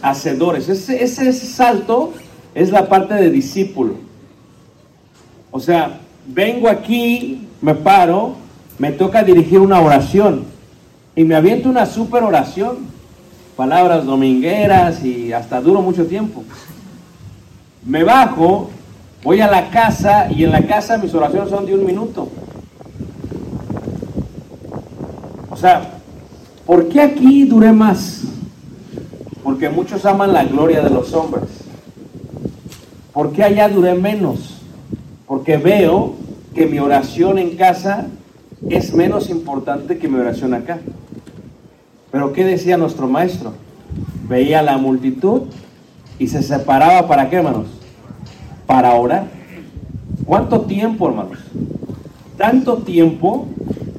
hacedores. 0.00 0.70
Ese, 0.70 1.04
ese 1.04 1.30
salto 1.30 2.14
es 2.54 2.70
la 2.70 2.88
parte 2.88 3.12
de 3.12 3.30
discípulo. 3.30 3.96
O 5.50 5.60
sea, 5.60 6.00
vengo 6.26 6.70
aquí, 6.70 7.47
me 7.60 7.74
paro, 7.74 8.34
me 8.78 8.92
toca 8.92 9.22
dirigir 9.22 9.58
una 9.58 9.80
oración 9.80 10.44
y 11.16 11.24
me 11.24 11.34
aviento 11.34 11.68
una 11.68 11.86
super 11.86 12.22
oración, 12.22 12.78
palabras 13.56 14.04
domingueras 14.04 15.04
y 15.04 15.32
hasta 15.32 15.60
duro 15.60 15.82
mucho 15.82 16.06
tiempo. 16.06 16.44
Me 17.84 18.04
bajo, 18.04 18.70
voy 19.24 19.40
a 19.40 19.50
la 19.50 19.70
casa 19.70 20.30
y 20.30 20.44
en 20.44 20.52
la 20.52 20.62
casa 20.62 20.98
mis 20.98 21.12
oraciones 21.14 21.50
son 21.50 21.66
de 21.66 21.74
un 21.74 21.84
minuto. 21.84 22.28
O 25.50 25.56
sea, 25.56 25.90
¿por 26.64 26.88
qué 26.88 27.00
aquí 27.00 27.44
duré 27.44 27.72
más? 27.72 28.22
Porque 29.42 29.68
muchos 29.68 30.04
aman 30.04 30.32
la 30.32 30.44
gloria 30.44 30.82
de 30.82 30.90
los 30.90 31.12
hombres. 31.14 31.48
¿Por 33.12 33.32
qué 33.32 33.42
allá 33.42 33.68
duré 33.68 33.94
menos? 33.94 34.60
Porque 35.26 35.56
veo 35.56 36.14
que 36.58 36.66
mi 36.66 36.80
oración 36.80 37.38
en 37.38 37.56
casa 37.56 38.08
es 38.68 38.92
menos 38.92 39.30
importante 39.30 39.96
que 39.96 40.08
mi 40.08 40.18
oración 40.18 40.54
acá. 40.54 40.78
Pero 42.10 42.32
¿qué 42.32 42.44
decía 42.44 42.76
nuestro 42.76 43.06
maestro? 43.06 43.52
Veía 44.28 44.60
la 44.60 44.76
multitud 44.76 45.42
y 46.18 46.26
se 46.26 46.42
separaba 46.42 47.06
para 47.06 47.30
qué, 47.30 47.36
hermanos? 47.36 47.68
Para 48.66 48.92
orar. 48.94 49.26
¿Cuánto 50.24 50.62
tiempo, 50.62 51.08
hermanos? 51.08 51.38
Tanto 52.36 52.78
tiempo 52.78 53.46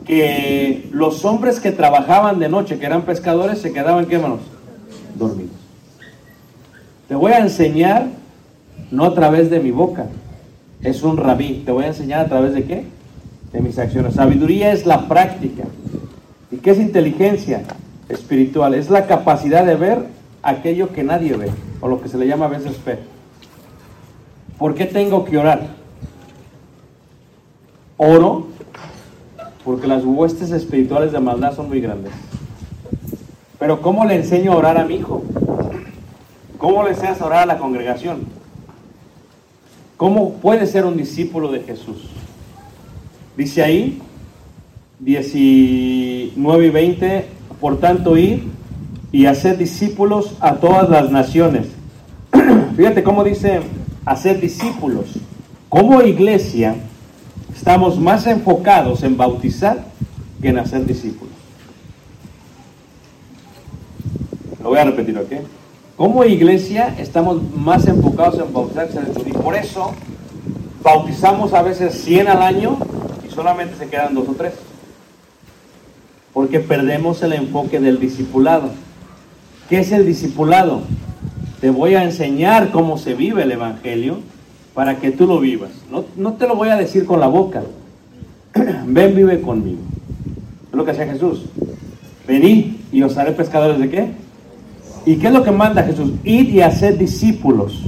que 0.05 0.89
los 0.91 1.23
hombres 1.23 1.61
que 1.61 1.71
trabajaban 1.71 2.39
de 2.39 2.49
noche, 2.49 2.77
que 2.77 2.85
eran 2.85 3.03
pescadores, 3.03 3.59
se 3.59 3.71
quedaban, 3.71 4.05
¿qué, 4.05 4.15
hermanos? 4.15 4.41
Dormidos. 5.15 5.55
Te 7.07 7.15
voy 7.15 7.31
a 7.31 7.39
enseñar 7.39 8.07
no 8.91 9.05
a 9.05 9.13
través 9.13 9.49
de 9.49 9.61
mi 9.61 9.71
boca, 9.71 10.07
es 10.83 11.03
un 11.03 11.17
rabí. 11.17 11.63
Te 11.65 11.71
voy 11.71 11.85
a 11.85 11.87
enseñar 11.87 12.21
a 12.21 12.29
través 12.29 12.53
de 12.53 12.63
qué? 12.63 12.85
de 13.51 13.61
mis 13.61 13.77
acciones. 13.79 14.15
Sabiduría 14.15 14.71
es 14.71 14.85
la 14.85 15.07
práctica. 15.07 15.63
¿Y 16.51 16.57
qué 16.57 16.71
es 16.71 16.79
inteligencia 16.79 17.63
espiritual? 18.07 18.73
Es 18.73 18.89
la 18.89 19.07
capacidad 19.07 19.65
de 19.65 19.75
ver 19.75 20.05
aquello 20.41 20.91
que 20.93 21.03
nadie 21.03 21.35
ve, 21.35 21.49
o 21.81 21.87
lo 21.87 22.01
que 22.01 22.09
se 22.09 22.17
le 22.17 22.27
llama 22.27 22.45
a 22.45 22.49
veces 22.49 22.77
fe. 22.77 22.99
¿Por 24.57 24.75
qué 24.75 24.85
tengo 24.85 25.25
que 25.25 25.37
orar? 25.37 25.67
Oro 27.97 28.47
porque 29.63 29.87
las 29.87 30.03
huestes 30.03 30.51
espirituales 30.51 31.11
de 31.11 31.19
maldad 31.19 31.55
son 31.55 31.67
muy 31.67 31.81
grandes. 31.81 32.11
Pero 33.59 33.81
¿cómo 33.81 34.05
le 34.05 34.15
enseño 34.15 34.53
a 34.53 34.55
orar 34.55 34.77
a 34.77 34.85
mi 34.85 34.95
hijo? 34.95 35.21
¿Cómo 36.57 36.83
le 36.83 36.91
enseñas 36.91 37.21
a 37.21 37.25
orar 37.25 37.43
a 37.43 37.45
la 37.45 37.57
congregación? 37.57 38.21
¿Cómo 39.99 40.35
puede 40.35 40.65
ser 40.65 40.85
un 40.85 40.95
discípulo 40.95 41.51
de 41.51 41.59
Jesús? 41.59 41.97
Dice 43.35 43.61
ahí, 43.61 44.01
19 44.99 46.65
y 46.65 46.69
20, 46.69 47.25
por 47.59 47.81
tanto 47.81 48.15
ir 48.15 48.45
y 49.11 49.25
hacer 49.25 49.57
discípulos 49.57 50.37
a 50.39 50.55
todas 50.55 50.89
las 50.89 51.11
naciones. 51.11 51.67
Fíjate 52.77 53.03
cómo 53.03 53.25
dice 53.25 53.59
hacer 54.05 54.39
discípulos. 54.39 55.19
Como 55.67 56.01
iglesia 56.01 56.75
estamos 57.53 57.99
más 57.99 58.25
enfocados 58.25 59.03
en 59.03 59.17
bautizar 59.17 59.83
que 60.41 60.47
en 60.47 60.59
hacer 60.59 60.85
discípulos. 60.85 61.33
Lo 64.63 64.69
voy 64.69 64.79
a 64.79 64.85
repetir, 64.85 65.17
¿ok? 65.17 65.58
Como 65.99 66.23
iglesia 66.23 66.95
estamos 66.97 67.41
más 67.57 67.85
enfocados 67.85 68.39
en 68.39 68.53
bautizar. 68.53 68.87
Y 69.25 69.33
por 69.33 69.53
eso 69.53 69.91
bautizamos 70.81 71.53
a 71.53 71.61
veces 71.61 71.93
100 72.05 72.29
al 72.29 72.41
año 72.41 72.77
y 73.27 73.29
solamente 73.29 73.75
se 73.75 73.89
quedan 73.89 74.15
dos 74.15 74.29
o 74.29 74.31
tres. 74.31 74.53
Porque 76.33 76.61
perdemos 76.61 77.21
el 77.21 77.33
enfoque 77.33 77.81
del 77.81 77.99
discipulado. 77.99 78.69
¿Qué 79.67 79.79
es 79.79 79.91
el 79.91 80.05
discipulado? 80.05 80.83
Te 81.59 81.69
voy 81.69 81.95
a 81.95 82.05
enseñar 82.05 82.71
cómo 82.71 82.97
se 82.97 83.13
vive 83.13 83.43
el 83.43 83.51
Evangelio 83.51 84.19
para 84.73 84.99
que 84.99 85.11
tú 85.11 85.27
lo 85.27 85.41
vivas. 85.41 85.71
No, 85.91 86.05
no 86.15 86.35
te 86.35 86.47
lo 86.47 86.55
voy 86.55 86.69
a 86.69 86.77
decir 86.77 87.05
con 87.05 87.19
la 87.19 87.27
boca. 87.27 87.61
Ven, 88.85 89.15
vive 89.17 89.41
conmigo. 89.41 89.81
Es 90.71 90.77
lo 90.77 90.85
que 90.85 90.91
hacía 90.91 91.07
Jesús. 91.07 91.41
Venid 92.25 92.75
y 92.89 93.01
os 93.01 93.17
haré 93.17 93.33
pescadores 93.33 93.77
de 93.79 93.89
qué? 93.89 94.28
¿Y 95.09 95.15
qué 95.15 95.25
es 95.25 95.33
lo 95.33 95.43
que 95.43 95.49
manda 95.49 95.81
Jesús? 95.81 96.11
Ir 96.23 96.51
y 96.51 96.61
hacer 96.61 96.95
discípulos. 96.95 97.81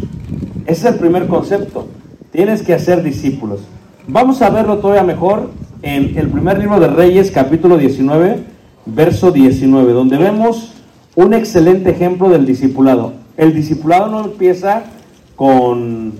Ese 0.65 0.87
es 0.87 0.93
el 0.93 0.95
primer 0.95 1.27
concepto. 1.27 1.85
Tienes 2.31 2.63
que 2.63 2.73
hacer 2.73 3.03
discípulos. 3.03 3.59
Vamos 4.07 4.41
a 4.41 4.49
verlo 4.49 4.79
todavía 4.79 5.03
mejor 5.03 5.51
en 5.83 6.17
el 6.17 6.29
primer 6.29 6.57
libro 6.57 6.79
de 6.79 6.87
Reyes, 6.87 7.29
capítulo 7.29 7.77
19, 7.77 8.43
verso 8.87 9.31
19, 9.31 9.93
donde 9.93 10.17
vemos 10.17 10.73
un 11.15 11.35
excelente 11.35 11.91
ejemplo 11.91 12.27
del 12.27 12.47
discipulado. 12.47 13.13
El 13.37 13.53
discipulado 13.53 14.07
no 14.07 14.25
empieza 14.25 14.85
con, 15.35 16.13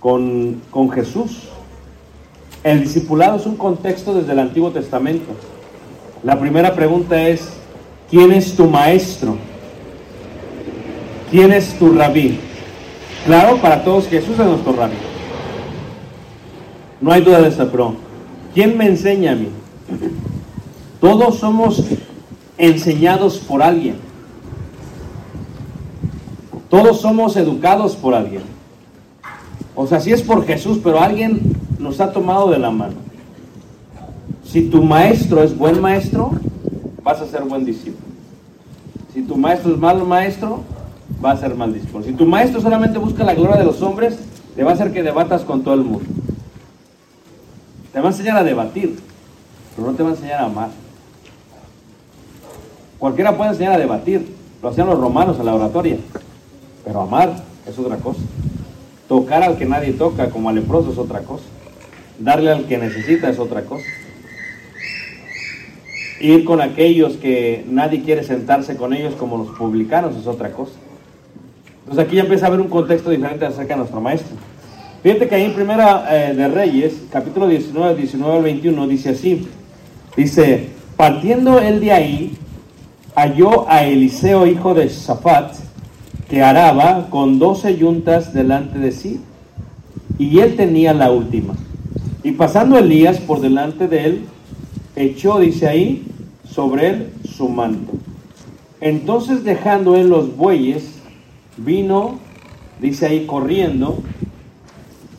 con, 0.00 0.60
con 0.72 0.90
Jesús. 0.90 1.50
El 2.64 2.80
discipulado 2.80 3.36
es 3.36 3.46
un 3.46 3.54
contexto 3.54 4.12
desde 4.12 4.32
el 4.32 4.40
Antiguo 4.40 4.72
Testamento. 4.72 5.30
La 6.24 6.36
primera 6.40 6.74
pregunta 6.74 7.28
es, 7.28 7.48
¿quién 8.10 8.32
es 8.32 8.56
tu 8.56 8.66
maestro? 8.66 9.36
¿Quién 11.30 11.52
es 11.52 11.78
tu 11.78 11.92
rabí? 11.92 12.40
Claro, 13.24 13.58
para 13.58 13.84
todos 13.84 14.08
Jesús 14.08 14.38
es 14.38 14.46
nuestro 14.46 14.72
rabí. 14.72 14.96
No 17.00 17.12
hay 17.12 17.22
duda 17.22 17.40
de 17.40 17.48
eso, 17.48 17.68
pero 17.70 17.94
¿quién 18.52 18.76
me 18.76 18.86
enseña 18.86 19.32
a 19.32 19.36
mí? 19.36 19.48
Todos 21.00 21.38
somos 21.38 21.84
enseñados 22.58 23.38
por 23.38 23.62
alguien. 23.62 23.96
Todos 26.68 27.00
somos 27.00 27.36
educados 27.36 27.96
por 27.96 28.14
alguien. 28.14 28.42
O 29.74 29.86
sea, 29.86 30.00
sí 30.00 30.12
es 30.12 30.22
por 30.22 30.44
Jesús, 30.46 30.78
pero 30.82 31.00
alguien 31.00 31.40
nos 31.78 32.00
ha 32.00 32.12
tomado 32.12 32.50
de 32.50 32.58
la 32.58 32.70
mano. 32.70 32.94
Si 34.44 34.62
tu 34.62 34.82
maestro 34.82 35.42
es 35.42 35.56
buen 35.56 35.80
maestro, 35.80 36.32
vas 37.02 37.20
a 37.20 37.26
ser 37.26 37.42
buen 37.44 37.64
discípulo. 37.64 38.10
Si 39.14 39.22
tu 39.22 39.36
maestro 39.36 39.72
es 39.72 39.78
mal 39.78 40.04
maestro, 40.04 40.62
vas 41.20 41.38
a 41.38 41.40
ser 41.42 41.54
mal 41.54 41.72
discípulo. 41.72 42.04
Si 42.04 42.12
tu 42.12 42.26
maestro 42.26 42.60
solamente 42.60 42.98
busca 42.98 43.24
la 43.24 43.34
gloria 43.34 43.56
de 43.56 43.64
los 43.64 43.80
hombres, 43.82 44.18
te 44.56 44.64
va 44.64 44.70
a 44.70 44.74
hacer 44.74 44.92
que 44.92 45.02
debatas 45.02 45.42
con 45.42 45.62
todo 45.62 45.74
el 45.74 45.82
mundo. 45.82 46.08
Te 47.92 48.00
va 48.00 48.08
a 48.08 48.12
enseñar 48.12 48.38
a 48.38 48.44
debatir, 48.44 48.98
pero 49.76 49.90
no 49.90 49.96
te 49.96 50.02
va 50.02 50.10
a 50.10 50.12
enseñar 50.12 50.40
a 50.40 50.46
amar. 50.46 50.70
Cualquiera 52.98 53.36
puede 53.36 53.50
enseñar 53.50 53.74
a 53.74 53.78
debatir, 53.78 54.34
lo 54.62 54.68
hacían 54.68 54.86
los 54.86 54.98
romanos 54.98 55.38
en 55.38 55.46
la 55.46 55.54
oratoria, 55.54 55.96
pero 56.84 57.00
amar 57.00 57.34
es 57.66 57.78
otra 57.78 57.96
cosa. 57.96 58.20
Tocar 59.08 59.42
al 59.42 59.56
que 59.56 59.66
nadie 59.66 59.92
toca, 59.92 60.30
como 60.30 60.48
al 60.48 60.54
leproso, 60.54 60.92
es 60.92 60.98
otra 60.98 61.20
cosa. 61.20 61.44
Darle 62.18 62.50
al 62.50 62.66
que 62.66 62.78
necesita 62.78 63.28
es 63.28 63.38
otra 63.38 63.62
cosa. 63.62 63.84
Ir 66.20 66.44
con 66.44 66.60
aquellos 66.60 67.16
que 67.16 67.64
nadie 67.68 68.02
quiere 68.02 68.22
sentarse 68.22 68.76
con 68.76 68.92
ellos, 68.92 69.14
como 69.14 69.38
los 69.38 69.48
publicanos, 69.56 70.14
es 70.16 70.26
otra 70.26 70.52
cosa. 70.52 70.74
Entonces 71.90 72.06
aquí 72.06 72.16
ya 72.16 72.22
empieza 72.22 72.44
a 72.44 72.48
haber 72.50 72.60
un 72.60 72.68
contexto 72.68 73.10
diferente 73.10 73.44
acerca 73.44 73.74
de 73.74 73.78
nuestro 73.78 74.00
maestro. 74.00 74.36
Fíjate 75.02 75.26
que 75.26 75.34
ahí 75.34 75.42
en 75.46 75.54
Primera 75.54 76.06
eh, 76.08 76.34
de 76.34 76.46
Reyes, 76.46 77.02
capítulo 77.10 77.48
19, 77.48 77.96
19 77.96 78.36
al 78.36 78.44
21, 78.44 78.86
dice 78.86 79.08
así. 79.08 79.48
Dice, 80.16 80.68
partiendo 80.96 81.58
él 81.58 81.80
de 81.80 81.90
ahí, 81.90 82.38
halló 83.16 83.68
a 83.68 83.82
Eliseo, 83.82 84.46
hijo 84.46 84.72
de 84.72 84.88
Safat, 84.88 85.56
que 86.28 86.44
araba 86.44 87.08
con 87.10 87.40
doce 87.40 87.76
yuntas 87.76 88.32
delante 88.32 88.78
de 88.78 88.92
sí, 88.92 89.20
y 90.16 90.38
él 90.38 90.54
tenía 90.54 90.94
la 90.94 91.10
última. 91.10 91.54
Y 92.22 92.30
pasando 92.30 92.78
Elías 92.78 93.18
por 93.18 93.40
delante 93.40 93.88
de 93.88 94.04
él, 94.04 94.24
echó, 94.94 95.40
dice 95.40 95.66
ahí, 95.66 96.04
sobre 96.48 96.86
él 96.86 97.10
su 97.28 97.48
manto. 97.48 97.94
Entonces 98.80 99.42
dejando 99.42 99.96
él 99.96 100.08
los 100.08 100.36
bueyes, 100.36 100.99
vino, 101.64 102.18
dice 102.80 103.06
ahí, 103.06 103.26
corriendo, 103.26 104.02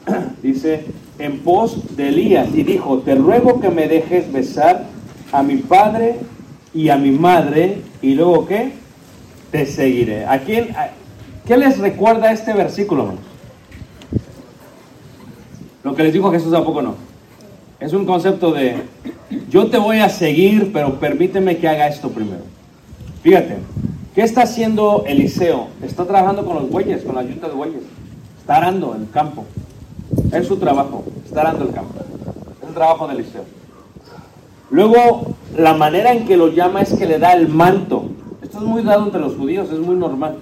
dice, 0.44 0.86
en 1.20 1.40
pos 1.40 1.96
de 1.96 2.10
Elías, 2.10 2.50
y 2.54 2.64
dijo, 2.64 3.00
te 3.00 3.16
ruego 3.16 3.60
que 3.60 3.70
me 3.70 3.88
dejes 3.88 4.32
besar 4.32 4.86
a 5.32 5.44
mi 5.44 5.58
padre 5.58 6.16
y 6.74 6.90
a 6.90 6.98
mi 6.98 7.12
madre, 7.12 7.82
y 8.02 8.16
luego 8.16 8.46
qué, 8.48 8.72
te 9.52 9.66
seguiré. 9.66 10.26
¿A 10.26 10.40
quién, 10.40 10.70
¿Qué 11.46 11.58
les 11.58 11.78
recuerda 11.78 12.32
este 12.32 12.54
versículo? 12.54 13.14
Lo 15.84 15.96
que 15.96 16.04
les 16.04 16.14
dijo 16.14 16.32
Jesús 16.32 16.54
a 16.54 16.64
poco 16.64 16.82
no. 16.82 16.96
Es 17.80 17.94
un 17.94 18.06
concepto 18.06 18.52
de, 18.52 18.76
yo 19.50 19.68
te 19.68 19.78
voy 19.78 19.98
a 20.00 20.10
seguir, 20.10 20.72
pero 20.72 21.00
permíteme 21.00 21.58
que 21.58 21.68
haga 21.68 21.88
esto 21.88 22.10
primero. 22.10 22.44
Fíjate, 23.24 23.58
¿qué 24.16 24.22
está 24.22 24.44
haciendo 24.44 25.04
Eliseo? 25.06 25.68
Está 25.84 26.06
trabajando 26.06 26.46
con 26.46 26.56
los 26.56 26.70
bueyes, 26.70 27.04
con 27.04 27.16
las 27.16 27.28
yuntas 27.28 27.50
de 27.50 27.56
bueyes. 27.56 27.84
Está 28.40 28.58
arando 28.58 28.96
el 28.96 29.10
campo. 29.10 29.46
Es 30.32 30.48
su 30.48 30.58
trabajo, 30.58 31.04
está 31.26 31.42
arando 31.42 31.66
el 31.66 31.74
campo. 31.74 31.96
Es 32.62 32.68
el 32.68 32.74
trabajo 32.74 33.08
de 33.08 33.16
Eliseo. 33.16 33.44
Luego, 34.70 35.36
la 35.58 35.74
manera 35.74 36.14
en 36.14 36.26
que 36.26 36.38
lo 36.38 36.48
llama 36.48 36.82
es 36.82 36.94
que 36.94 37.06
le 37.06 37.20
da 37.20 37.34
el 37.34 37.50
manto. 37.50 38.06
Esto 38.42 38.60
es 38.60 38.64
muy 38.64 38.84
dado 38.84 39.06
entre 39.06 39.20
los 39.20 39.36
judíos, 39.36 39.70
es 39.72 39.80
muy 39.80 39.96
normal. 39.96 40.38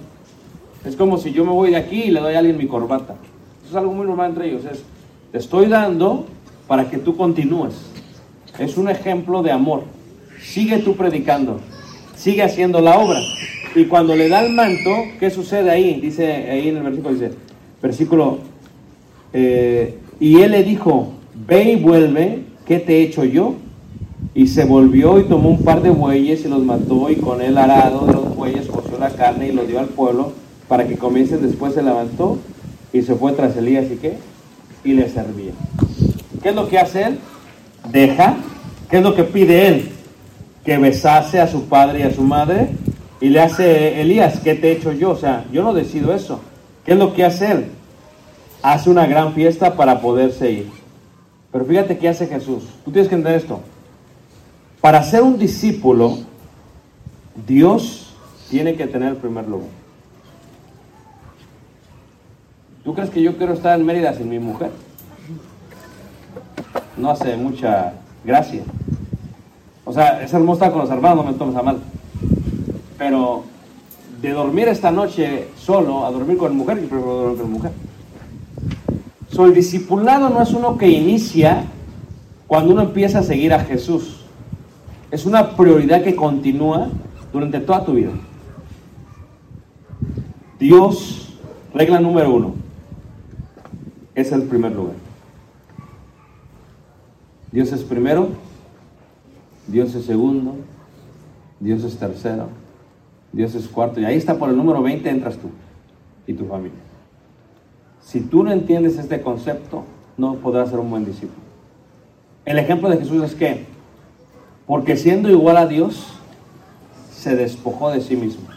Es 0.84 0.96
como 0.96 1.18
si 1.18 1.32
yo 1.32 1.44
me 1.44 1.52
voy 1.52 1.70
de 1.70 1.76
aquí 1.76 2.04
y 2.04 2.10
le 2.10 2.20
doy 2.20 2.34
a 2.34 2.38
alguien 2.38 2.56
mi 2.56 2.66
corbata. 2.66 3.14
Eso 3.62 3.70
es 3.70 3.76
algo 3.76 3.92
muy 3.92 4.06
normal 4.06 4.30
entre 4.30 4.48
ellos. 4.48 4.64
Es, 4.64 4.82
te 5.32 5.38
estoy 5.38 5.66
dando 5.66 6.26
para 6.66 6.88
que 6.88 6.98
tú 6.98 7.16
continúes. 7.16 7.74
Es 8.58 8.76
un 8.76 8.88
ejemplo 8.88 9.42
de 9.42 9.52
amor. 9.52 9.82
Sigue 10.40 10.78
tú 10.78 10.96
predicando. 10.96 11.60
Sigue 12.20 12.42
haciendo 12.42 12.82
la 12.82 12.98
obra. 12.98 13.18
Y 13.74 13.86
cuando 13.86 14.14
le 14.14 14.28
da 14.28 14.44
el 14.44 14.52
manto, 14.52 14.90
¿qué 15.18 15.30
sucede 15.30 15.70
ahí? 15.70 15.98
Dice 16.02 16.50
ahí 16.50 16.68
en 16.68 16.76
el 16.76 16.82
versículo, 16.82 17.14
dice, 17.14 17.30
versículo, 17.80 18.38
eh, 19.32 19.96
y 20.18 20.36
él 20.42 20.50
le 20.50 20.62
dijo, 20.62 21.14
ve 21.46 21.72
y 21.72 21.76
vuelve, 21.76 22.40
¿qué 22.66 22.78
te 22.78 22.98
he 22.98 23.02
hecho 23.04 23.24
yo? 23.24 23.54
Y 24.34 24.48
se 24.48 24.66
volvió 24.66 25.18
y 25.18 25.24
tomó 25.24 25.48
un 25.48 25.62
par 25.62 25.80
de 25.80 25.88
bueyes 25.88 26.44
y 26.44 26.48
los 26.48 26.62
mató 26.62 27.08
y 27.08 27.16
con 27.16 27.40
el 27.40 27.56
arado 27.56 28.04
de 28.06 28.12
los 28.12 28.36
bueyes 28.36 28.66
coció 28.66 28.98
la 28.98 29.08
carne 29.08 29.48
y 29.48 29.52
lo 29.52 29.64
dio 29.64 29.78
al 29.78 29.88
pueblo 29.88 30.32
para 30.68 30.86
que 30.86 30.98
comiesen. 30.98 31.40
Después 31.40 31.72
se 31.72 31.82
levantó 31.82 32.36
y 32.92 33.00
se 33.00 33.14
fue 33.14 33.32
tras 33.32 33.56
Elías 33.56 33.86
y 33.90 33.96
qué? 33.96 34.18
Y 34.84 34.92
le 34.92 35.08
servía. 35.08 35.52
¿Qué 36.42 36.50
es 36.50 36.54
lo 36.54 36.68
que 36.68 36.78
hace 36.78 37.02
él? 37.02 37.18
Deja. 37.90 38.36
¿Qué 38.90 38.98
es 38.98 39.02
lo 39.02 39.14
que 39.14 39.24
pide 39.24 39.68
él? 39.68 39.99
Que 40.64 40.78
besase 40.78 41.40
a 41.40 41.46
su 41.46 41.64
padre 41.64 42.00
y 42.00 42.02
a 42.02 42.14
su 42.14 42.22
madre. 42.22 42.68
Y 43.20 43.28
le 43.28 43.40
hace 43.40 44.00
Elías, 44.00 44.40
¿qué 44.40 44.54
te 44.54 44.68
he 44.68 44.72
hecho 44.72 44.92
yo? 44.92 45.10
O 45.10 45.16
sea, 45.16 45.44
yo 45.52 45.62
no 45.62 45.74
decido 45.74 46.14
eso. 46.14 46.40
¿Qué 46.84 46.92
es 46.92 46.98
lo 46.98 47.12
que 47.12 47.24
hace 47.24 47.52
él? 47.52 47.66
Hace 48.62 48.90
una 48.90 49.06
gran 49.06 49.34
fiesta 49.34 49.76
para 49.76 50.00
poderse 50.00 50.50
ir. 50.50 50.70
Pero 51.52 51.64
fíjate 51.64 51.98
qué 51.98 52.08
hace 52.08 52.26
Jesús. 52.26 52.64
Tú 52.84 52.90
tienes 52.90 53.08
que 53.08 53.16
entender 53.16 53.40
esto. 53.40 53.60
Para 54.80 55.02
ser 55.02 55.22
un 55.22 55.38
discípulo, 55.38 56.18
Dios 57.46 58.14
tiene 58.50 58.74
que 58.76 58.86
tener 58.86 59.10
el 59.10 59.16
primer 59.16 59.46
lugar. 59.46 59.68
¿Tú 62.84 62.94
crees 62.94 63.10
que 63.10 63.22
yo 63.22 63.36
quiero 63.36 63.52
estar 63.52 63.78
en 63.78 63.84
Mérida 63.84 64.14
sin 64.14 64.28
mi 64.28 64.38
mujer? 64.38 64.70
No 66.96 67.10
hace 67.10 67.36
mucha 67.36 67.92
gracia. 68.24 68.62
O 69.90 69.92
sea, 69.92 70.22
es 70.22 70.32
hermoso 70.32 70.52
estar 70.52 70.70
con 70.70 70.82
los 70.82 70.90
hermanos, 70.90 71.24
no 71.24 71.32
me 71.32 71.36
tomes 71.36 71.56
a 71.56 71.62
mal. 71.62 71.80
Pero 72.96 73.42
de 74.22 74.30
dormir 74.30 74.68
esta 74.68 74.92
noche 74.92 75.48
solo 75.56 76.06
a 76.06 76.12
dormir 76.12 76.38
con 76.38 76.56
mujer, 76.56 76.80
yo 76.80 76.88
prefiero 76.88 77.12
dormir 77.12 77.40
con 77.40 77.50
mujer. 77.50 77.72
So, 79.32 79.46
el 79.46 79.52
discipulado 79.52 80.30
no 80.30 80.40
es 80.40 80.52
uno 80.52 80.78
que 80.78 80.86
inicia 80.86 81.64
cuando 82.46 82.72
uno 82.72 82.82
empieza 82.82 83.18
a 83.18 83.22
seguir 83.24 83.52
a 83.52 83.64
Jesús. 83.64 84.20
Es 85.10 85.26
una 85.26 85.56
prioridad 85.56 86.04
que 86.04 86.14
continúa 86.14 86.86
durante 87.32 87.58
toda 87.58 87.84
tu 87.84 87.94
vida. 87.94 88.12
Dios, 90.60 91.34
regla 91.74 91.98
número 91.98 92.32
uno, 92.32 92.54
es 94.14 94.30
el 94.30 94.44
primer 94.44 94.70
lugar. 94.70 94.94
Dios 97.50 97.72
es 97.72 97.82
primero, 97.82 98.28
Dios 99.70 99.94
es 99.94 100.04
segundo, 100.04 100.56
Dios 101.60 101.84
es 101.84 101.96
tercero, 101.96 102.48
Dios 103.32 103.54
es 103.54 103.68
cuarto. 103.68 104.00
Y 104.00 104.04
ahí 104.04 104.16
está 104.16 104.36
por 104.38 104.50
el 104.50 104.56
número 104.56 104.82
20 104.82 105.08
entras 105.08 105.36
tú 105.36 105.48
y 106.26 106.34
tu 106.34 106.46
familia. 106.46 106.78
Si 108.02 108.20
tú 108.20 108.42
no 108.42 108.50
entiendes 108.50 108.98
este 108.98 109.20
concepto, 109.20 109.84
no 110.16 110.34
podrás 110.36 110.70
ser 110.70 110.78
un 110.78 110.90
buen 110.90 111.04
discípulo. 111.04 111.40
El 112.44 112.58
ejemplo 112.58 112.88
de 112.88 112.96
Jesús 112.96 113.22
es 113.22 113.34
que, 113.34 113.66
porque 114.66 114.96
siendo 114.96 115.30
igual 115.30 115.56
a 115.56 115.66
Dios, 115.66 116.06
se 117.12 117.36
despojó 117.36 117.90
de 117.90 118.00
sí 118.00 118.16
mismo. 118.16 118.48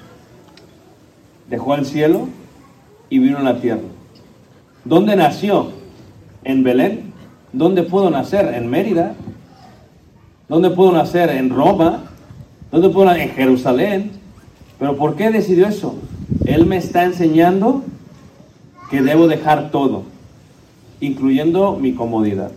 Dejó 1.50 1.76
el 1.76 1.86
cielo 1.86 2.28
y 3.10 3.20
vino 3.20 3.38
a 3.38 3.44
la 3.44 3.60
tierra. 3.60 3.82
¿Dónde 4.86 5.16
nació? 5.16 5.72
En 6.44 6.64
Belén. 6.64 7.14
¿Dónde 7.52 7.84
pudo 7.84 8.10
nacer? 8.10 8.54
En 8.56 8.70
Mérida. 8.70 9.16
¿Dónde 10.54 10.70
pudo 10.70 10.92
nacer? 10.92 11.32
En 11.32 11.50
Roma. 11.50 12.04
¿Dónde 12.72 12.88
pudo 12.90 13.06
nacer? 13.06 13.24
En 13.24 13.30
Jerusalén. 13.32 14.12
Pero 14.78 14.96
¿por 14.98 15.16
qué 15.16 15.32
decidió 15.32 15.68
eso? 15.68 15.96
Él 16.46 16.68
me 16.68 16.78
está 16.78 17.06
enseñando 17.06 17.82
que 18.92 19.02
debo 19.02 19.28
dejar 19.28 19.72
todo, 19.72 20.04
incluyendo 21.00 21.76
mi 21.78 21.96
comodidad. 21.96 22.52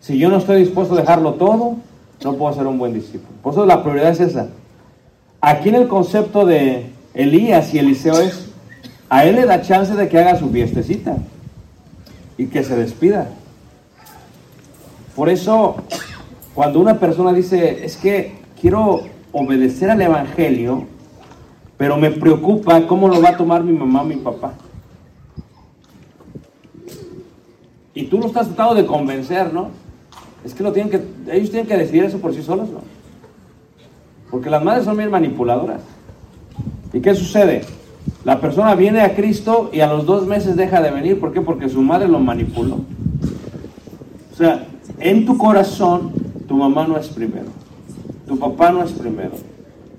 Si 0.00 0.16
yo 0.16 0.30
no 0.30 0.38
estoy 0.38 0.60
dispuesto 0.60 0.94
a 0.94 1.00
dejarlo 1.00 1.34
todo, 1.34 1.76
no 2.24 2.34
puedo 2.36 2.54
ser 2.54 2.66
un 2.66 2.78
buen 2.78 2.94
discípulo. 2.94 3.38
Por 3.42 3.52
eso 3.52 3.66
la 3.66 3.82
prioridad 3.82 4.12
es 4.12 4.20
esa. 4.20 4.48
Aquí 5.42 5.68
en 5.68 5.74
el 5.74 5.86
concepto 5.86 6.46
de 6.46 6.86
Elías 7.12 7.74
y 7.74 7.78
Eliseo 7.78 8.20
es, 8.20 8.48
a 9.10 9.26
él 9.26 9.36
le 9.36 9.44
da 9.44 9.60
chance 9.60 9.94
de 9.94 10.08
que 10.08 10.18
haga 10.18 10.38
su 10.38 10.48
fiestecita 10.48 11.18
y 12.38 12.46
que 12.46 12.64
se 12.64 12.74
despida. 12.74 13.28
Por 15.14 15.28
eso, 15.28 15.74
cuando 16.58 16.80
una 16.80 16.98
persona 16.98 17.32
dice, 17.32 17.84
es 17.84 17.96
que 17.96 18.32
quiero 18.60 19.02
obedecer 19.30 19.90
al 19.90 20.02
Evangelio, 20.02 20.86
pero 21.76 21.96
me 21.96 22.10
preocupa 22.10 22.84
cómo 22.88 23.06
lo 23.06 23.22
va 23.22 23.28
a 23.28 23.36
tomar 23.36 23.62
mi 23.62 23.70
mamá 23.70 24.02
o 24.02 24.04
mi 24.04 24.16
papá. 24.16 24.54
Y 27.94 28.06
tú 28.06 28.18
lo 28.18 28.26
estás 28.26 28.48
tratando 28.48 28.74
de 28.74 28.86
convencer, 28.86 29.54
¿no? 29.54 29.68
Es 30.44 30.52
que 30.52 30.64
lo 30.64 30.72
tienen 30.72 30.90
que, 30.90 31.00
ellos 31.32 31.50
tienen 31.50 31.68
que 31.68 31.76
decidir 31.76 32.02
eso 32.02 32.18
por 32.18 32.34
sí 32.34 32.42
solos, 32.42 32.68
¿no? 32.70 32.80
Porque 34.28 34.50
las 34.50 34.64
madres 34.64 34.84
son 34.84 34.96
bien 34.96 35.12
manipuladoras. 35.12 35.82
¿Y 36.92 36.98
qué 36.98 37.14
sucede? 37.14 37.62
La 38.24 38.40
persona 38.40 38.74
viene 38.74 39.02
a 39.02 39.14
Cristo 39.14 39.70
y 39.72 39.78
a 39.78 39.86
los 39.86 40.06
dos 40.06 40.26
meses 40.26 40.56
deja 40.56 40.82
de 40.82 40.90
venir. 40.90 41.20
¿Por 41.20 41.32
qué? 41.32 41.40
Porque 41.40 41.68
su 41.68 41.80
madre 41.82 42.08
lo 42.08 42.18
manipuló. 42.18 42.80
O 44.32 44.36
sea, 44.36 44.66
en 44.98 45.24
tu 45.24 45.38
corazón, 45.38 46.26
tu 46.48 46.56
mamá 46.56 46.86
no 46.88 46.96
es 46.96 47.08
primero. 47.08 47.48
Tu 48.26 48.38
papá 48.38 48.72
no 48.72 48.82
es 48.82 48.90
primero. 48.92 49.32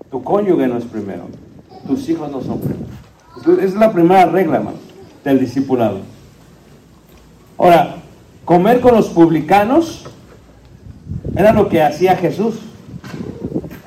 Tu 0.10 0.22
cónyuge 0.24 0.68
no 0.68 0.78
es 0.78 0.86
primero. 0.86 1.24
Tus 1.88 2.10
hijos 2.10 2.30
no 2.32 2.42
son 2.42 2.60
primero. 2.60 3.62
Es 3.62 3.76
la 3.76 3.94
primera 3.94 4.26
regla, 4.26 4.62
del 5.24 5.40
discipulado. 5.40 6.00
Ahora, 7.58 7.98
comer 8.44 8.82
con 8.82 8.96
los 8.96 9.10
publicanos 9.10 10.06
era 11.36 11.54
lo 11.54 11.70
que 11.70 11.84
hacía 11.84 12.16
Jesús. 12.16 12.56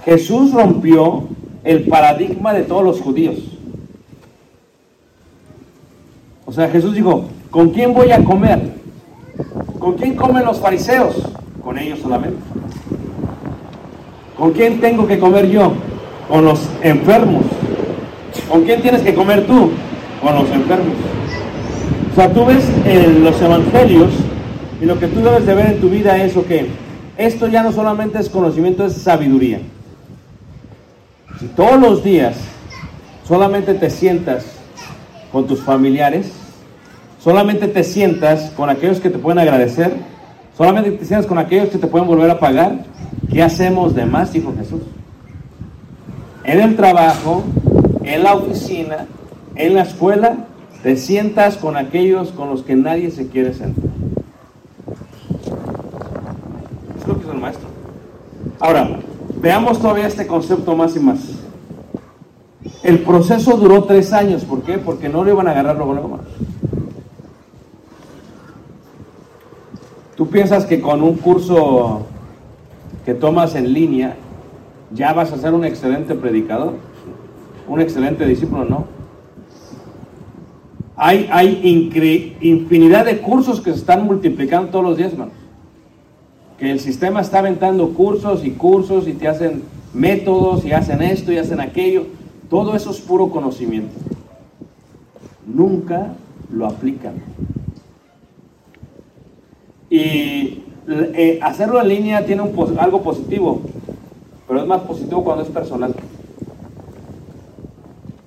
Jesús 0.04 0.52
rompió 0.52 1.28
el 1.64 1.88
paradigma 1.88 2.52
de 2.54 2.62
todos 2.62 2.84
los 2.84 3.00
judíos. 3.00 3.36
O 6.46 6.52
sea, 6.52 6.68
Jesús 6.68 6.94
dijo, 6.94 7.24
¿con 7.50 7.70
quién 7.70 7.92
voy 7.92 8.12
a 8.12 8.22
comer? 8.22 8.72
¿Con 9.78 9.94
quién 9.94 10.14
comen 10.14 10.44
los 10.44 10.58
fariseos? 10.58 11.31
Con 11.62 11.78
ellos 11.78 12.00
solamente. 12.00 12.38
¿Con 14.36 14.52
quién 14.52 14.80
tengo 14.80 15.06
que 15.06 15.18
comer 15.18 15.48
yo? 15.48 15.72
Con 16.28 16.44
los 16.44 16.68
enfermos. 16.82 17.44
¿Con 18.48 18.64
quién 18.64 18.82
tienes 18.82 19.02
que 19.02 19.14
comer 19.14 19.46
tú? 19.46 19.70
Con 20.20 20.34
los 20.34 20.50
enfermos. 20.50 20.94
O 22.12 22.14
sea, 22.14 22.32
tú 22.32 22.44
ves 22.44 22.64
en 22.84 23.24
los 23.24 23.40
evangelios 23.40 24.10
y 24.80 24.84
lo 24.84 24.98
que 24.98 25.06
tú 25.06 25.20
debes 25.20 25.46
de 25.46 25.54
ver 25.54 25.66
en 25.66 25.80
tu 25.80 25.88
vida 25.88 26.22
es, 26.22 26.34
que 26.34 26.66
esto 27.16 27.46
ya 27.46 27.62
no 27.62 27.72
solamente 27.72 28.18
es 28.18 28.28
conocimiento, 28.28 28.84
es 28.84 28.94
sabiduría. 28.94 29.60
Si 31.38 31.46
todos 31.46 31.80
los 31.80 32.02
días 32.02 32.36
solamente 33.26 33.74
te 33.74 33.88
sientas 33.88 34.44
con 35.30 35.46
tus 35.46 35.60
familiares, 35.60 36.32
solamente 37.22 37.68
te 37.68 37.84
sientas 37.84 38.50
con 38.50 38.68
aquellos 38.68 39.00
que 39.00 39.08
te 39.08 39.18
pueden 39.18 39.38
agradecer, 39.38 39.94
solamente 40.56 40.92
te 40.92 41.04
sientas 41.04 41.26
con 41.26 41.38
aquellos 41.38 41.68
que 41.68 41.78
te 41.78 41.86
pueden 41.86 42.06
volver 42.06 42.30
a 42.30 42.38
pagar, 42.38 42.84
¿qué 43.30 43.42
hacemos 43.42 43.94
de 43.94 44.06
más, 44.06 44.32
dijo 44.32 44.52
Jesús? 44.56 44.82
En 46.44 46.60
el 46.60 46.76
trabajo, 46.76 47.42
en 48.02 48.22
la 48.22 48.34
oficina, 48.34 49.06
en 49.54 49.74
la 49.74 49.82
escuela, 49.82 50.46
te 50.82 50.96
sientas 50.96 51.56
con 51.56 51.76
aquellos 51.76 52.32
con 52.32 52.50
los 52.50 52.62
que 52.62 52.74
nadie 52.74 53.10
se 53.10 53.28
quiere 53.28 53.54
sentar. 53.54 53.84
Es 57.00 57.06
lo 57.06 57.14
que 57.14 57.20
hizo 57.22 57.32
el 57.32 57.38
maestro. 57.38 57.68
Ahora, 58.58 58.98
veamos 59.40 59.80
todavía 59.80 60.06
este 60.06 60.26
concepto 60.26 60.74
más 60.76 60.96
y 60.96 61.00
más. 61.00 61.18
El 62.82 63.00
proceso 63.00 63.56
duró 63.56 63.84
tres 63.84 64.12
años. 64.12 64.44
¿Por 64.44 64.62
qué? 64.62 64.78
Porque 64.78 65.08
no 65.08 65.22
lo 65.22 65.30
iban 65.30 65.46
a 65.46 65.52
agarrar 65.52 65.76
luego, 65.76 65.92
luego 65.92 66.18
Tú 70.16 70.28
piensas 70.28 70.66
que 70.66 70.80
con 70.80 71.02
un 71.02 71.16
curso 71.16 72.02
que 73.04 73.14
tomas 73.14 73.54
en 73.54 73.72
línea 73.72 74.16
ya 74.92 75.12
vas 75.12 75.32
a 75.32 75.38
ser 75.38 75.54
un 75.54 75.64
excelente 75.64 76.14
predicador, 76.14 76.74
un 77.66 77.80
excelente 77.80 78.26
discípulo, 78.26 78.64
no. 78.64 78.84
Hay, 80.96 81.28
hay 81.32 81.60
infinidad 82.40 83.06
de 83.06 83.18
cursos 83.18 83.60
que 83.60 83.72
se 83.72 83.78
están 83.78 84.04
multiplicando 84.04 84.68
todos 84.70 84.84
los 84.84 84.96
días, 84.96 85.12
hermanos. 85.12 85.34
Que 86.58 86.70
el 86.70 86.78
sistema 86.78 87.22
está 87.22 87.38
aventando 87.38 87.88
cursos 87.94 88.44
y 88.44 88.50
cursos 88.50 89.08
y 89.08 89.14
te 89.14 89.26
hacen 89.26 89.62
métodos 89.94 90.64
y 90.64 90.72
hacen 90.72 91.02
esto 91.02 91.32
y 91.32 91.38
hacen 91.38 91.60
aquello. 91.60 92.06
Todo 92.48 92.76
eso 92.76 92.90
es 92.90 93.00
puro 93.00 93.30
conocimiento. 93.30 93.98
Nunca 95.46 96.12
lo 96.52 96.66
aplican. 96.66 97.14
Y 99.92 100.62
eh, 100.88 101.38
hacerlo 101.42 101.78
en 101.78 101.88
línea 101.88 102.24
tiene 102.24 102.40
un, 102.40 102.78
algo 102.78 103.02
positivo, 103.02 103.60
pero 104.48 104.62
es 104.62 104.66
más 104.66 104.80
positivo 104.80 105.22
cuando 105.22 105.44
es 105.44 105.50
personal. 105.50 105.94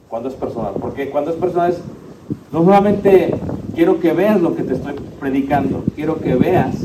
Cuando 0.07 0.29
es 0.29 0.35
personal. 0.35 0.73
Porque 0.79 1.09
cuando 1.09 1.31
es 1.31 1.37
personal 1.37 1.71
es, 1.71 1.81
no 2.51 2.63
solamente 2.63 3.33
quiero 3.73 3.99
que 3.99 4.13
veas 4.13 4.39
lo 4.39 4.55
que 4.55 4.61
te 4.61 4.75
estoy 4.75 4.93
predicando, 5.19 5.83
quiero 5.95 6.19
que 6.19 6.35
veas 6.35 6.75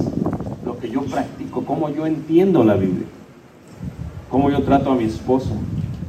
lo 0.64 0.78
que 0.78 0.88
yo 0.88 1.02
practico, 1.02 1.62
cómo 1.66 1.90
yo 1.90 2.06
entiendo 2.06 2.64
la 2.64 2.76
Biblia, 2.76 3.06
cómo 4.30 4.48
yo 4.48 4.62
trato 4.62 4.92
a 4.92 4.94
mi 4.94 5.04
esposa, 5.04 5.50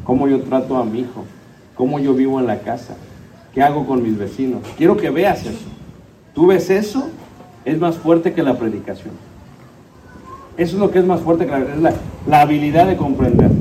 cómo 0.06 0.30
yo 0.30 0.44
trato 0.44 0.78
a 0.78 0.86
mi 0.86 1.00
hijo, 1.02 1.26
cómo 1.76 2.00
yo 2.00 2.14
vivo 2.14 2.40
en 2.40 2.48
la 2.48 2.60
casa, 2.60 2.96
qué 3.54 3.62
hago 3.62 3.86
con 3.86 4.02
mis 4.02 4.18
vecinos. 4.18 4.62
Quiero 4.78 4.96
que 4.96 5.10
veas 5.10 5.46
eso. 5.46 5.68
Tú 6.34 6.48
ves 6.48 6.70
eso, 6.70 7.10
es 7.66 7.80
más 7.80 7.98
fuerte 7.98 8.34
que 8.34 8.44
la 8.44 8.58
predicación. 8.58 9.14
Eso 10.58 10.76
es 10.76 10.80
lo 10.80 10.92
que 10.92 11.00
es 11.00 11.06
más 11.06 11.22
fuerte 11.22 11.46
que 11.46 11.52
la, 11.52 11.94
la 12.28 12.42
habilidad 12.42 12.88
de 12.88 12.98
comprender. 12.98 13.52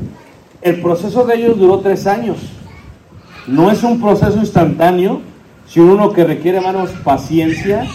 El 0.61 0.81
proceso 0.81 1.25
de 1.25 1.35
ellos 1.35 1.57
duró 1.57 1.79
tres 1.79 2.05
años. 2.07 2.37
No 3.47 3.71
es 3.71 3.83
un 3.83 3.99
proceso 3.99 4.37
instantáneo, 4.37 5.21
sino 5.67 5.93
uno 5.93 6.13
que 6.13 6.23
requiere, 6.23 6.57
hermanos, 6.57 6.91
paciencia, 7.03 7.87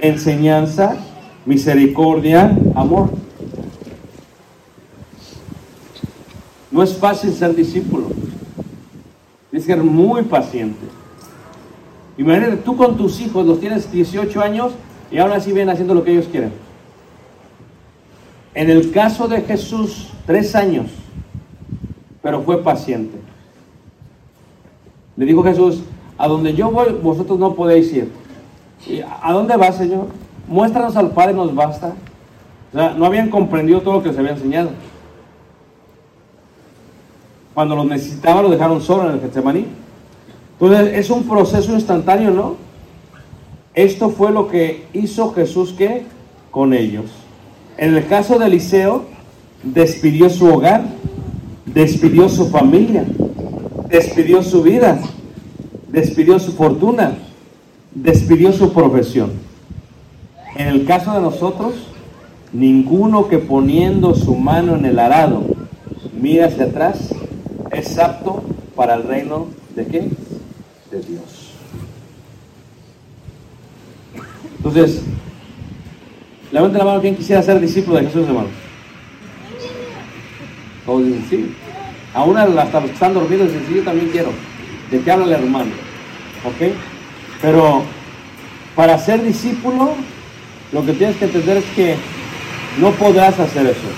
enseñanza 0.00 0.96
misericordia, 1.46 2.56
amor. 2.74 3.10
No 6.70 6.82
es 6.82 6.98
fácil 6.98 7.32
ser 7.32 7.54
discípulo. 7.54 8.08
Tienes 9.50 9.66
que 9.66 9.72
ser 9.72 9.82
muy 9.82 10.22
paciente. 10.22 10.84
Imagínate, 12.18 12.56
tú 12.56 12.76
con 12.76 12.96
tus 12.96 13.20
hijos 13.20 13.46
los 13.46 13.60
tienes 13.60 13.90
18 13.90 14.40
años 14.42 14.72
y 15.10 15.18
ahora 15.18 15.40
sí 15.40 15.52
vienen 15.52 15.72
haciendo 15.72 15.94
lo 15.94 16.04
que 16.04 16.12
ellos 16.12 16.26
quieren. 16.30 16.52
En 18.54 18.70
el 18.70 18.90
caso 18.90 19.28
de 19.28 19.42
Jesús, 19.42 20.08
tres 20.24 20.54
años, 20.54 20.86
pero 22.22 22.42
fue 22.42 22.62
paciente. 22.62 23.18
Le 25.16 25.26
dijo 25.26 25.42
Jesús, 25.42 25.82
a 26.18 26.26
donde 26.26 26.54
yo 26.54 26.70
voy, 26.70 26.92
vosotros 27.02 27.38
no 27.38 27.54
podéis 27.54 27.92
ir. 27.92 28.10
¿Y 28.86 29.00
¿A 29.00 29.32
dónde 29.32 29.56
va, 29.56 29.72
Señor? 29.72 30.06
Muéstranos 30.48 30.96
al 30.96 31.10
Padre, 31.10 31.34
nos 31.34 31.54
basta. 31.54 31.94
O 32.72 32.76
sea, 32.76 32.94
no 32.94 33.04
habían 33.06 33.30
comprendido 33.30 33.80
todo 33.80 33.94
lo 33.94 34.02
que 34.02 34.12
se 34.12 34.18
había 34.18 34.32
enseñado. 34.32 34.70
Cuando 37.54 37.76
los 37.76 37.86
necesitaba, 37.86 38.42
lo 38.42 38.50
dejaron 38.50 38.80
solo 38.80 39.08
en 39.08 39.14
el 39.14 39.20
Getsemaní. 39.20 39.66
Entonces, 40.58 40.94
es 40.94 41.10
un 41.10 41.24
proceso 41.24 41.72
instantáneo, 41.72 42.30
¿no? 42.30 42.65
Esto 43.76 44.08
fue 44.08 44.32
lo 44.32 44.48
que 44.48 44.86
hizo 44.94 45.34
Jesús 45.34 45.74
que 45.74 46.04
con 46.50 46.72
ellos. 46.72 47.04
En 47.76 47.94
el 47.94 48.06
caso 48.06 48.38
de 48.38 48.46
Eliseo, 48.46 49.04
despidió 49.62 50.30
su 50.30 50.46
hogar, 50.46 50.84
despidió 51.66 52.30
su 52.30 52.48
familia, 52.48 53.04
despidió 53.90 54.42
su 54.42 54.62
vida, 54.62 54.98
despidió 55.88 56.38
su 56.38 56.52
fortuna, 56.52 57.18
despidió 57.94 58.50
su 58.54 58.72
profesión. 58.72 59.32
En 60.56 60.68
el 60.68 60.86
caso 60.86 61.12
de 61.12 61.20
nosotros, 61.20 61.74
ninguno 62.54 63.28
que 63.28 63.36
poniendo 63.36 64.14
su 64.14 64.36
mano 64.36 64.74
en 64.74 64.86
el 64.86 64.98
arado 64.98 65.42
mira 66.18 66.46
hacia 66.46 66.64
atrás 66.64 67.14
es 67.72 67.98
apto 67.98 68.42
para 68.74 68.94
el 68.94 69.02
reino 69.02 69.48
de 69.74 69.86
qué? 69.86 70.00
De 70.90 71.00
Dios. 71.06 71.35
Entonces, 74.56 75.02
levante 76.52 76.78
la 76.78 76.84
mano 76.84 77.00
quien 77.00 77.16
quisiera 77.16 77.42
ser 77.42 77.60
discípulo 77.60 77.98
de 77.98 78.06
Jesús, 78.06 78.26
hermanos. 78.26 78.50
Todos 80.84 81.04
dicen 81.04 81.26
sí. 81.28 81.54
Aún 82.14 82.36
hasta 82.36 82.80
los 82.80 82.88
que 82.88 82.94
están 82.94 83.14
dormidos 83.14 83.48
dicen 83.48 83.64
sí, 83.68 83.74
yo 83.76 83.82
también 83.82 84.08
quiero. 84.08 84.30
¿De 84.90 85.00
qué 85.00 85.10
habla 85.10 85.26
el 85.26 85.32
hermano? 85.32 85.70
¿Ok? 86.44 86.72
Pero 87.42 87.82
para 88.74 88.98
ser 88.98 89.22
discípulo, 89.22 89.94
lo 90.72 90.84
que 90.84 90.92
tienes 90.92 91.16
que 91.16 91.24
entender 91.26 91.58
es 91.58 91.64
que 91.74 91.96
no 92.80 92.90
podrás 92.92 93.38
hacer 93.38 93.66
eso. 93.66 93.88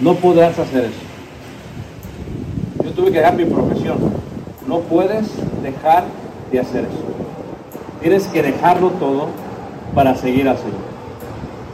No 0.00 0.14
podrás 0.14 0.58
hacer 0.58 0.84
eso. 0.86 0.94
Yo 2.84 2.90
tuve 2.92 3.12
que 3.12 3.18
dejar 3.18 3.36
mi 3.36 3.44
profesión. 3.44 3.98
No 4.66 4.80
puedes 4.80 5.28
dejar 5.62 6.04
de 6.50 6.60
hacer 6.60 6.84
eso. 6.84 7.11
Tienes 8.02 8.26
que 8.26 8.42
dejarlo 8.42 8.90
todo 8.90 9.28
para 9.94 10.14
seguir 10.16 10.48
al 10.48 10.56
Señor. 10.58 10.92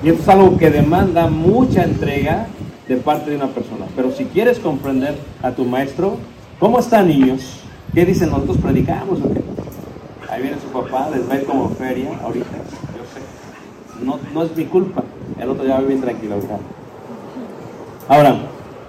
Y 0.03 0.11
esto 0.11 0.23
es 0.23 0.29
algo 0.29 0.57
que 0.57 0.71
demanda 0.71 1.27
mucha 1.27 1.83
entrega 1.83 2.47
de 2.87 2.97
parte 2.97 3.31
de 3.31 3.37
una 3.37 3.47
persona. 3.49 3.87
Pero 3.97 4.13
si 4.13 4.27
quieres 4.27 4.59
comprender 4.59 5.17
a 5.43 5.51
tu 5.53 5.65
maestro, 5.65 6.17
¿cómo 6.61 6.79
están 6.79 7.09
niños? 7.09 7.61
¿Qué 7.95 8.05
dicen? 8.05 8.31
Nosotros 8.31 8.59
predicamos 8.59 9.19
o? 9.21 10.31
Ahí 10.31 10.43
viene 10.43 10.59
su 10.61 10.69
papá, 10.69 11.09
les 11.13 11.29
va 11.29 11.35
a 11.35 11.37
ir 11.39 11.45
como 11.45 11.71
feria 11.71 12.11
ahorita. 12.23 12.47
Yo 12.47 13.05
sé. 13.15 14.05
No, 14.05 14.19
no 14.35 14.43
es 14.45 14.55
mi 14.57 14.67
culpa. 14.67 15.03
El 15.41 15.49
otro 15.49 15.65
día 15.65 15.75
va 15.75 15.81
bien 15.81 16.01
tranquilo. 16.01 16.37
¿verdad? 16.37 16.59
Ahora, 18.09 18.37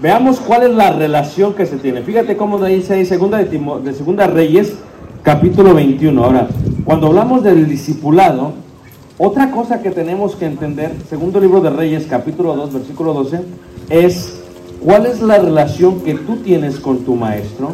veamos 0.01 0.39
cuál 0.41 0.63
es 0.63 0.69
la 0.71 0.91
relación 0.91 1.53
que 1.53 1.65
se 1.65 1.77
tiene. 1.77 2.01
Fíjate 2.01 2.35
cómo 2.37 2.63
dice 2.63 2.95
ahí 2.95 3.05
segunda 3.05 3.37
de, 3.37 3.49
Timo- 3.49 3.79
de 3.79 3.93
Segunda 3.93 4.27
Reyes, 4.27 4.75
capítulo 5.23 5.73
21. 5.73 6.23
Ahora, 6.23 6.47
cuando 6.89 7.05
hablamos 7.05 7.43
del 7.43 7.69
discipulado, 7.69 8.53
otra 9.19 9.51
cosa 9.51 9.79
que 9.79 9.91
tenemos 9.91 10.35
que 10.35 10.47
entender, 10.47 10.91
segundo 11.07 11.39
libro 11.39 11.61
de 11.61 11.69
Reyes, 11.69 12.07
capítulo 12.09 12.55
2, 12.55 12.73
versículo 12.73 13.13
12, 13.13 13.41
es 13.91 14.41
cuál 14.83 15.05
es 15.05 15.21
la 15.21 15.37
relación 15.37 16.01
que 16.01 16.15
tú 16.15 16.37
tienes 16.37 16.79
con 16.79 17.05
tu 17.05 17.13
maestro, 17.13 17.73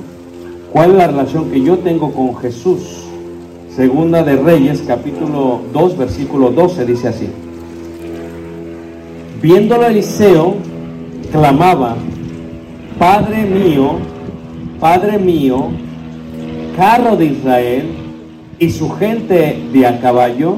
cuál 0.73 0.91
es 0.91 0.97
la 0.97 1.07
relación 1.07 1.49
que 1.49 1.61
yo 1.61 1.77
tengo 1.77 2.11
con 2.11 2.35
Jesús. 2.35 3.05
Segunda 3.73 4.21
de 4.21 4.35
Reyes, 4.35 4.83
capítulo 4.85 5.61
2, 5.71 5.97
versículo 5.97 6.49
12, 6.49 6.85
dice 6.85 7.07
así. 7.07 7.29
Viéndolo 9.41 9.85
Eliseo, 9.85 10.55
clamaba, 11.31 11.95
Padre 12.99 13.45
mío, 13.45 13.91
Padre 14.77 15.17
mío, 15.19 15.69
carro 16.75 17.15
de 17.15 17.27
Israel 17.27 18.04
y 18.59 18.69
su 18.69 18.89
gente 18.91 19.61
de 19.73 19.87
a 19.87 19.99
caballo, 19.99 20.57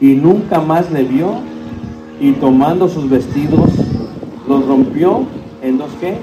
y 0.00 0.14
nunca 0.14 0.60
más 0.60 0.90
le 0.90 1.02
vio, 1.02 1.34
y 2.20 2.32
tomando 2.32 2.88
sus 2.88 3.08
vestidos, 3.08 3.70
los 4.48 4.66
rompió 4.66 5.26
en 5.62 5.78
dos 5.78 5.90
qué? 6.00 6.18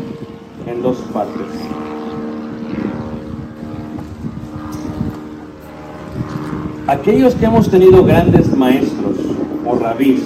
En 0.67 0.81
dos 0.81 0.97
partes. 1.13 1.45
Aquellos 6.87 7.33
que 7.35 7.45
hemos 7.45 7.69
tenido 7.69 8.03
grandes 8.03 8.55
maestros 8.55 9.17
o 9.65 9.75
rabís, 9.75 10.21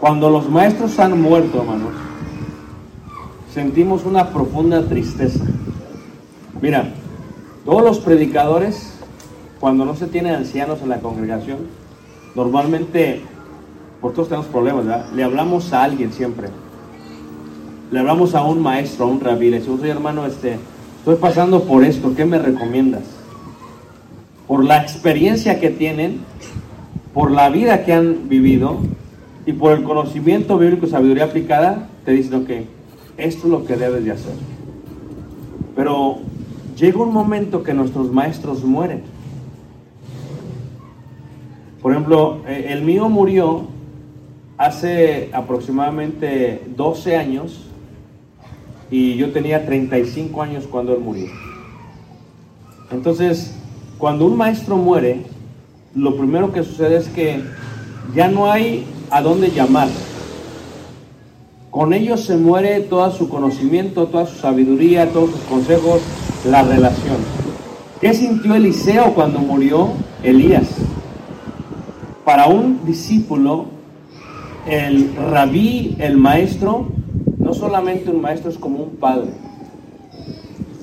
cuando 0.00 0.30
los 0.30 0.48
maestros 0.48 0.98
han 0.98 1.20
muerto, 1.20 1.60
hermanos, 1.60 1.92
sentimos 3.52 4.04
una 4.04 4.28
profunda 4.30 4.86
tristeza. 4.86 5.44
Mira, 6.60 6.92
todos 7.64 7.82
los 7.82 7.98
predicadores, 7.98 8.94
cuando 9.60 9.84
no 9.84 9.94
se 9.94 10.06
tienen 10.06 10.34
ancianos 10.34 10.80
en 10.82 10.88
la 10.88 11.00
congregación, 11.00 11.58
normalmente, 12.34 13.22
por 14.00 14.12
todos 14.12 14.28
tenemos 14.28 14.46
problemas, 14.46 14.86
¿verdad? 14.86 15.06
Le 15.14 15.24
hablamos 15.24 15.72
a 15.72 15.84
alguien 15.84 16.12
siempre. 16.12 16.48
Le 17.90 17.98
hablamos 17.98 18.34
a 18.34 18.42
un 18.42 18.62
maestro, 18.62 19.06
a 19.06 19.08
un 19.08 19.20
rabí, 19.20 19.50
le 19.50 19.58
decimos, 19.58 19.80
oye 19.80 19.90
hermano, 19.90 20.26
este, 20.26 20.58
estoy 20.98 21.16
pasando 21.16 21.64
por 21.64 21.84
esto, 21.84 22.14
¿qué 22.14 22.24
me 22.24 22.38
recomiendas? 22.38 23.02
Por 24.46 24.64
la 24.64 24.82
experiencia 24.82 25.58
que 25.58 25.70
tienen, 25.70 26.20
por 27.14 27.30
la 27.30 27.48
vida 27.48 27.84
que 27.84 27.92
han 27.92 28.28
vivido 28.28 28.78
y 29.46 29.52
por 29.52 29.72
el 29.72 29.82
conocimiento 29.82 30.58
bíblico 30.58 30.86
y 30.86 30.90
sabiduría 30.90 31.24
aplicada, 31.24 31.88
te 32.04 32.12
dicen, 32.12 32.42
ok, 32.42 32.50
esto 33.16 33.46
es 33.46 33.50
lo 33.50 33.64
que 33.64 33.76
debes 33.76 34.04
de 34.04 34.12
hacer. 34.12 34.34
Pero 35.74 36.18
llega 36.78 37.02
un 37.02 37.12
momento 37.12 37.62
que 37.62 37.74
nuestros 37.74 38.12
maestros 38.12 38.62
mueren. 38.64 39.02
Por 41.82 41.92
ejemplo, 41.92 42.42
eh, 42.46 42.66
el 42.70 42.82
mío 42.82 43.08
murió 43.08 43.66
hace 44.56 45.30
aproximadamente 45.32 46.62
12 46.76 47.16
años 47.16 47.64
y 48.90 49.16
yo 49.16 49.32
tenía 49.32 49.64
35 49.66 50.42
años 50.42 50.66
cuando 50.66 50.94
él 50.94 51.00
murió. 51.00 51.26
Entonces, 52.90 53.54
cuando 53.98 54.26
un 54.26 54.36
maestro 54.36 54.76
muere, 54.76 55.22
lo 55.94 56.16
primero 56.16 56.52
que 56.52 56.62
sucede 56.62 56.96
es 56.96 57.08
que 57.08 57.42
ya 58.14 58.28
no 58.28 58.50
hay 58.50 58.86
a 59.10 59.20
dónde 59.20 59.50
llamar. 59.50 59.88
Con 61.70 61.92
ellos 61.92 62.24
se 62.24 62.36
muere 62.36 62.80
todo 62.80 63.10
su 63.12 63.28
conocimiento, 63.28 64.06
toda 64.06 64.26
su 64.26 64.38
sabiduría, 64.38 65.12
todos 65.12 65.32
sus 65.32 65.40
consejos, 65.42 66.00
la 66.46 66.62
relación. 66.62 67.18
¿Qué 68.00 68.14
sintió 68.14 68.54
Eliseo 68.54 69.12
cuando 69.14 69.38
murió 69.38 69.90
Elías? 70.22 70.68
Para 72.24 72.46
un 72.46 72.84
discípulo, 72.86 73.66
el 74.66 75.14
rabí, 75.14 75.94
el 75.98 76.16
maestro, 76.16 76.86
no 77.38 77.52
solamente 77.52 78.10
un 78.10 78.22
maestro, 78.22 78.50
es 78.50 78.58
como 78.58 78.84
un 78.84 78.96
padre. 78.96 79.30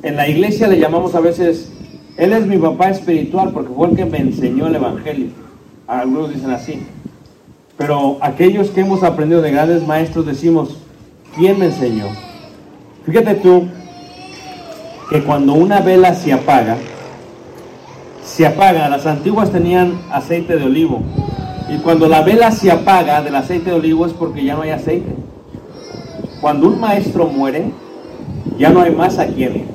En 0.03 0.15
la 0.17 0.27
iglesia 0.27 0.67
le 0.67 0.79
llamamos 0.79 1.15
a 1.15 1.19
veces, 1.19 1.71
él 2.17 2.31
es 2.31 2.45
mi 2.45 2.57
papá 2.57 2.89
espiritual 2.89 3.51
porque 3.53 3.73
fue 3.73 3.89
el 3.89 3.95
que 3.95 4.05
me 4.05 4.19
enseñó 4.19 4.67
el 4.67 4.75
evangelio. 4.75 5.29
Algunos 5.87 6.33
dicen 6.33 6.51
así. 6.51 6.79
Pero 7.77 8.17
aquellos 8.21 8.69
que 8.69 8.81
hemos 8.81 9.03
aprendido 9.03 9.41
de 9.41 9.51
grandes 9.51 9.85
maestros 9.85 10.25
decimos, 10.25 10.77
¿quién 11.35 11.59
me 11.59 11.65
enseñó? 11.65 12.07
Fíjate 13.05 13.35
tú 13.35 13.67
que 15.09 15.21
cuando 15.23 15.53
una 15.53 15.81
vela 15.81 16.13
se 16.13 16.31
apaga, 16.31 16.77
se 18.23 18.47
apaga, 18.47 18.89
las 18.89 19.05
antiguas 19.05 19.51
tenían 19.51 20.01
aceite 20.09 20.55
de 20.57 20.65
olivo, 20.65 21.03
y 21.69 21.77
cuando 21.77 22.07
la 22.07 22.21
vela 22.21 22.51
se 22.51 22.71
apaga 22.71 23.21
del 23.21 23.35
aceite 23.35 23.71
de 23.71 23.75
olivo 23.75 24.05
es 24.05 24.13
porque 24.13 24.43
ya 24.43 24.55
no 24.55 24.61
hay 24.61 24.71
aceite. 24.71 25.15
Cuando 26.41 26.67
un 26.67 26.79
maestro 26.79 27.27
muere, 27.27 27.71
ya 28.57 28.69
no 28.69 28.81
hay 28.81 28.91
más 28.91 29.17
a 29.19 29.27
quien. 29.27 29.65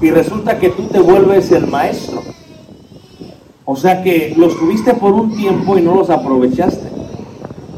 Y 0.00 0.10
resulta 0.10 0.58
que 0.58 0.68
tú 0.70 0.84
te 0.84 1.00
vuelves 1.00 1.50
el 1.52 1.66
maestro. 1.66 2.22
O 3.66 3.76
sea 3.76 4.02
que 4.02 4.34
los 4.36 4.58
tuviste 4.58 4.94
por 4.94 5.12
un 5.12 5.34
tiempo 5.34 5.78
y 5.78 5.82
no 5.82 5.94
los 5.94 6.10
aprovechaste. 6.10 6.86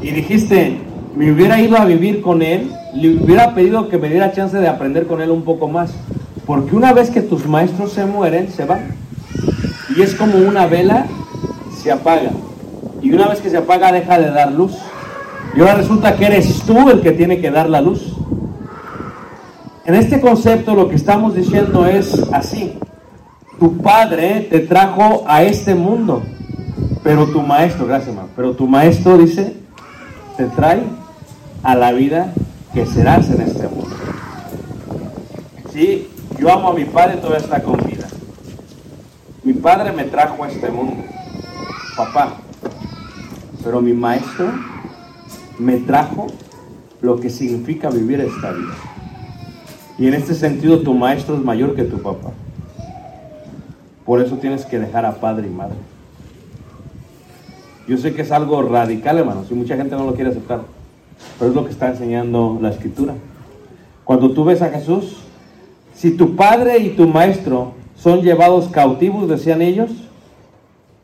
Y 0.01 0.11
dijiste, 0.11 0.77
me 1.15 1.31
hubiera 1.31 1.61
ido 1.61 1.77
a 1.77 1.85
vivir 1.85 2.21
con 2.21 2.41
él, 2.41 2.71
le 2.93 3.17
hubiera 3.17 3.55
pedido 3.55 3.87
que 3.87 3.97
me 3.97 4.09
diera 4.09 4.33
chance 4.33 4.57
de 4.57 4.67
aprender 4.67 5.07
con 5.07 5.21
él 5.21 5.31
un 5.31 5.43
poco 5.43 5.67
más. 5.67 5.91
Porque 6.45 6.75
una 6.75 6.93
vez 6.93 7.09
que 7.09 7.21
tus 7.21 7.47
maestros 7.47 7.93
se 7.93 8.05
mueren, 8.05 8.51
se 8.51 8.65
van. 8.65 8.95
Y 9.95 10.01
es 10.01 10.13
como 10.15 10.37
una 10.37 10.65
vela, 10.65 11.07
se 11.81 11.91
apaga. 11.91 12.31
Y 13.01 13.13
una 13.13 13.27
vez 13.27 13.39
que 13.39 13.49
se 13.49 13.57
apaga, 13.57 13.91
deja 13.91 14.19
de 14.19 14.31
dar 14.31 14.51
luz. 14.51 14.73
Y 15.55 15.61
ahora 15.61 15.75
resulta 15.75 16.15
que 16.15 16.25
eres 16.25 16.61
tú 16.63 16.89
el 16.89 17.01
que 17.01 17.11
tiene 17.13 17.39
que 17.39 17.49
dar 17.49 17.69
la 17.69 17.81
luz. 17.81 18.13
En 19.85 19.95
este 19.95 20.19
concepto 20.19 20.75
lo 20.75 20.89
que 20.89 20.95
estamos 20.95 21.33
diciendo 21.33 21.85
es 21.85 22.13
así. 22.33 22.77
Tu 23.59 23.77
padre 23.77 24.47
te 24.49 24.59
trajo 24.59 25.25
a 25.27 25.41
este 25.41 25.73
mundo, 25.73 26.21
pero 27.03 27.25
tu 27.25 27.41
maestro, 27.41 27.87
gracias 27.87 28.15
pero 28.35 28.53
tu 28.53 28.67
maestro 28.67 29.17
dice, 29.17 29.55
te 30.37 30.45
trae 30.45 30.83
a 31.63 31.75
la 31.75 31.91
vida 31.91 32.33
que 32.73 32.85
serás 32.85 33.29
en 33.31 33.41
este 33.41 33.67
mundo. 33.67 33.95
Sí, 35.73 36.07
yo 36.37 36.51
amo 36.53 36.69
a 36.69 36.73
mi 36.75 36.85
padre, 36.85 37.17
todavía 37.17 37.39
está 37.39 37.63
con 37.63 37.77
vida. 37.77 38.07
Mi 39.43 39.53
padre 39.53 39.91
me 39.91 40.03
trajo 40.03 40.43
a 40.43 40.49
este 40.49 40.69
mundo, 40.69 41.03
papá, 41.95 42.37
pero 43.63 43.81
mi 43.81 43.93
maestro 43.93 44.51
me 45.57 45.77
trajo 45.77 46.27
lo 47.01 47.19
que 47.19 47.31
significa 47.31 47.89
vivir 47.89 48.21
esta 48.21 48.51
vida. 48.51 48.73
Y 49.97 50.07
en 50.07 50.13
este 50.13 50.35
sentido 50.35 50.81
tu 50.81 50.93
maestro 50.93 51.35
es 51.35 51.43
mayor 51.43 51.75
que 51.75 51.83
tu 51.83 51.99
papá. 51.99 52.29
Por 54.07 54.21
eso 54.21 54.37
tienes 54.37 54.65
que 54.65 54.79
dejar 54.79 55.05
a 55.05 55.15
padre 55.15 55.47
y 55.47 55.51
madre. 55.51 55.75
Yo 57.89 57.97
sé 57.97 58.15
que 58.15 58.21
es 58.21 58.31
algo 58.31 58.61
radical, 58.61 59.17
hermanos, 59.17 59.47
y 59.51 59.53
mucha 59.53 59.75
gente 59.75 59.97
no 59.97 60.05
lo 60.05 60.15
quiere 60.15 60.29
aceptar, 60.29 60.61
pero 61.37 61.51
es 61.51 61.55
lo 61.55 61.65
que 61.65 61.71
está 61.71 61.89
enseñando 61.89 62.57
la 62.61 62.69
escritura. 62.69 63.15
Cuando 64.05 64.31
tú 64.31 64.45
ves 64.45 64.61
a 64.61 64.69
Jesús, 64.69 65.17
si 65.93 66.11
tu 66.11 66.37
padre 66.37 66.77
y 66.77 66.91
tu 66.91 67.05
maestro 67.05 67.73
son 67.97 68.21
llevados 68.21 68.69
cautivos, 68.69 69.27
decían 69.27 69.61
ellos, 69.61 69.91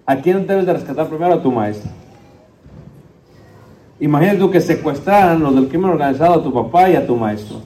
¿a 0.06 0.16
quién 0.16 0.48
debes 0.48 0.66
de 0.66 0.72
rescatar 0.72 1.10
primero? 1.10 1.34
A 1.34 1.42
tu 1.42 1.52
maestro. 1.52 1.92
Imagínate 4.00 4.40
tú 4.40 4.50
que 4.50 4.62
secuestraran 4.62 5.44
los 5.44 5.54
del 5.54 5.68
crimen 5.68 5.92
organizado 5.92 6.36
a 6.36 6.44
tu 6.44 6.54
papá 6.54 6.90
y 6.90 6.96
a 6.96 7.06
tu 7.06 7.18
maestro. 7.18 7.58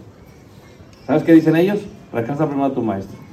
¿Sabes 1.05 1.21
qué 1.21 1.33
dicen 1.33 1.55
ellos? 1.55 1.79
Rescata 2.11 2.47
primero 2.47 2.65
a 2.65 2.73
tu 2.73 2.81
maestro. 2.81 3.26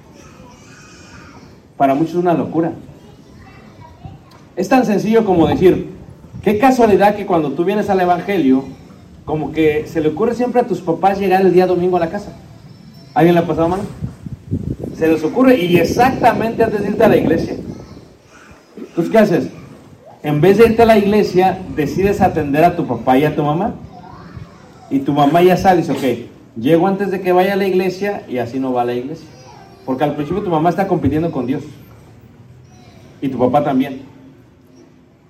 Para 1.77 1.95
muchos 1.95 2.15
es 2.15 2.21
una 2.21 2.35
locura. 2.35 2.73
Es 4.57 4.69
tan 4.69 4.85
sencillo 4.87 5.25
como 5.25 5.47
decir, 5.47 5.91
qué 6.43 6.59
casualidad 6.59 7.17
que 7.17 7.27
cuando 7.27 7.53
tú 7.53 7.65
vienes 7.65 7.91
al 7.91 8.01
Evangelio, 8.01 8.65
como 9.25 9.53
que 9.53 9.87
se 9.87 10.01
le 10.01 10.09
ocurre 10.09 10.35
siempre 10.35 10.61
a 10.61 10.67
tus 10.67 10.81
papás 10.81 11.19
llegar 11.19 11.41
el 11.43 11.53
día 11.53 11.67
domingo 11.67 11.97
a 11.97 12.01
la 12.01 12.11
casa. 12.11 12.33
¿Alguien 13.15 13.35
le 13.35 13.41
ha 13.41 13.47
pasado 13.47 13.69
mano? 13.69 13.85
Se 14.97 15.09
les 15.09 15.25
ocurre 15.25 15.57
y 15.57 15.77
exactamente 15.77 16.63
antes 16.63 16.83
de 16.83 16.89
irte 16.89 17.05
a 17.05 17.09
la 17.09 17.17
iglesia. 17.17 17.57
Entonces, 18.77 19.11
¿qué 19.11 19.19
haces? 19.19 19.49
En 20.23 20.41
vez 20.41 20.59
de 20.59 20.67
irte 20.67 20.83
a 20.83 20.87
la 20.87 20.99
iglesia, 20.99 21.59
decides 21.75 22.21
atender 22.21 22.65
a 22.65 22.77
tu 22.77 22.87
papá 22.87 23.19
y 23.19 23.25
a 23.25 23.35
tu 23.35 23.43
mamá. 23.43 23.75
Y 24.91 25.01
tu 25.01 25.13
mamá 25.13 25.43
ya 25.43 25.57
sabe, 25.57 25.79
dice, 25.79 25.93
ok, 25.93 26.61
llego 26.61 26.87
antes 26.87 27.11
de 27.11 27.21
que 27.21 27.33
vaya 27.33 27.55
a 27.55 27.57
la 27.57 27.67
iglesia 27.67 28.23
y 28.29 28.39
así 28.39 28.61
no 28.61 28.73
va 28.73 28.83
a 28.83 28.85
la 28.85 28.95
iglesia. 28.95 29.27
Porque 29.85 30.05
al 30.05 30.15
principio 30.15 30.43
tu 30.43 30.51
mamá 30.51 30.71
está 30.71 30.87
compitiendo 30.87 31.31
con 31.31 31.47
Dios. 31.47 31.63
Y 33.21 33.29
tu 33.29 33.39
papá 33.39 33.63
también. 33.63 34.03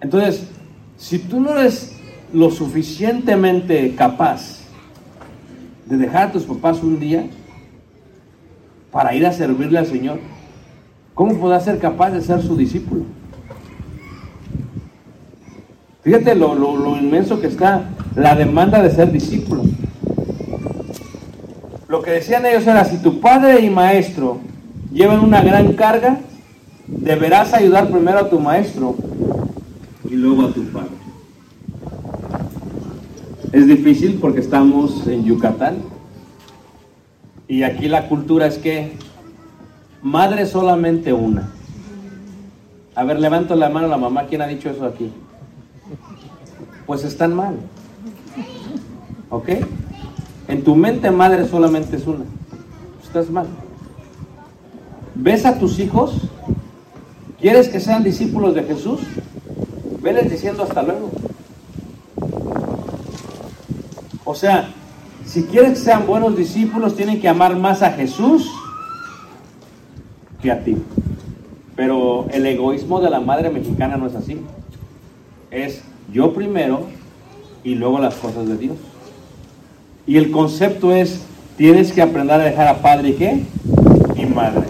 Entonces, 0.01 0.49
si 0.97 1.19
tú 1.19 1.41
no 1.41 1.51
eres 1.57 1.97
lo 2.33 2.51
suficientemente 2.51 3.95
capaz 3.95 4.61
de 5.87 5.97
dejar 5.97 6.29
a 6.29 6.33
tus 6.33 6.45
papás 6.45 6.83
un 6.83 6.99
día 6.99 7.27
para 8.91 9.15
ir 9.15 9.27
a 9.27 9.33
servirle 9.33 9.79
al 9.79 9.87
Señor, 9.87 10.19
¿cómo 11.15 11.39
podrás 11.39 11.65
ser 11.65 11.79
capaz 11.79 12.11
de 12.11 12.21
ser 12.21 12.43
su 12.43 12.57
discípulo? 12.57 13.05
Fíjate 16.03 16.35
lo, 16.35 16.55
lo, 16.55 16.77
lo, 16.77 16.97
inmenso 16.99 17.41
que 17.41 17.47
está 17.47 17.89
la 18.15 18.35
demanda 18.35 18.83
de 18.83 18.91
ser 18.91 19.11
discípulo. 19.11 19.63
Lo 21.95 22.03
que 22.03 22.11
decían 22.11 22.45
ellos 22.45 22.67
era, 22.67 22.85
si 22.85 22.99
tu 22.99 23.21
padre 23.21 23.61
y 23.61 23.71
maestro 23.71 24.41
llevan 24.93 25.21
una 25.21 25.45
gran 25.45 25.75
carga, 25.75 26.19
deberás 26.89 27.55
ayudar 27.55 27.89
primero 27.89 28.19
a 28.19 28.29
tu 28.29 28.41
maestro 28.41 28.97
y 30.11 30.15
luego 30.17 30.43
a 30.43 30.53
tu 30.53 30.65
padre. 30.73 30.89
Es 33.53 33.69
difícil 33.69 34.19
porque 34.21 34.41
estamos 34.41 35.07
en 35.07 35.25
Yucatán 35.25 35.77
y 37.47 37.63
aquí 37.63 37.87
la 37.87 38.09
cultura 38.09 38.49
es 38.49 38.59
que 38.59 38.95
madre 40.03 40.47
solamente 40.47 41.13
una. 41.13 41.53
A 42.97 43.05
ver, 43.05 43.21
levanto 43.21 43.55
la 43.55 43.69
mano 43.69 43.87
la 43.87 43.99
mamá, 43.99 44.27
¿quién 44.27 44.43
ha 44.43 44.49
dicho 44.49 44.69
eso 44.69 44.85
aquí? 44.85 45.13
Pues 46.87 47.05
están 47.05 47.37
mal. 47.37 47.55
¿Ok? 49.31 49.49
En 50.49 50.63
tu 50.63 50.75
mente 50.75 51.11
madre 51.11 51.47
solamente 51.49 51.97
es 51.97 52.07
una. 52.07 52.25
Estás 53.03 53.31
mal. 53.31 53.47
¿Ves 55.15 55.47
a 55.47 55.59
tus 55.59 55.79
hijos? 55.79 56.17
¿Quieres 57.41 57.69
que 57.69 57.81
sean 57.81 58.03
discípulos 58.03 58.55
de 58.55 58.65
Jesús? 58.65 59.01
Veles 60.03 60.31
diciendo 60.31 60.63
hasta 60.63 60.83
luego. 60.83 61.11
O 64.25 64.35
sea, 64.35 64.71
si 65.25 65.45
quieres 65.45 65.71
que 65.71 65.85
sean 65.85 66.07
buenos 66.07 66.37
discípulos, 66.37 66.97
tienen 66.97 67.21
que 67.21 67.29
amar 67.29 67.57
más 67.57 67.83
a 67.83 67.93
Jesús 67.93 68.51
que 70.43 70.51
a 70.51 70.63
ti. 70.65 70.77
Pero 71.77 72.27
el 72.31 72.47
egoísmo 72.47 73.01
de 73.01 73.11
la 73.11 73.21
madre 73.21 73.51
mexicana 73.51 73.97
no 73.97 74.07
es 74.07 74.15
así. 74.15 74.41
Es 75.51 75.83
yo 76.13 76.35
primero 76.35 76.87
y 77.63 77.75
luego 77.75 77.99
las 77.99 78.15
cosas 78.15 78.47
de 78.49 78.57
Dios. 78.57 78.77
Y 80.07 80.17
el 80.17 80.31
concepto 80.31 80.93
es, 80.93 81.23
tienes 81.57 81.93
que 81.93 82.03
aprender 82.03 82.41
a 82.41 82.45
dejar 82.45 82.69
a 82.69 82.83
padre 82.83 83.11
y 83.11 83.13
qué? 83.15 83.43
Y 84.17 84.27
madre. 84.27 84.65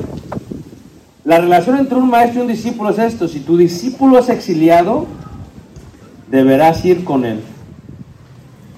La 1.24 1.40
relación 1.40 1.78
entre 1.78 1.96
un 1.96 2.10
maestro 2.10 2.40
y 2.40 2.42
un 2.42 2.48
discípulo 2.48 2.90
es 2.90 2.98
esto. 2.98 3.26
Si 3.28 3.40
tu 3.40 3.56
discípulo 3.56 4.18
es 4.18 4.28
exiliado, 4.28 5.06
deberás 6.30 6.84
ir 6.84 7.04
con 7.04 7.24
él. 7.24 7.40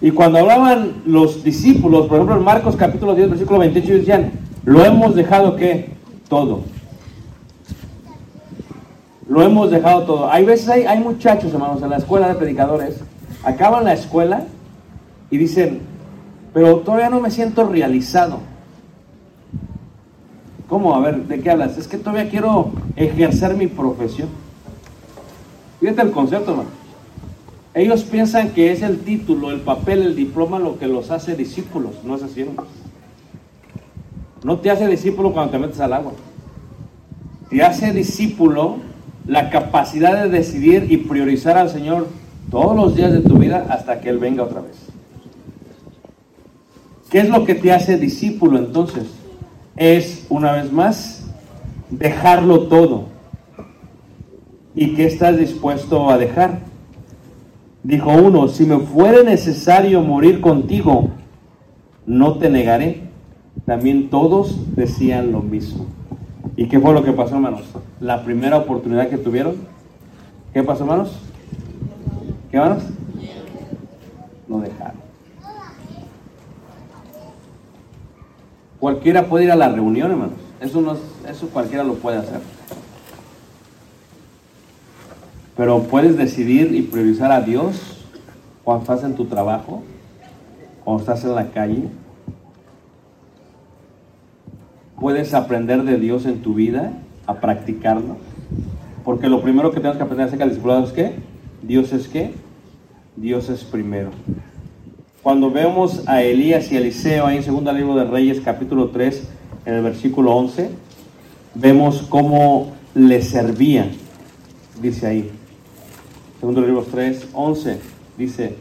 Y 0.00 0.10
cuando 0.10 0.38
hablaban 0.38 1.02
los 1.06 1.42
discípulos, 1.42 2.06
por 2.06 2.16
ejemplo 2.16 2.36
en 2.36 2.44
Marcos 2.44 2.76
capítulo 2.76 3.14
10, 3.14 3.30
versículo 3.30 3.58
28, 3.60 3.92
decían, 3.92 4.32
lo 4.64 4.84
hemos 4.84 5.14
dejado 5.14 5.56
qué? 5.56 5.90
Todo. 6.28 6.60
Lo 9.28 9.42
hemos 9.42 9.70
dejado 9.70 10.02
todo. 10.04 10.30
Hay 10.30 10.44
veces, 10.44 10.68
hay, 10.68 10.84
hay 10.84 11.00
muchachos, 11.00 11.52
hermanos, 11.52 11.82
en 11.82 11.90
la 11.90 11.96
escuela 11.96 12.28
de 12.28 12.34
predicadores, 12.34 13.00
acaban 13.42 13.84
la 13.84 13.94
escuela 13.94 14.44
y 15.30 15.38
dicen, 15.38 15.80
pero 16.56 16.78
todavía 16.78 17.10
no 17.10 17.20
me 17.20 17.30
siento 17.30 17.68
realizado. 17.68 18.38
¿Cómo? 20.70 20.94
A 20.94 21.00
ver, 21.00 21.26
¿de 21.26 21.40
qué 21.40 21.50
hablas? 21.50 21.76
Es 21.76 21.86
que 21.86 21.98
todavía 21.98 22.30
quiero 22.30 22.70
ejercer 22.96 23.54
mi 23.58 23.66
profesión. 23.66 24.30
Fíjate 25.80 26.00
el 26.00 26.12
concepto, 26.12 26.52
hermano. 26.52 26.70
Ellos 27.74 28.04
piensan 28.04 28.54
que 28.54 28.72
es 28.72 28.80
el 28.80 29.00
título, 29.00 29.50
el 29.50 29.60
papel, 29.60 30.00
el 30.00 30.16
diploma 30.16 30.58
lo 30.58 30.78
que 30.78 30.86
los 30.86 31.10
hace 31.10 31.36
discípulos. 31.36 31.92
No 32.04 32.16
es 32.16 32.22
así, 32.22 32.40
hermano. 32.40 32.68
No 34.42 34.58
te 34.58 34.70
hace 34.70 34.88
discípulo 34.88 35.34
cuando 35.34 35.52
te 35.52 35.58
metes 35.58 35.80
al 35.80 35.92
agua. 35.92 36.12
Te 37.50 37.62
hace 37.62 37.92
discípulo 37.92 38.76
la 39.26 39.50
capacidad 39.50 40.22
de 40.22 40.30
decidir 40.30 40.90
y 40.90 40.96
priorizar 40.96 41.58
al 41.58 41.68
Señor 41.68 42.06
todos 42.50 42.74
los 42.74 42.96
días 42.96 43.12
de 43.12 43.20
tu 43.20 43.36
vida 43.36 43.66
hasta 43.68 44.00
que 44.00 44.08
Él 44.08 44.16
venga 44.16 44.42
otra 44.42 44.62
vez. 44.62 44.85
¿Qué 47.10 47.20
es 47.20 47.28
lo 47.28 47.44
que 47.44 47.54
te 47.54 47.72
hace 47.72 47.98
discípulo 47.98 48.58
entonces? 48.58 49.04
Es, 49.76 50.26
una 50.28 50.52
vez 50.52 50.72
más, 50.72 51.24
dejarlo 51.90 52.62
todo. 52.62 53.04
¿Y 54.74 54.94
qué 54.94 55.06
estás 55.06 55.38
dispuesto 55.38 56.10
a 56.10 56.18
dejar? 56.18 56.60
Dijo 57.82 58.10
uno, 58.10 58.48
si 58.48 58.64
me 58.64 58.78
fuere 58.78 59.22
necesario 59.22 60.02
morir 60.02 60.40
contigo, 60.40 61.10
no 62.04 62.38
te 62.38 62.50
negaré. 62.50 63.02
También 63.64 64.10
todos 64.10 64.74
decían 64.74 65.32
lo 65.32 65.40
mismo. 65.40 65.86
¿Y 66.56 66.66
qué 66.66 66.80
fue 66.80 66.92
lo 66.92 67.04
que 67.04 67.12
pasó, 67.12 67.36
hermanos? 67.36 67.62
La 68.00 68.24
primera 68.24 68.58
oportunidad 68.58 69.08
que 69.08 69.18
tuvieron. 69.18 69.56
¿Qué 70.52 70.62
pasó, 70.62 70.84
hermanos? 70.84 71.16
¿Qué, 72.50 72.56
hermanos? 72.56 72.82
No 74.48 74.60
dejaron. 74.60 75.05
Cualquiera 78.86 79.26
puede 79.26 79.46
ir 79.46 79.50
a 79.50 79.56
la 79.56 79.68
reunión, 79.68 80.12
hermanos. 80.12 80.36
Eso, 80.60 80.80
no 80.80 80.92
es, 80.92 81.00
eso 81.28 81.48
cualquiera 81.48 81.82
lo 81.82 81.94
puede 81.94 82.18
hacer. 82.18 82.38
pero 85.56 85.82
puedes 85.82 86.16
decidir 86.16 86.72
y 86.72 86.82
priorizar 86.82 87.32
a 87.32 87.40
Dios 87.40 88.06
cuando 88.62 88.82
estás 88.82 89.02
en 89.02 89.16
tu 89.16 89.24
trabajo, 89.24 89.82
cuando 90.84 91.00
estás 91.00 91.24
en 91.24 91.34
la 91.34 91.50
calle. 91.50 91.88
Puedes 95.00 95.34
aprender 95.34 95.82
de 95.82 95.98
Dios 95.98 96.24
en 96.24 96.40
tu 96.40 96.54
vida, 96.54 96.92
a 97.26 97.40
practicarlo. 97.40 98.18
Porque 99.04 99.28
lo 99.28 99.42
primero 99.42 99.72
que 99.72 99.78
tenemos 99.78 99.96
que 99.96 100.04
aprender 100.04 100.28
acerca 100.28 100.44
del 100.44 100.50
discipulado 100.50 100.84
es 100.84 100.92
que 100.92 101.12
Dios 101.60 101.92
es 101.92 102.06
qué? 102.06 102.34
Dios 103.16 103.48
es 103.48 103.64
primero. 103.64 104.10
Cuando 105.26 105.50
vemos 105.50 106.04
a 106.06 106.22
Elías 106.22 106.70
y 106.70 106.76
Eliseo 106.76 107.26
ahí 107.26 107.38
en 107.38 107.42
segundo 107.42 107.72
libro 107.72 107.96
de 107.96 108.04
Reyes 108.04 108.40
capítulo 108.44 108.90
3 108.90 109.28
en 109.64 109.74
el 109.74 109.82
versículo 109.82 110.32
11, 110.36 110.70
vemos 111.56 112.02
cómo 112.08 112.74
le 112.94 113.20
servían, 113.22 113.88
dice 114.80 115.04
ahí. 115.08 115.30
Segundo 116.38 116.60
libro 116.60 116.86
3, 116.88 117.30
11, 117.32 117.80
dice, 118.16 118.54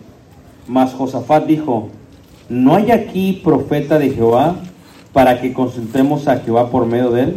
mas 0.68 0.92
Josafat 0.96 1.46
dijo, 1.46 1.90
¿no 2.50 2.74
hay 2.74 2.90
aquí 2.90 3.42
profeta 3.44 4.00
de 4.00 4.10
Jehová 4.10 4.56
para 5.14 5.40
que 5.42 5.54
consultemos 5.54 6.28
a 6.28 6.40
Jehová 6.40 6.72
por 6.72 6.88
medio 6.88 7.12
de 7.12 7.22
él? 7.26 7.36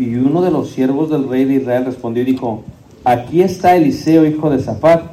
Y 0.00 0.16
uno 0.16 0.42
de 0.42 0.50
los 0.50 0.70
siervos 0.70 1.10
del 1.10 1.28
rey 1.28 1.44
de 1.44 1.54
Israel 1.54 1.84
respondió 1.84 2.24
y 2.24 2.26
dijo, 2.26 2.64
aquí 3.04 3.42
está 3.42 3.76
Eliseo, 3.76 4.26
hijo 4.26 4.50
de 4.50 4.58
Zafat, 4.58 5.12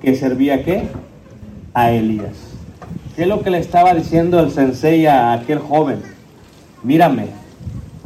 que 0.00 0.14
servía 0.14 0.64
qué? 0.64 0.88
A 1.76 1.90
Elías. 1.92 2.32
¿Qué 3.14 3.24
es 3.24 3.28
lo 3.28 3.42
que 3.42 3.50
le 3.50 3.58
estaba 3.58 3.92
diciendo 3.92 4.40
el 4.40 4.50
sensei 4.50 5.04
a 5.04 5.34
aquel 5.34 5.58
joven? 5.58 6.00
Mírame, 6.82 7.26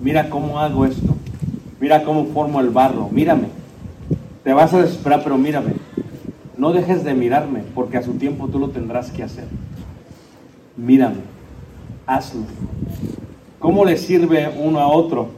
mira 0.03 0.29
cómo 0.29 0.59
hago 0.59 0.87
esto, 0.87 1.15
mira 1.79 2.03
cómo 2.03 2.25
formo 2.35 2.59
el 2.59 2.71
barro, 2.71 3.09
mírame. 3.13 3.47
Te 4.43 4.53
vas 4.53 4.75
a 4.75 4.83
desesperar, 4.83 5.23
pero 5.23 5.39
mírame. 5.39 5.75
No 6.59 6.73
dejes 6.73 7.05
de 7.05 7.15
mirarme, 7.15 7.63
porque 7.73 7.97
a 7.97 8.03
su 8.03 8.15
tiempo 8.15 8.49
tú 8.49 8.59
lo 8.59 8.71
tendrás 8.71 9.13
que 9.13 9.23
hacer. 9.23 9.45
Mírame, 10.77 11.21
hazlo. 12.09 12.43
¿Cómo 13.61 13.85
le 13.85 13.99
sirve 13.99 14.53
uno 14.61 14.81
a 14.81 14.89
otro? 14.89 15.29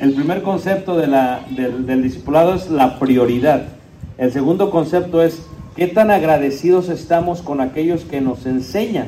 El 0.00 0.14
primer 0.14 0.42
concepto 0.42 0.96
de 0.96 1.06
la, 1.06 1.42
del, 1.50 1.86
del 1.86 2.02
discipulado 2.02 2.54
es 2.54 2.72
la 2.72 2.98
prioridad. 2.98 3.68
El 4.16 4.32
segundo 4.32 4.68
concepto 4.72 5.22
es 5.22 5.46
qué 5.78 5.86
tan 5.86 6.10
agradecidos 6.10 6.88
estamos 6.88 7.40
con 7.40 7.60
aquellos 7.60 8.04
que 8.04 8.20
nos 8.20 8.46
enseñan. 8.46 9.06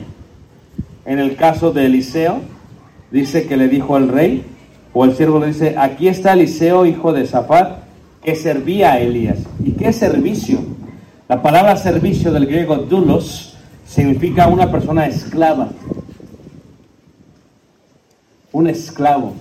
En 1.05 1.18
el 1.18 1.35
caso 1.35 1.73
de 1.73 1.87
Eliseo, 1.87 2.43
dice 3.11 3.49
que 3.49 3.57
le 3.57 3.66
dijo 3.66 3.97
al 3.97 4.07
rey, 4.07 4.45
o 4.93 5.05
el 5.05 5.16
siervo 5.16 5.41
le 5.41 5.49
dice, 5.49 5.75
aquí 5.77 6.07
está 6.07 6.35
Eliseo, 6.35 6.87
hijo 6.87 7.12
de 7.12 7.27
Zafat, 7.27 7.79
que 8.23 8.37
servía 8.37 8.93
a 8.93 9.01
Elías. 9.01 9.39
¿Y 9.64 9.73
qué 9.73 9.93
servicio? 9.93 10.61
La 11.29 11.43
palabra 11.43 11.77
servicio 11.77 12.31
del 12.31 12.47
griego 12.47 12.77
doulos 12.77 13.57
significa 13.85 14.47
una 14.47 14.71
persona 14.71 15.09
esclava. 15.09 15.71
Un 18.53 18.68
esclavo. 18.68 19.33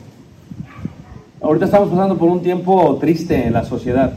Ahorita 1.41 1.65
estamos 1.65 1.89
pasando 1.89 2.17
por 2.17 2.29
un 2.29 2.41
tiempo 2.41 2.97
triste 2.99 3.45
en 3.45 3.53
la 3.53 3.65
sociedad. 3.65 4.13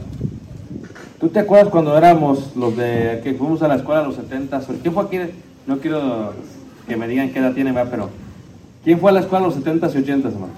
¿Tú 1.23 1.29
te 1.29 1.39
acuerdas 1.39 1.69
cuando 1.69 1.97
éramos 1.97 2.53
los 2.53 2.75
de 2.75 3.21
que 3.23 3.33
fuimos 3.33 3.61
a 3.61 3.69
la 3.69 3.75
escuela 3.75 4.01
en 4.01 4.07
los 4.07 4.17
70? 4.17 4.61
¿Quién 4.81 4.93
fue 4.93 5.03
aquí? 5.03 5.19
No 5.65 5.79
quiero 5.79 6.33
que 6.85 6.97
me 6.97 7.07
digan 7.07 7.29
qué 7.29 7.39
edad 7.39 7.53
tienen, 7.53 7.73
¿verdad? 7.73 7.89
pero 7.89 8.09
¿quién 8.83 8.99
fue 8.99 9.09
a 9.09 9.13
la 9.13 9.21
escuela 9.21 9.37
en 9.37 9.45
los 9.45 9.53
70 9.53 9.87
y 9.87 9.97
80, 9.99 10.27
hermanos? 10.27 10.49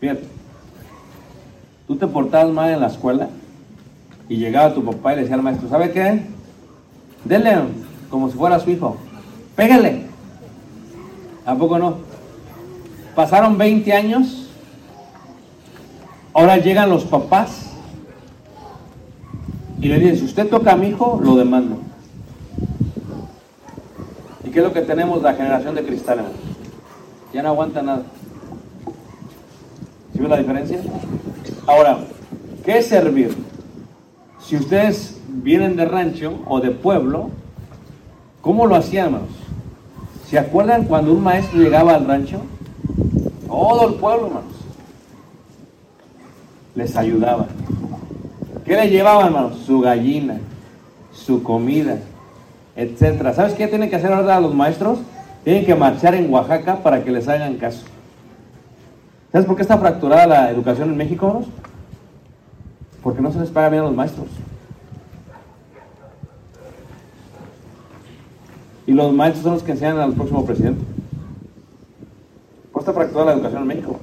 Fíjate. 0.00 0.22
Tú 1.86 1.96
te 1.96 2.06
portabas 2.06 2.50
mal 2.54 2.70
en 2.70 2.80
la 2.80 2.86
escuela 2.86 3.28
y 4.30 4.38
llegaba 4.38 4.72
tu 4.72 4.82
papá 4.82 5.12
y 5.12 5.16
le 5.16 5.20
decía 5.20 5.36
al 5.36 5.42
maestro, 5.42 5.68
¿sabe 5.68 5.90
qué? 5.90 6.22
Dele 7.26 7.54
como 8.08 8.30
si 8.30 8.38
fuera 8.38 8.58
su 8.58 8.70
hijo. 8.70 8.96
Pégale. 9.54 10.04
¿A 11.44 11.54
poco 11.54 11.78
no? 11.78 11.98
Pasaron 13.14 13.58
20 13.58 13.92
años. 13.92 14.48
Ahora 16.32 16.56
llegan 16.56 16.88
los 16.88 17.04
papás 17.04 17.67
y 19.80 19.88
le 19.88 19.98
dicen, 19.98 20.18
si 20.18 20.24
usted 20.24 20.48
toca 20.48 20.72
a 20.72 20.76
mi 20.76 20.88
hijo, 20.88 21.20
lo 21.22 21.36
demando. 21.36 21.78
¿Y 24.44 24.50
qué 24.50 24.58
es 24.58 24.64
lo 24.64 24.72
que 24.72 24.82
tenemos 24.82 25.22
la 25.22 25.34
generación 25.34 25.74
de 25.74 25.84
cristal? 25.84 26.24
Ya 27.32 27.42
no 27.42 27.50
aguanta 27.50 27.82
nada. 27.82 28.02
¿Sí 30.12 30.20
ve 30.20 30.28
la 30.28 30.38
diferencia? 30.38 30.80
Ahora, 31.66 31.98
¿qué 32.64 32.78
es 32.78 32.86
servir? 32.86 33.36
Si 34.40 34.56
ustedes 34.56 35.20
vienen 35.28 35.76
de 35.76 35.84
rancho 35.84 36.40
o 36.46 36.60
de 36.60 36.70
pueblo, 36.70 37.30
¿cómo 38.40 38.66
lo 38.66 38.74
hacían, 38.74 39.06
hermanos? 39.06 39.28
¿Se 40.28 40.38
acuerdan 40.38 40.84
cuando 40.84 41.12
un 41.12 41.22
maestro 41.22 41.60
llegaba 41.60 41.94
al 41.94 42.06
rancho? 42.06 42.40
Todo 43.46 43.88
el 43.88 43.94
pueblo, 43.94 44.26
hermanos. 44.26 44.52
Les 46.74 46.96
ayudaba. 46.96 47.46
¿Qué 48.68 48.76
le 48.76 48.90
llevaban, 48.90 49.28
hermanos? 49.28 49.60
Su 49.64 49.80
gallina, 49.80 50.40
su 51.10 51.42
comida, 51.42 51.96
etcétera. 52.76 53.32
¿Sabes 53.32 53.54
qué 53.54 53.66
tienen 53.66 53.88
que 53.88 53.96
hacer 53.96 54.12
ahora 54.12 54.38
los 54.40 54.54
maestros? 54.54 54.98
Tienen 55.42 55.64
que 55.64 55.74
marchar 55.74 56.14
en 56.14 56.30
Oaxaca 56.30 56.82
para 56.82 57.02
que 57.02 57.10
les 57.10 57.26
hagan 57.28 57.56
caso. 57.56 57.86
¿Sabes 59.32 59.46
por 59.46 59.56
qué 59.56 59.62
está 59.62 59.78
fracturada 59.78 60.26
la 60.26 60.50
educación 60.50 60.90
en 60.90 60.98
México? 60.98 61.44
Porque 63.02 63.22
no 63.22 63.32
se 63.32 63.40
les 63.40 63.48
paga 63.48 63.70
bien 63.70 63.84
a 63.84 63.86
los 63.86 63.94
maestros. 63.94 64.26
Y 68.86 68.92
los 68.92 69.14
maestros 69.14 69.44
son 69.44 69.54
los 69.54 69.62
que 69.62 69.72
enseñan 69.72 69.98
al 69.98 70.12
próximo 70.12 70.44
presidente. 70.44 70.84
¿Por 72.70 72.82
qué 72.82 72.90
está 72.90 72.92
fracturada 72.92 73.30
la 73.30 73.32
educación 73.32 73.62
en 73.62 73.68
México? 73.68 73.98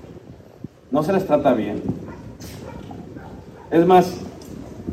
No 0.90 1.04
se 1.04 1.14
les 1.14 1.28
trata 1.28 1.54
bien. 1.54 1.84
Es 3.70 3.86
más, 3.86 4.22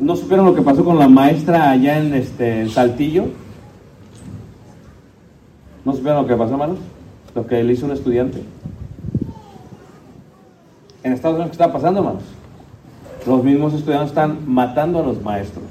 ¿no 0.01 0.17
supieron 0.17 0.47
lo 0.47 0.55
que 0.55 0.63
pasó 0.63 0.85
con 0.85 0.99
la 0.99 1.09
maestra 1.09 1.71
allá 1.71 1.99
en, 1.99 2.15
este, 2.15 2.69
Saltillo? 2.69 3.27
¿No 5.85 5.93
supieron 5.93 6.23
lo 6.23 6.29
que 6.29 6.37
pasó, 6.37 6.53
hermanos? 6.53 6.79
Lo 7.35 7.47
que 7.47 7.63
le 7.63 7.73
hizo 7.73 7.87
un 7.87 7.93
estudiante. 7.93 8.43
En 11.03 11.13
Estados 11.13 11.35
Unidos, 11.37 11.51
¿qué 11.51 11.63
está 11.63 11.73
pasando, 11.73 12.01
hermanos? 12.01 12.23
Los 13.27 13.43
mismos 13.43 13.75
estudiantes 13.75 14.11
están 14.11 14.39
matando 14.47 15.01
a 15.01 15.03
los 15.03 15.23
maestros. 15.23 15.65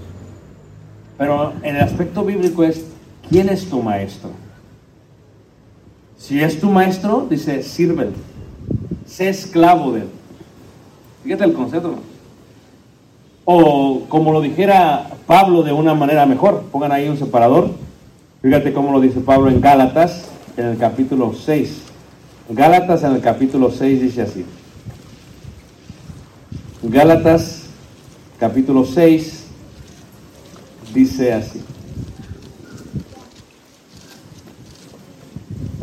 Pero 1.18 1.54
en 1.64 1.76
el 1.76 1.82
aspecto 1.82 2.24
bíblico 2.24 2.64
es, 2.64 2.86
¿quién 3.30 3.50
es 3.50 3.70
tu 3.70 3.82
maestro? 3.82 4.32
Si 6.18 6.42
es 6.42 6.60
tu 6.60 6.70
maestro, 6.70 7.28
dice, 7.30 7.64
sírvele. 7.64 8.14
Sé 9.06 9.30
esclavo 9.30 9.92
de 9.92 10.02
él. 10.02 10.10
Fíjate 11.24 11.44
el 11.46 11.54
concepto, 11.54 11.90
hermanos. 11.90 12.11
O 13.46 14.02
como 14.10 14.32
lo 14.32 14.42
dijera 14.42 15.10
Pablo 15.26 15.64
de 15.64 15.72
una 15.72 15.94
manera 15.94 16.26
mejor, 16.26 16.64
pongan 16.72 16.92
ahí 16.92 17.10
un 17.10 17.18
separador. 17.18 17.72
Fíjate 18.42 18.74
cómo 18.74 18.92
lo 18.92 19.00
dice 19.00 19.20
Pablo 19.20 19.50
en 19.50 19.62
Gálatas, 19.62 20.30
en 20.58 20.66
el 20.66 20.78
capítulo 20.78 21.34
6. 21.34 21.82
Gálatas 22.50 23.04
en 23.04 23.14
el 23.14 23.22
capítulo 23.22 23.72
6 23.72 24.02
dice 24.02 24.22
así. 24.22 24.46
Gálatas 26.84 27.68
capítulo 28.40 28.86
6 28.86 29.44
dice 30.94 31.34
así. 31.34 31.62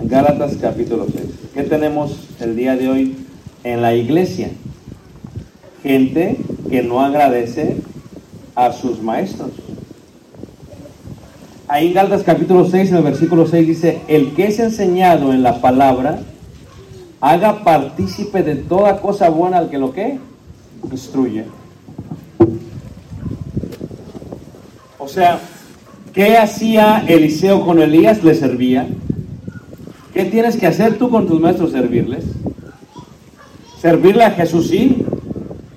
Gálatas 0.05 0.57
capítulo 0.61 1.07
6. 1.13 1.25
¿Qué 1.55 1.63
tenemos 1.63 2.17
el 2.41 2.57
día 2.57 2.77
de 2.77 2.89
hoy 2.89 3.17
en 3.65 3.83
la 3.83 3.95
iglesia? 3.95 4.51
Gente 5.83 6.39
que 6.69 6.83
no 6.83 7.01
agradece 7.01 7.77
a 8.55 8.73
sus 8.73 9.03
maestros. 9.03 9.51
Ahí 11.69 11.89
en 11.89 11.95
Gálatas 11.95 12.23
capítulo 12.23 12.65
6, 12.65 12.91
en 12.91 12.97
el 12.97 13.03
versículo 13.03 13.47
6 13.47 13.67
dice, 13.67 14.01
el 14.09 14.35
que 14.35 14.47
es 14.47 14.59
enseñado 14.59 15.33
en 15.33 15.43
la 15.43 15.61
palabra, 15.61 16.21
haga 17.21 17.63
partícipe 17.63 18.43
de 18.43 18.57
toda 18.57 19.01
cosa 19.01 19.29
buena 19.29 19.59
al 19.59 19.69
que 19.69 19.79
lo 19.79 19.93
que 19.93 20.19
instruye. 20.91 21.45
O 24.99 25.09
sea, 25.09 25.41
¿qué 26.13 26.37
hacía 26.37 27.05
Eliseo 27.07 27.65
con 27.65 27.81
Elías? 27.81 28.25
Le 28.25 28.35
servía. 28.35 28.87
¿Qué 30.13 30.25
tienes 30.25 30.57
que 30.57 30.67
hacer 30.67 30.99
tú 30.99 31.11
con 31.11 31.27
tus 31.27 31.41
maestros? 31.41 31.73
Servirles. 31.73 32.25
Servirle 33.81 34.25
a 34.25 34.31
Jesús, 34.33 34.69
sí. 34.69 35.05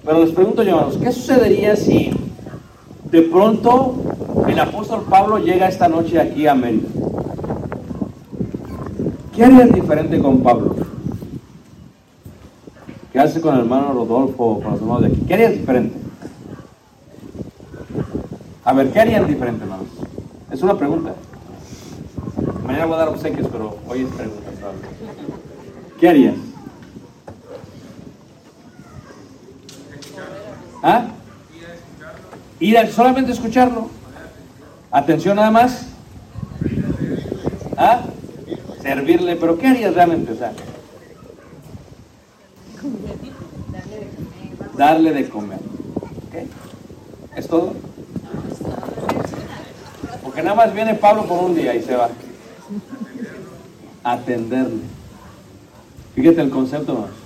Pero 0.03 0.23
les 0.23 0.33
pregunto 0.33 0.63
yo, 0.63 0.89
¿qué 0.99 1.11
sucedería 1.11 1.75
si 1.75 2.11
de 3.11 3.21
pronto 3.21 3.95
el 4.47 4.59
apóstol 4.59 5.03
Pablo 5.09 5.37
llega 5.37 5.67
esta 5.67 5.87
noche 5.87 6.19
aquí 6.19 6.47
a 6.47 6.55
Mérida? 6.55 6.87
¿Qué 9.35 9.45
harías 9.45 9.71
diferente 9.71 10.19
con 10.19 10.41
Pablo? 10.41 10.75
¿Qué 13.13 13.19
hace 13.19 13.41
con 13.41 13.53
el 13.55 13.61
hermano 13.61 13.93
Rodolfo 13.93 14.43
o 14.43 14.59
con 14.61 14.71
los 14.71 14.81
hermanos 14.81 15.01
de 15.03 15.07
aquí? 15.09 15.21
¿Qué 15.27 15.33
harías 15.35 15.53
diferente? 15.53 15.99
A 18.63 18.73
ver, 18.73 18.91
¿qué 18.91 18.99
harían 18.99 19.27
diferente, 19.27 19.63
hermanos? 19.63 19.87
Es 20.51 20.61
una 20.63 20.77
pregunta. 20.77 21.13
Mañana 22.65 22.85
voy 22.85 22.95
a 22.95 22.99
dar 22.99 23.09
obsequios, 23.09 23.47
pero 23.51 23.77
hoy 23.87 24.01
es 24.01 24.07
pregunta. 24.09 24.49
¿Qué 25.99 26.09
harías? 26.09 26.35
¿Ah? 30.81 31.07
Ir 32.59 32.77
a 32.77 32.87
solamente 32.89 33.31
escucharlo. 33.31 33.89
Atención 34.91 35.35
nada 35.35 35.51
más. 35.51 35.85
¿Ah? 37.77 38.01
Servirle, 38.81 39.35
pero 39.35 39.57
¿qué 39.57 39.67
harías 39.67 39.93
realmente? 39.93 40.31
O 40.31 40.35
sea, 40.35 40.53
darle 44.75 45.13
de 45.13 45.29
comer. 45.29 45.59
¿Ok? 45.95 46.47
¿Es 47.35 47.47
todo? 47.47 47.73
Porque 50.23 50.41
nada 50.43 50.55
más 50.55 50.73
viene 50.73 50.95
Pablo 50.95 51.25
por 51.25 51.43
un 51.43 51.55
día 51.55 51.75
y 51.75 51.83
se 51.83 51.95
va. 51.95 52.09
Atenderle. 54.03 54.81
Fíjate 56.15 56.41
el 56.41 56.49
concepto 56.49 56.95
más. 56.95 57.20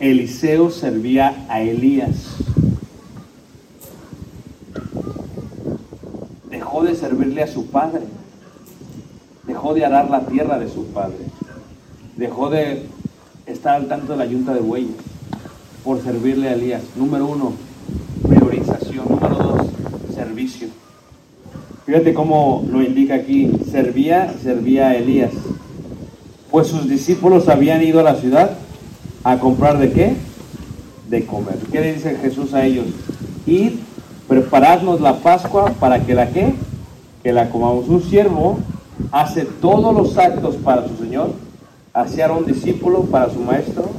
Eliseo 0.00 0.70
servía 0.70 1.46
a 1.48 1.60
Elías. 1.62 2.36
Dejó 6.50 6.82
de 6.82 6.94
servirle 6.94 7.42
a 7.42 7.46
su 7.46 7.66
padre. 7.66 8.02
Dejó 9.46 9.74
de 9.74 9.84
arar 9.84 10.10
la 10.10 10.26
tierra 10.26 10.58
de 10.58 10.68
su 10.68 10.86
padre. 10.86 11.18
Dejó 12.16 12.50
de 12.50 12.86
estar 13.46 13.76
al 13.76 13.88
tanto 13.88 14.12
de 14.12 14.18
la 14.18 14.26
yunta 14.26 14.54
de 14.54 14.60
bueyes 14.60 14.96
por 15.84 16.02
servirle 16.02 16.48
a 16.48 16.54
Elías. 16.54 16.82
Número 16.96 17.26
uno, 17.26 17.52
priorización. 18.28 19.06
Número 19.08 19.36
dos, 19.36 19.66
servicio. 20.14 20.68
Fíjate 21.86 22.14
cómo 22.14 22.66
lo 22.70 22.82
indica 22.82 23.14
aquí. 23.14 23.50
Servía, 23.70 24.34
servía 24.42 24.88
a 24.88 24.96
Elías. 24.96 25.32
Pues 26.50 26.68
sus 26.68 26.88
discípulos 26.88 27.48
habían 27.48 27.82
ido 27.82 28.00
a 28.00 28.02
la 28.02 28.14
ciudad 28.14 28.58
a 29.24 29.38
comprar 29.38 29.78
de 29.78 29.92
qué? 29.92 30.16
De 31.08 31.26
comer. 31.26 31.56
¿Qué 31.70 31.80
le 31.80 31.94
dice 31.94 32.16
Jesús 32.16 32.54
a 32.54 32.64
ellos? 32.64 32.86
Id, 33.46 33.72
preparadnos 34.28 35.00
la 35.00 35.18
Pascua 35.18 35.72
para 35.78 36.00
que 36.04 36.14
la 36.14 36.30
qué? 36.30 36.54
Que 37.22 37.32
la 37.32 37.50
comamos. 37.50 37.88
Un 37.88 38.02
siervo 38.02 38.58
hace 39.10 39.44
todos 39.44 39.94
los 39.94 40.16
actos 40.18 40.56
para 40.56 40.86
su 40.88 40.96
Señor, 40.96 41.32
hacia 41.92 42.32
un 42.32 42.46
discípulo 42.46 43.02
para 43.02 43.30
su 43.30 43.38
maestro, 43.40 43.90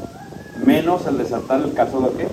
menos 0.65 1.05
el 1.07 1.17
desatar 1.17 1.61
el 1.61 1.74
caso 1.74 2.01
de 2.01 2.09
qué? 2.11 2.24
De. 2.24 2.30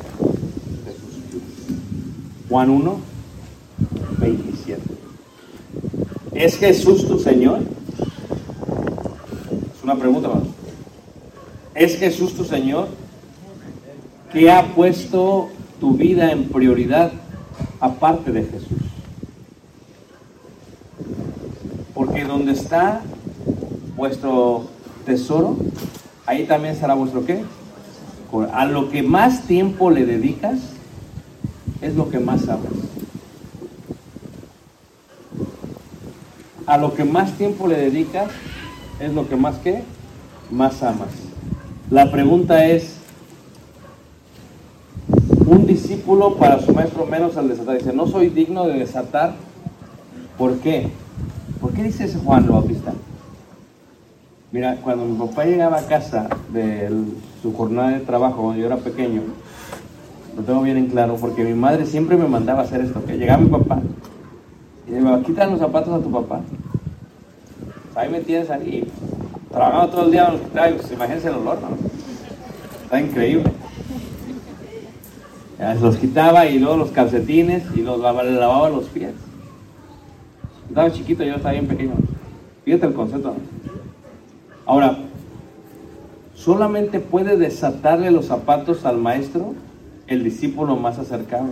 Juan 2.49 2.70
1, 2.70 2.97
27. 4.18 4.80
¿Es 6.32 6.57
Jesús 6.57 7.07
tu 7.07 7.18
Señor? 7.18 7.61
Es 9.76 9.84
una 9.84 9.97
pregunta 9.97 10.28
más. 10.28 10.59
¿Es 11.75 11.99
Jesús 11.99 12.35
tu 12.35 12.45
Señor? 12.45 12.89
que 14.33 14.51
ha 14.51 14.75
puesto 14.75 15.51
tu 15.81 15.95
vida 15.95 16.31
en 16.31 16.49
prioridad 16.49 17.12
aparte 17.81 18.31
de 18.33 18.45
Jesús? 18.45 18.79
Porque 21.95 22.25
donde 22.25 22.53
está 22.53 23.03
vuestro 23.97 24.68
tesoro, 25.05 25.57
ahí 26.27 26.45
también 26.45 26.77
será 26.77 26.95
vuestro 26.95 27.27
qué? 27.27 27.43
A 28.53 28.64
lo 28.64 28.89
que 28.91 29.03
más 29.03 29.43
tiempo 29.43 29.91
le 29.91 30.07
dedicas, 30.07 30.61
es 31.83 31.97
lo 31.97 32.09
que 32.11 32.21
más 32.21 32.49
amas. 32.49 32.73
A 36.66 36.79
lo 36.79 36.95
que 36.95 37.05
más 37.05 37.33
tiempo 37.37 37.66
le 37.66 37.77
dedicas, 37.77 38.31
es 39.01 39.12
lo 39.12 39.29
que 39.29 39.35
más 39.35 39.57
qué? 39.59 39.83
Más 40.51 40.83
amas. 40.85 41.30
La 41.91 42.09
pregunta 42.11 42.64
es, 42.66 42.97
un 45.45 45.66
discípulo 45.66 46.36
para 46.36 46.61
su 46.61 46.72
maestro 46.72 47.05
menos 47.05 47.36
al 47.36 47.49
desatar. 47.49 47.78
Dice, 47.78 47.93
no 47.93 48.07
soy 48.07 48.28
digno 48.28 48.66
de 48.66 48.78
desatar. 48.78 49.34
¿Por 50.38 50.59
qué? 50.59 50.88
¿Por 51.61 51.72
qué 51.72 51.82
dice 51.82 52.05
ese 52.05 52.18
Juan 52.20 52.45
el 52.45 52.51
Bautista? 52.51 52.93
Mira, 54.53 54.76
cuando 54.76 55.05
mi 55.05 55.18
papá 55.18 55.45
llegaba 55.45 55.78
a 55.78 55.86
casa 55.86 56.28
de 56.53 56.88
su 57.43 57.53
jornada 57.53 57.91
de 57.91 58.01
trabajo, 58.01 58.43
cuando 58.43 58.61
yo 58.61 58.66
era 58.66 58.76
pequeño, 58.76 59.22
lo 60.36 60.43
tengo 60.45 60.62
bien 60.62 60.76
en 60.76 60.86
claro, 60.86 61.16
porque 61.16 61.43
mi 61.43 61.55
madre 61.55 61.86
siempre 61.86 62.16
me 62.16 62.28
mandaba 62.28 62.62
hacer 62.62 62.82
esto, 62.82 63.05
que 63.05 63.18
llegaba 63.18 63.43
mi 63.43 63.51
papá 63.51 63.80
y 64.86 64.93
me 64.93 65.01
iba, 65.01 65.22
quita 65.22 65.47
los 65.47 65.59
zapatos 65.59 65.93
a 65.93 66.03
tu 66.03 66.11
papá. 66.11 66.41
Ahí 68.01 68.09
me 68.09 68.20
tienes 68.22 68.48
ahí, 68.48 68.90
trabajando 69.53 69.88
todo 69.88 70.07
el 70.07 70.12
día, 70.12 70.30
los 70.30 70.40
quitaba, 70.40 70.70
y, 70.70 70.72
pues, 70.72 70.90
imagínense 70.90 71.28
el 71.28 71.34
olor, 71.34 71.59
¿no? 71.61 71.68
Está 72.84 72.98
increíble. 72.98 73.53
Los 75.82 75.96
quitaba 75.98 76.46
y 76.46 76.59
luego 76.59 76.78
los 76.78 76.92
calcetines 76.92 77.62
y 77.76 77.82
los 77.82 77.98
lavaba, 77.98 78.22
le 78.22 78.40
lavaba 78.40 78.70
los 78.70 78.86
pies. 78.86 79.12
Estaba 80.66 80.90
chiquito, 80.90 81.24
yo 81.24 81.34
estaba 81.34 81.53
bien 81.53 81.66
pequeño. 81.66 81.92
Fíjate 82.64 82.86
el 82.86 82.94
concepto. 82.94 83.34
Ahora, 84.64 84.96
solamente 86.34 87.01
puede 87.01 87.36
desatarle 87.36 88.11
los 88.11 88.24
zapatos 88.24 88.86
al 88.86 88.96
maestro 88.96 89.53
el 90.07 90.24
discípulo 90.24 90.74
más 90.76 90.98
acercado. 90.98 91.48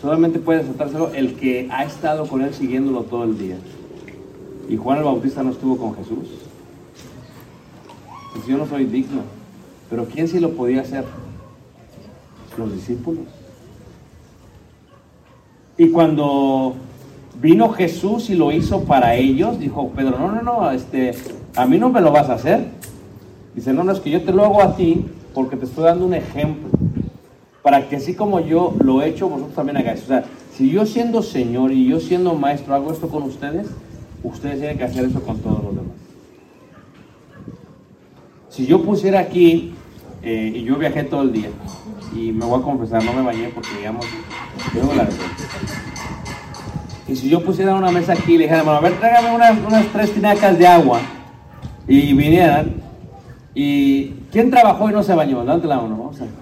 Solamente 0.00 0.38
puede 0.38 0.60
desatárselo 0.60 1.12
el 1.12 1.34
que 1.34 1.68
ha 1.70 1.84
estado 1.84 2.26
con 2.26 2.40
él 2.40 2.54
siguiéndolo 2.54 3.02
todo 3.02 3.24
el 3.24 3.36
día. 3.36 3.56
Y 4.70 4.76
Juan 4.76 4.98
el 4.98 5.04
Bautista 5.04 5.42
no 5.42 5.50
estuvo 5.50 5.76
con 5.76 5.96
Jesús. 5.96 6.28
Pues 8.32 8.46
yo 8.46 8.56
no 8.56 8.66
soy 8.66 8.84
digno. 8.84 9.22
Pero 9.90 10.04
¿quién 10.04 10.28
sí 10.28 10.38
lo 10.38 10.52
podía 10.52 10.82
hacer? 10.82 11.04
Los 12.56 12.72
discípulos. 12.72 13.24
Y 15.76 15.88
cuando 15.90 16.74
vino 17.42 17.70
Jesús 17.70 18.30
y 18.30 18.36
lo 18.36 18.52
hizo 18.52 18.84
para 18.84 19.16
ellos, 19.16 19.58
dijo 19.58 19.88
Pedro, 19.88 20.18
no, 20.20 20.30
no, 20.30 20.42
no, 20.42 20.70
este, 20.70 21.16
a 21.56 21.66
mí 21.66 21.76
no 21.76 21.88
me 21.88 22.00
lo 22.00 22.12
vas 22.12 22.28
a 22.28 22.34
hacer. 22.34 22.68
Dice, 23.56 23.72
no, 23.72 23.82
no, 23.82 23.90
es 23.90 23.98
que 23.98 24.10
yo 24.10 24.22
te 24.22 24.30
lo 24.30 24.44
hago 24.44 24.62
a 24.62 24.76
ti 24.76 25.04
porque 25.34 25.56
te 25.56 25.64
estoy 25.64 25.84
dando 25.84 26.06
un 26.06 26.14
ejemplo. 26.14 26.68
Para 27.62 27.88
que 27.88 27.96
así 27.96 28.14
como 28.14 28.38
yo 28.38 28.72
lo 28.78 29.02
he 29.02 29.08
hecho, 29.08 29.28
vosotros 29.28 29.56
también 29.56 29.78
hagáis. 29.78 30.04
O 30.04 30.06
sea, 30.06 30.24
si 30.54 30.70
yo 30.70 30.86
siendo 30.86 31.22
Señor 31.22 31.72
y 31.72 31.88
yo 31.88 31.98
siendo 31.98 32.34
maestro 32.34 32.74
hago 32.74 32.92
esto 32.92 33.08
con 33.08 33.24
ustedes, 33.24 33.66
ustedes 34.22 34.58
tienen 34.58 34.78
que 34.78 34.84
hacer 34.84 35.04
eso 35.04 35.22
con 35.22 35.38
todos 35.38 35.64
los 35.64 35.76
demás. 35.76 35.96
Si 38.48 38.66
yo 38.66 38.82
pusiera 38.82 39.20
aquí, 39.20 39.74
eh, 40.22 40.52
y 40.54 40.64
yo 40.64 40.76
viajé 40.76 41.04
todo 41.04 41.22
el 41.22 41.32
día, 41.32 41.50
y 42.14 42.32
me 42.32 42.44
voy 42.44 42.60
a 42.60 42.62
confesar, 42.62 43.04
no 43.04 43.12
me 43.12 43.22
bañé 43.22 43.48
porque 43.48 43.70
digamos, 43.78 44.04
tengo 44.72 44.94
la 44.94 45.04
vergüenza. 45.04 45.44
Y 47.06 47.16
si 47.16 47.28
yo 47.28 47.44
pusiera 47.44 47.74
una 47.74 47.90
mesa 47.90 48.12
aquí 48.12 48.34
y 48.34 48.38
le 48.38 48.44
dijera, 48.44 48.62
bueno, 48.62 48.78
a 48.78 48.82
ver, 48.82 48.98
tráigame 48.98 49.34
unas, 49.34 49.58
unas 49.66 49.86
tres 49.86 50.12
tinacas 50.12 50.58
de 50.58 50.66
agua, 50.66 51.00
y 51.86 52.12
vinieran, 52.12 52.74
y 53.54 54.10
¿quién 54.30 54.50
trabajó 54.50 54.90
y 54.90 54.92
no 54.92 55.02
se 55.02 55.14
bañó? 55.14 55.42
Levante 55.42 55.66
la 55.66 55.76
mano, 55.76 55.96
vamos 55.96 56.20
a 56.20 56.24
ver. 56.24 56.32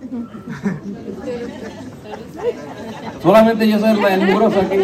Solamente 3.22 3.68
yo 3.68 3.78
soy 3.78 3.90
el 3.90 4.26
mugroso 4.26 4.60
aquí. 4.60 4.78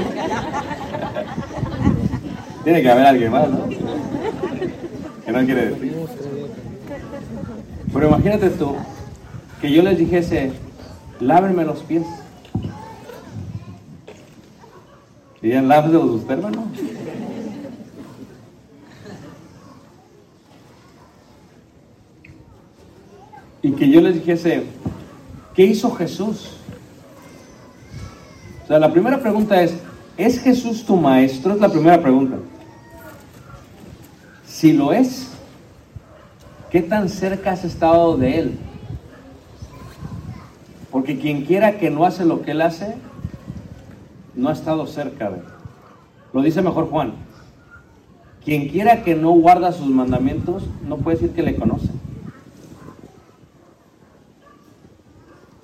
Tiene 2.67 2.83
que 2.83 2.91
haber 2.91 3.07
alguien 3.07 3.31
más, 3.31 3.49
¿no? 3.49 3.69
Que 5.25 5.31
no 5.31 5.45
quiere 5.45 5.67
decir. 5.69 5.95
Pero 7.93 8.09
imagínate 8.09 8.51
tú 8.51 8.75
que 9.61 9.71
yo 9.71 9.85
les 9.85 9.97
dijese, 9.97 10.51
lávenme 11.21 11.65
los 11.65 11.79
pies. 11.85 12.03
Dirían, 15.41 15.69
lávenlos 15.69 16.07
usted, 16.07 16.33
hermano. 16.33 16.65
Y 23.63 23.71
que 23.71 23.89
yo 23.89 24.01
les 24.01 24.15
dijese, 24.15 24.65
¿qué 25.55 25.67
hizo 25.67 25.93
Jesús? 25.93 26.57
O 28.65 28.67
sea, 28.67 28.81
la 28.81 28.91
primera 28.91 29.21
pregunta 29.21 29.63
es, 29.63 29.79
¿es 30.17 30.41
Jesús 30.41 30.85
tu 30.85 30.97
maestro? 30.97 31.55
Es 31.55 31.61
la 31.61 31.69
primera 31.69 32.03
pregunta. 32.03 32.39
Si 34.57 34.73
lo 34.73 34.95
es, 34.95 35.31
¿qué 36.71 36.81
tan 36.81 37.11
cerca 37.11 37.51
has 37.51 37.63
estado 37.63 38.17
de 38.17 38.39
Él? 38.39 38.59
Porque 40.91 41.19
quien 41.19 41.45
quiera 41.45 41.77
que 41.77 41.91
no 41.91 42.07
hace 42.07 42.25
lo 42.25 42.41
que 42.41 42.53
Él 42.53 42.63
hace, 42.63 42.97
no 44.35 44.49
ha 44.49 44.55
estado 44.55 44.87
cerca 44.87 45.29
de 45.29 45.41
Él. 45.41 45.45
Lo 46.33 46.41
dice 46.41 46.63
mejor 46.63 46.89
Juan. 46.89 47.13
Quien 48.47 48.71
quiera 48.71 49.03
que 49.03 49.15
no 49.15 49.33
guarda 49.33 49.73
sus 49.73 49.89
mandamientos, 49.89 50.63
no 50.89 50.97
puede 50.97 51.19
decir 51.19 51.35
que 51.35 51.43
le 51.43 51.57
conoce. 51.57 51.91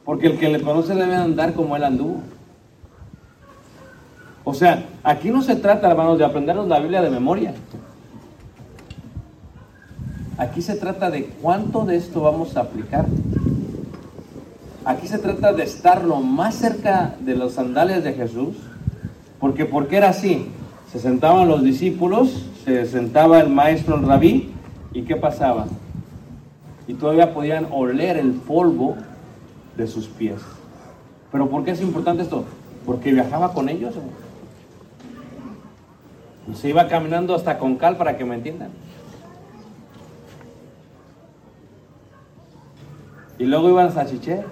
Porque 0.04 0.26
el 0.26 0.38
que 0.38 0.50
le 0.50 0.60
conoce 0.60 0.94
debe 0.94 1.14
andar 1.14 1.54
como 1.54 1.76
Él 1.76 1.84
anduvo. 1.84 2.20
O 4.44 4.52
sea, 4.52 4.84
aquí 5.02 5.30
no 5.30 5.40
se 5.40 5.56
trata, 5.56 5.90
hermanos, 5.90 6.18
de 6.18 6.26
aprendernos 6.26 6.68
la 6.68 6.78
Biblia 6.78 7.00
de 7.00 7.08
memoria. 7.08 7.54
Aquí 10.42 10.60
se 10.60 10.74
trata 10.74 11.08
de 11.08 11.26
cuánto 11.40 11.84
de 11.84 11.94
esto 11.94 12.22
vamos 12.22 12.56
a 12.56 12.62
aplicar. 12.62 13.06
Aquí 14.84 15.06
se 15.06 15.18
trata 15.18 15.52
de 15.52 15.62
estar 15.62 16.02
lo 16.02 16.16
más 16.16 16.56
cerca 16.56 17.14
de 17.20 17.36
los 17.36 17.52
sandalias 17.52 18.02
de 18.02 18.12
Jesús. 18.14 18.56
Porque, 19.38 19.66
porque 19.66 19.98
era 19.98 20.08
así. 20.08 20.48
Se 20.90 20.98
sentaban 20.98 21.46
los 21.46 21.62
discípulos, 21.62 22.48
se 22.64 22.86
sentaba 22.86 23.38
el 23.38 23.50
maestro, 23.50 23.94
el 23.94 24.02
rabí, 24.04 24.50
y 24.92 25.02
¿qué 25.02 25.14
pasaba? 25.14 25.66
Y 26.88 26.94
todavía 26.94 27.32
podían 27.32 27.68
oler 27.70 28.16
el 28.16 28.32
polvo 28.32 28.96
de 29.76 29.86
sus 29.86 30.08
pies. 30.08 30.40
Pero 31.30 31.48
¿por 31.48 31.64
qué 31.64 31.70
es 31.70 31.80
importante 31.80 32.24
esto? 32.24 32.42
Porque 32.84 33.12
viajaba 33.12 33.52
con 33.52 33.68
ellos. 33.68 33.94
Se 36.56 36.68
iba 36.68 36.88
caminando 36.88 37.32
hasta 37.36 37.58
con 37.58 37.76
cal 37.76 37.96
para 37.96 38.18
que 38.18 38.24
me 38.24 38.34
entiendan. 38.34 38.70
Y 43.42 43.44
luego 43.44 43.68
iban 43.68 43.88
a 43.88 43.90
Sachiché. 43.90 44.44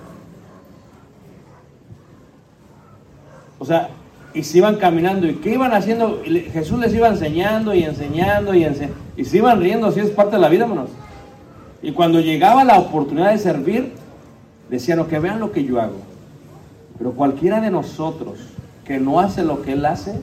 O 3.61 3.65
sea, 3.65 3.91
y 4.35 4.43
se 4.43 4.59
iban 4.59 4.79
caminando. 4.79 5.29
¿Y 5.29 5.35
qué 5.35 5.55
iban 5.55 5.73
haciendo? 5.73 6.21
Jesús 6.25 6.77
les 6.81 6.93
iba 6.93 7.07
enseñando 7.07 7.73
y 7.73 7.85
enseñando 7.85 8.53
y 8.53 8.65
enseñando. 8.65 8.97
Y 9.17 9.25
se 9.25 9.37
iban 9.37 9.61
riendo, 9.61 9.87
así 9.87 10.01
es 10.01 10.11
parte 10.11 10.35
de 10.35 10.43
la 10.43 10.49
vida, 10.49 10.65
hermanos. 10.65 10.91
Y 11.83 11.93
cuando 11.93 12.19
llegaba 12.19 12.65
la 12.65 12.81
oportunidad 12.81 13.31
de 13.31 13.39
servir, 13.39 13.93
decían, 14.69 15.07
que 15.07 15.21
vean 15.21 15.39
lo 15.39 15.53
que 15.53 15.63
yo 15.63 15.81
hago. 15.81 15.99
Pero 16.99 17.13
cualquiera 17.13 17.61
de 17.61 17.71
nosotros 17.71 18.41
que 18.85 18.99
no 18.99 19.21
hace 19.21 19.45
lo 19.45 19.63
que 19.63 19.75
Él 19.75 19.87
hace, 19.87 20.21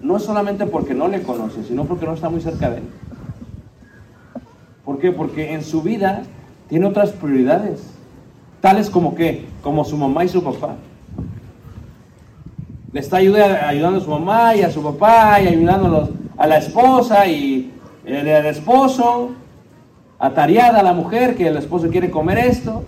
no 0.00 0.16
es 0.16 0.22
solamente 0.22 0.64
porque 0.64 0.94
no 0.94 1.08
le 1.08 1.20
conoce, 1.20 1.62
sino 1.62 1.84
porque 1.84 2.06
no 2.06 2.14
está 2.14 2.30
muy 2.30 2.40
cerca 2.40 2.70
de 2.70 2.78
Él. 2.78 2.84
¿Por 4.82 4.98
qué? 4.98 5.12
Porque 5.12 5.52
en 5.52 5.62
su 5.62 5.82
vida 5.82 6.22
tiene 6.72 6.86
otras 6.86 7.10
prioridades, 7.10 7.82
tales 8.62 8.88
como 8.88 9.14
qué, 9.14 9.44
como 9.62 9.84
su 9.84 9.94
mamá 9.94 10.24
y 10.24 10.28
su 10.30 10.42
papá. 10.42 10.76
Le 12.94 12.98
está 12.98 13.18
ayuda- 13.18 13.68
ayudando 13.68 13.98
a 13.98 14.00
su 14.00 14.10
mamá 14.10 14.56
y 14.56 14.62
a 14.62 14.70
su 14.70 14.82
papá 14.82 15.38
y 15.42 15.48
ayudando 15.48 16.08
a, 16.34 16.46
la 16.46 16.56
esposa 16.56 17.26
y 17.26 17.70
el, 18.06 18.26
el 18.26 18.46
esposo, 18.46 19.32
atareada 20.18 20.80
a 20.80 20.82
la 20.82 20.94
mujer 20.94 21.36
que 21.36 21.48
el 21.48 21.58
esposo 21.58 21.90
quiere 21.90 22.10
comer 22.10 22.38
esto. 22.38 22.84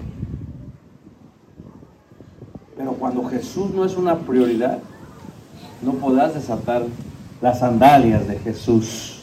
Pero 2.78 2.92
cuando 2.92 3.22
Jesús 3.24 3.70
no 3.74 3.84
es 3.84 3.98
una 3.98 4.16
prioridad, 4.16 4.78
no 5.82 5.92
podrás 5.92 6.32
desatar 6.32 6.84
las 7.42 7.58
sandalias 7.58 8.26
de 8.26 8.38
Jesús. 8.38 9.13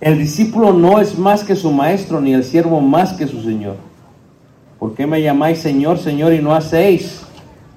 El 0.00 0.18
discípulo 0.18 0.72
no 0.72 0.98
es 0.98 1.18
más 1.18 1.44
que 1.44 1.54
su 1.54 1.70
maestro, 1.72 2.20
ni 2.20 2.32
el 2.32 2.42
siervo 2.42 2.80
más 2.80 3.12
que 3.12 3.26
su 3.26 3.42
señor. 3.42 3.76
¿Por 4.78 4.94
qué 4.94 5.06
me 5.06 5.20
llamáis 5.20 5.58
Señor, 5.58 5.98
Señor 5.98 6.32
y 6.32 6.40
no 6.40 6.54
hacéis 6.54 7.20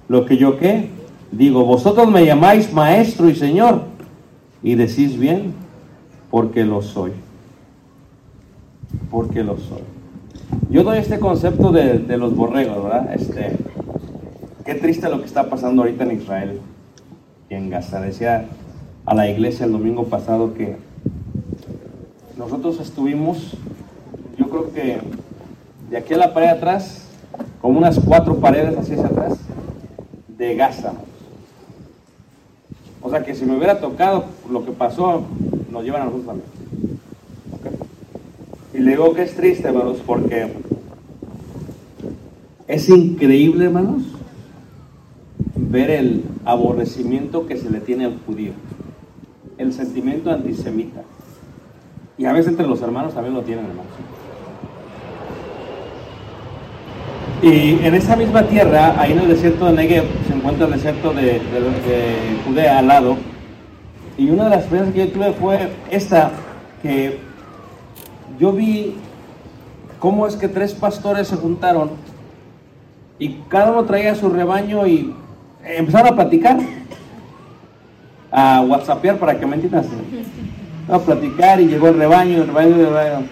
lo 0.08 0.26
que 0.26 0.38
yo 0.38 0.58
qué? 0.58 0.90
Digo, 1.32 1.66
vosotros 1.66 2.10
me 2.10 2.26
llamáis 2.26 2.72
maestro 2.72 3.30
y 3.30 3.36
Señor 3.36 3.82
y 4.62 4.76
decís 4.76 5.20
bien, 5.20 5.54
porque 6.32 6.64
lo 6.64 6.82
soy. 6.82 7.12
Porque 9.12 9.44
lo 9.44 9.58
soy. 9.58 9.82
Yo 10.70 10.84
doy 10.84 11.00
este 11.00 11.20
concepto 11.20 11.74
de, 11.74 12.00
de 12.00 12.18
los 12.18 12.34
borregos, 12.34 12.86
¿verdad? 12.86 13.14
Este, 13.14 13.58
qué 14.64 14.76
triste 14.76 15.10
lo 15.10 15.20
que 15.20 15.26
está 15.26 15.50
pasando 15.50 15.82
ahorita 15.82 16.06
en 16.06 16.12
Israel 16.22 16.62
y 17.50 17.56
en 17.56 17.70
Gaza. 17.70 18.00
Decía 18.00 18.46
a 19.06 19.14
la 19.14 19.28
iglesia 19.30 19.66
el 19.66 19.74
domingo 19.74 20.06
pasado 20.06 20.54
que 20.54 20.78
nosotros 22.38 22.80
estuvimos, 22.80 23.52
yo 24.38 24.50
creo 24.50 24.74
que 24.74 25.00
de 25.90 25.98
aquí 25.98 26.14
a 26.14 26.18
la 26.18 26.34
pared 26.34 26.50
atrás, 26.50 27.08
como 27.62 27.78
unas 27.78 28.00
cuatro 28.00 28.38
paredes 28.38 28.78
así 28.78 28.94
hacia 28.94 29.08
atrás, 29.08 29.38
de 30.38 30.56
Gaza. 30.56 30.94
O 33.02 33.10
sea 33.10 33.24
que 33.24 33.36
si 33.36 33.46
me 33.46 33.56
hubiera 33.56 33.80
tocado 33.80 34.26
lo 34.50 34.66
que 34.66 34.72
pasó, 34.72 35.24
nos 35.72 35.84
llevan 35.84 36.04
a 36.04 36.06
nosotros 36.06 36.28
también. 36.28 36.54
Y 38.74 38.80
le 38.80 38.92
digo 38.92 39.14
que 39.14 39.24
es 39.24 39.36
triste, 39.36 39.68
hermanos, 39.68 39.98
porque 40.06 40.52
es 42.68 42.90
increíble, 42.90 43.66
hermanos, 43.66 44.04
ver 45.56 45.92
el 45.92 46.24
aborrecimiento 46.44 47.46
que 47.46 47.58
se 47.58 47.70
le 47.70 47.82
tiene 47.82 48.06
al 48.06 48.20
judío, 48.26 48.54
el 49.58 49.74
sentimiento 49.74 50.32
antisemita. 50.32 51.04
Y 52.18 52.26
a 52.26 52.34
veces 52.34 52.52
entre 52.52 52.68
los 52.68 52.82
hermanos 52.82 53.14
también 53.14 53.34
lo 53.34 53.42
tienen, 53.42 53.66
hermanos. 53.66 53.92
Y 57.42 57.86
en 57.86 57.94
esa 57.96 58.16
misma 58.16 58.44
tierra, 58.44 58.96
ahí 59.00 59.12
en 59.12 59.20
el 59.20 59.28
desierto 59.28 59.66
de 59.66 59.74
Negev, 59.74 60.06
se 60.28 60.34
encuentra 60.34 60.66
el 60.68 60.74
desierto 60.74 61.14
de, 61.14 61.24
de- 61.24 61.40
de 61.40 62.16
Judea 62.46 62.80
al 62.80 62.88
lado. 62.88 63.18
Y 64.18 64.30
una 64.30 64.46
de 64.46 64.50
las 64.52 64.60
experiencias 64.60 64.94
que 64.94 65.08
yo 65.08 65.14
tuve 65.14 65.34
fue 65.34 65.70
esta, 65.92 66.32
que 66.82 67.20
yo 68.40 68.54
vi 68.54 68.96
cómo 70.00 70.26
es 70.28 70.36
que 70.36 70.48
tres 70.48 70.74
pastores 70.74 71.28
se 71.28 71.36
juntaron 71.36 71.92
y 73.20 73.36
cada 73.50 73.72
uno 73.72 73.84
traía 73.86 74.16
su 74.16 74.30
rebaño 74.30 74.86
y 74.88 75.14
empezaron 75.66 76.14
a 76.14 76.16
platicar, 76.16 76.58
a 78.32 78.62
whatsappear 78.62 79.18
para 79.18 79.38
que 79.40 79.46
me. 79.46 79.58
A 80.90 81.00
platicar 81.00 81.62
y 81.62 81.68
llegó 81.68 81.88
el 81.88 81.98
rebaño, 81.98 82.38
el 82.38 82.48
rebaño, 82.48 82.76
el 82.76 82.86
rebaño. 82.86 83.26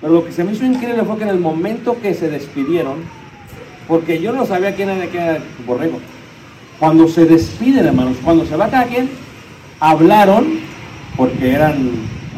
Pero 0.00 0.12
lo 0.12 0.24
que 0.24 0.32
se 0.32 0.44
me 0.44 0.52
hizo 0.52 0.64
increíble 0.64 1.02
fue 1.04 1.16
que 1.16 1.24
en 1.24 1.30
el 1.30 1.40
momento 1.40 1.96
que 2.00 2.14
se 2.14 2.28
despidieron, 2.28 2.96
porque 3.86 4.20
yo 4.20 4.32
no 4.32 4.46
sabía 4.46 4.74
quién 4.74 4.90
era, 4.90 5.06
quién 5.06 5.22
era 5.22 5.36
el 5.36 5.42
borrego, 5.66 5.98
cuando 6.78 7.08
se 7.08 7.24
despiden, 7.24 7.86
hermanos, 7.86 8.16
cuando 8.22 8.44
se 8.46 8.56
va 8.56 8.68
cada 8.68 8.84
quien, 8.84 9.10
hablaron, 9.80 10.60
porque 11.16 11.52
eran 11.52 11.90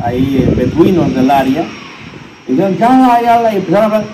ahí 0.03 0.45
eh, 0.47 0.55
beduinos 0.55 1.15
del 1.15 1.31
área, 1.31 1.65
y 2.49 2.53
dijeron, 2.53 2.77
ya, 2.79 3.21
ya, 3.23 3.43
ya", 3.43 3.53
y 3.53 3.57
empezaron 3.57 3.93
a 3.93 3.97
hablar, 3.97 4.05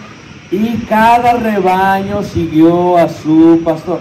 y 0.51 0.77
cada 0.89 1.35
rebaño 1.35 2.23
siguió 2.23 2.97
a 2.97 3.09
su 3.09 3.61
pastor. 3.65 4.01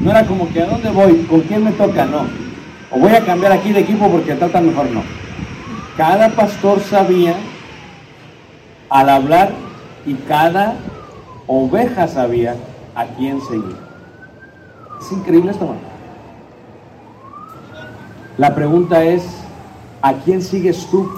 No 0.00 0.10
era 0.10 0.24
como 0.26 0.52
que, 0.52 0.62
¿a 0.62 0.66
dónde 0.66 0.90
voy? 0.90 1.24
¿Con 1.28 1.40
quién 1.42 1.64
me 1.64 1.72
toca? 1.72 2.04
No. 2.04 2.26
O 2.94 2.98
voy 3.00 3.12
a 3.12 3.24
cambiar 3.24 3.50
aquí 3.50 3.72
de 3.72 3.80
equipo 3.80 4.08
porque 4.08 4.34
tratan 4.34 4.66
mejor, 4.66 4.86
no. 4.92 5.02
Cada 5.96 6.28
pastor 6.28 6.80
sabía 6.80 7.34
al 8.88 9.08
hablar 9.08 9.50
y 10.06 10.14
cada 10.14 10.76
oveja 11.48 12.06
sabía 12.06 12.54
a 12.94 13.04
quién 13.04 13.40
seguir. 13.40 13.76
Es 15.00 15.10
increíble 15.10 15.50
esto. 15.50 15.74
La 18.38 18.54
pregunta 18.54 19.02
es, 19.02 19.24
¿a 20.00 20.12
quién 20.12 20.40
sigues 20.40 20.86
tú? 20.86 21.10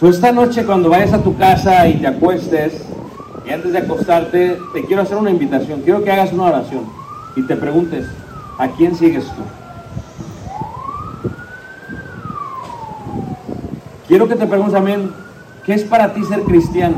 So, 0.00 0.08
esta 0.08 0.32
noche 0.32 0.64
cuando 0.64 0.90
vayas 0.90 1.12
a 1.12 1.22
tu 1.22 1.36
casa 1.36 1.86
y 1.86 1.94
te 1.94 2.06
acuestes, 2.08 2.84
y 3.46 3.50
antes 3.50 3.72
de 3.72 3.78
acostarte, 3.78 4.58
te 4.72 4.84
quiero 4.84 5.02
hacer 5.02 5.16
una 5.16 5.30
invitación. 5.30 5.82
Quiero 5.82 6.02
que 6.02 6.10
hagas 6.10 6.32
una 6.32 6.44
oración 6.44 7.07
y 7.38 7.42
te 7.42 7.54
preguntes, 7.54 8.04
¿a 8.58 8.66
quién 8.66 8.96
sigues 8.96 9.24
tú? 9.24 9.42
Quiero 14.08 14.26
que 14.26 14.34
te 14.34 14.44
preguntes 14.44 14.74
también, 14.74 15.12
¿qué 15.64 15.74
es 15.74 15.84
para 15.84 16.12
ti 16.14 16.24
ser 16.24 16.42
cristiano? 16.42 16.96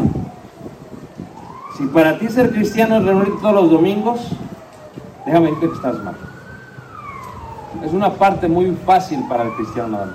Si 1.76 1.84
para 1.88 2.18
ti 2.18 2.28
ser 2.28 2.52
cristiano 2.52 2.96
es 2.96 3.04
reunirte 3.04 3.38
todos 3.42 3.54
los 3.54 3.70
domingos, 3.70 4.30
déjame 5.26 5.48
decirte 5.48 5.68
que 5.68 5.74
estás 5.74 6.02
mal. 6.02 6.16
Es 7.84 7.92
una 7.92 8.14
parte 8.14 8.48
muy 8.48 8.74
fácil 8.86 9.22
para 9.28 9.42
el 9.44 9.52
cristiano 9.52 9.88
nada 9.88 10.06
más. 10.06 10.14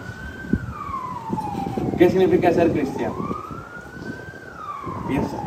¿Qué 2.00 2.10
significa 2.10 2.52
ser 2.52 2.72
cristiano? 2.72 3.16
Piensa, 5.08 5.38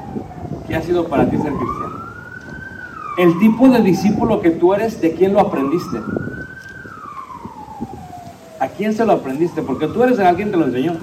¿qué 0.69 0.77
ha 0.77 0.83
sido 0.83 1.09
para 1.09 1.29
ti 1.29 1.37
ser 1.37 1.53
cristiano? 1.53 1.98
El 3.19 3.37
tipo 3.41 3.69
de 3.69 3.83
discípulo 3.83 4.41
que 4.41 4.53
tú 4.53 4.73
eres, 4.73 5.01
¿de 5.01 5.13
quién 5.13 5.33
lo 5.33 5.41
aprendiste? 5.41 5.99
¿A 8.61 8.69
quién 8.69 8.95
se 8.95 9.05
lo 9.05 9.13
aprendiste? 9.13 9.61
Porque 9.61 9.89
tú 9.89 10.05
eres 10.05 10.21
alguien 10.21 10.49
que 10.49 10.53
te 10.53 10.59
lo 10.59 10.67
enseñó. 10.67 10.97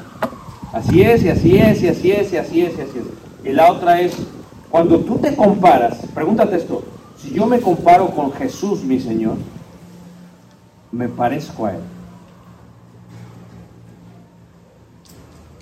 Así 0.72 1.01
es, 1.01 1.24
y 1.24 1.30
así 1.30 1.57
es, 1.57 1.84
y 1.84 1.89
así 1.89 2.11
es, 2.11 2.32
y 2.32 2.38
así 2.38 2.61
es, 2.61 2.78
y 2.78 2.82
así 2.82 2.99
es. 2.99 3.49
Y 3.49 3.51
la 3.51 3.70
otra 3.70 3.99
es, 3.99 4.16
cuando 4.70 4.99
tú 5.01 5.18
te 5.18 5.36
comparas, 5.36 5.97
pregúntate 6.13 6.55
esto, 6.55 6.84
si 7.18 7.32
yo 7.32 7.45
me 7.47 7.59
comparo 7.59 8.07
con 8.11 8.32
Jesús, 8.32 8.82
mi 8.84 8.99
Señor, 8.99 9.36
me 10.93 11.09
parezco 11.09 11.66
a 11.66 11.72
Él. 11.72 11.82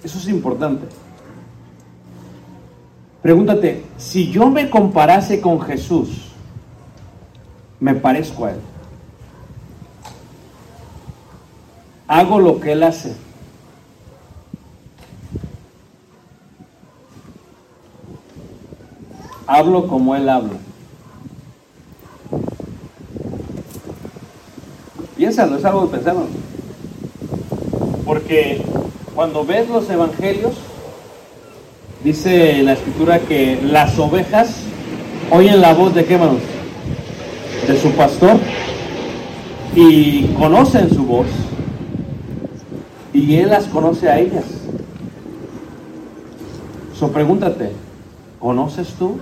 Eso 0.04 0.20
es 0.20 0.28
importante. 0.28 0.86
Pregúntate, 3.24 3.86
si 3.98 4.30
yo 4.30 4.52
me 4.52 4.70
comparase 4.70 5.42
con 5.42 5.60
Jesús, 5.62 6.33
me 7.84 7.94
parezco 7.96 8.46
a 8.46 8.52
Él. 8.52 8.60
Hago 12.08 12.40
lo 12.40 12.62
que 12.62 12.72
Él 12.72 12.82
hace. 12.82 13.14
Hablo 19.46 19.86
como 19.90 20.16
Él 20.16 20.30
habla. 20.30 20.54
Piénsalo, 25.18 25.58
es 25.58 25.66
algo 25.66 25.88
de 25.88 25.98
pensarlo. 25.98 26.28
Porque 28.06 28.64
cuando 29.14 29.46
ves 29.46 29.68
los 29.68 29.90
evangelios, 29.90 30.54
dice 32.02 32.64
la 32.64 32.74
escritura 32.74 33.20
que 33.20 33.60
las 33.62 34.00
ovejas 34.00 34.56
oyen 35.32 35.60
la 35.60 35.74
voz 35.74 35.94
de 35.94 36.06
qué 36.06 36.18
manos? 36.18 36.53
De 37.68 37.80
su 37.80 37.92
pastor 37.92 38.38
y 39.76 40.26
conocen 40.38 40.90
su 40.90 41.06
voz 41.06 41.28
y 43.14 43.36
él 43.36 43.50
las 43.50 43.66
conoce 43.66 44.10
a 44.10 44.20
ellas. 44.20 44.46
So 46.94 47.12
pregúntate, 47.12 47.72
¿conoces 48.40 48.90
tú? 48.94 49.18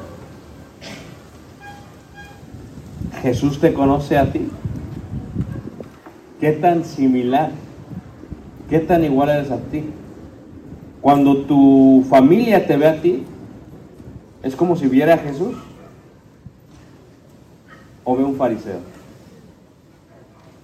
¿Jesús 3.22 3.60
te 3.60 3.74
conoce 3.74 4.18
a 4.18 4.32
ti? 4.32 4.48
¿Qué 6.40 6.54
tan 6.54 6.84
similar? 6.84 7.52
¿Qué 8.70 8.80
tan 8.80 9.04
igual 9.04 9.30
eres 9.30 9.52
a 9.52 9.58
ti? 9.58 9.84
Cuando 11.02 11.38
tu 11.44 12.06
familia 12.10 12.66
te 12.66 12.78
ve 12.78 12.88
a 12.88 13.02
ti, 13.02 13.24
¿es 14.42 14.56
como 14.56 14.76
si 14.76 14.88
viera 14.88 15.16
a 15.16 15.18
Jesús? 15.18 15.56
¿O 18.04 18.16
ve 18.16 18.24
un 18.24 18.36
fariseo? 18.36 18.80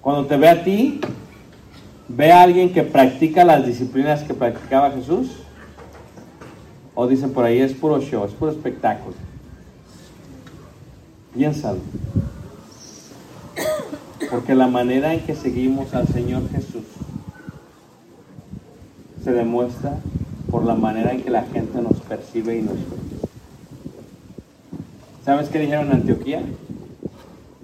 Cuando 0.01 0.25
te 0.25 0.38
ve 0.38 0.47
a 0.47 0.63
ti, 0.63 1.01
¿ve 2.07 2.31
a 2.31 2.41
alguien 2.41 2.73
que 2.73 2.83
practica 2.83 3.43
las 3.43 3.65
disciplinas 3.65 4.23
que 4.23 4.33
practicaba 4.33 4.91
Jesús? 4.91 5.31
¿O 6.95 7.07
dicen 7.07 7.31
por 7.31 7.45
ahí 7.45 7.59
es 7.59 7.73
puro 7.73 7.99
show, 8.01 8.25
es 8.25 8.31
puro 8.31 8.51
espectáculo? 8.51 9.15
Piénsalo. 11.33 11.79
Porque 14.31 14.55
la 14.55 14.67
manera 14.67 15.13
en 15.13 15.19
que 15.21 15.35
seguimos 15.35 15.93
al 15.93 16.07
Señor 16.07 16.49
Jesús 16.49 16.83
se 19.23 19.31
demuestra 19.31 19.97
por 20.49 20.65
la 20.65 20.75
manera 20.75 21.11
en 21.11 21.21
que 21.21 21.29
la 21.29 21.43
gente 21.43 21.81
nos 21.81 21.99
percibe 22.01 22.57
y 22.57 22.61
nos 22.61 22.75
ve. 22.75 22.97
¿Sabes 25.25 25.49
qué 25.49 25.59
dijeron 25.59 25.88
en 25.88 25.93
Antioquía? 25.97 26.41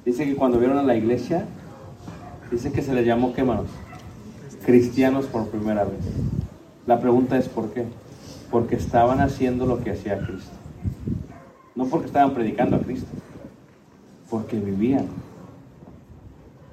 Dice 0.06 0.26
que 0.26 0.36
cuando 0.36 0.60
vieron 0.60 0.78
a 0.78 0.84
la 0.84 0.95
iglesia, 0.95 1.45
dice 2.51 2.72
que 2.72 2.82
se 2.82 2.93
les 2.93 3.06
llamó, 3.06 3.34
¿qué 3.34 3.43
manos? 3.43 3.68
Cristianos 4.66 5.26
por 5.28 5.47
primera 5.47 5.86
vez. 5.86 5.99
La 6.86 6.99
pregunta 6.99 7.38
es 7.38 7.47
¿por 7.47 7.72
qué? 7.72 7.86
Porque 8.51 8.76
estaban 8.76 9.22
haciendo 9.22 9.66
lo 9.66 9.82
que 9.82 9.91
hacía 9.91 10.20
Cristo. 10.20 10.51
No 11.76 11.86
porque 11.86 12.08
estaban 12.08 12.34
predicando 12.34 12.76
a 12.76 12.80
Cristo, 12.80 13.08
porque 14.30 14.60
vivían. 14.60 15.08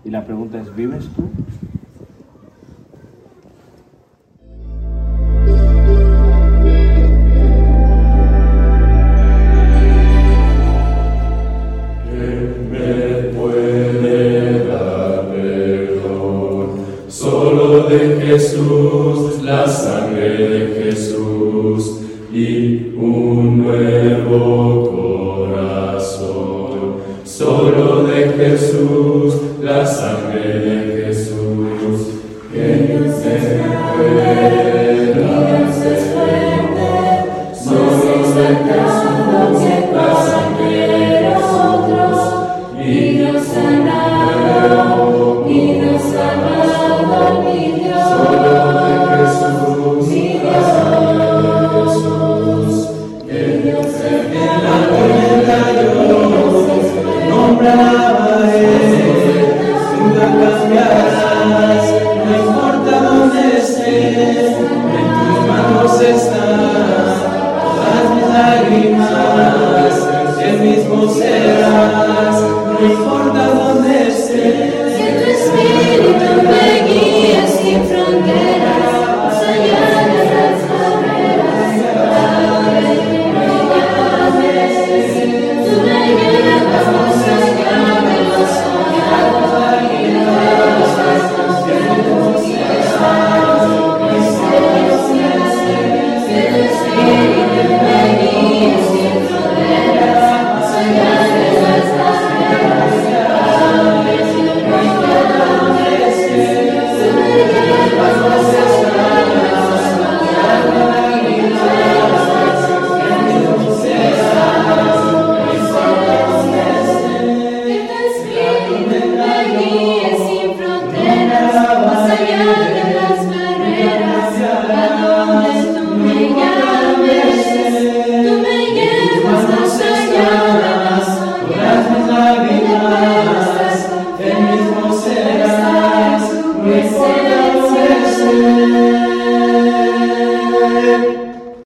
Y 0.05 0.11
la 0.11 0.25
pregunta 0.25 0.61
es, 0.61 0.75
¿vives 0.75 1.09
tú? 1.15 1.23
De 18.41 18.80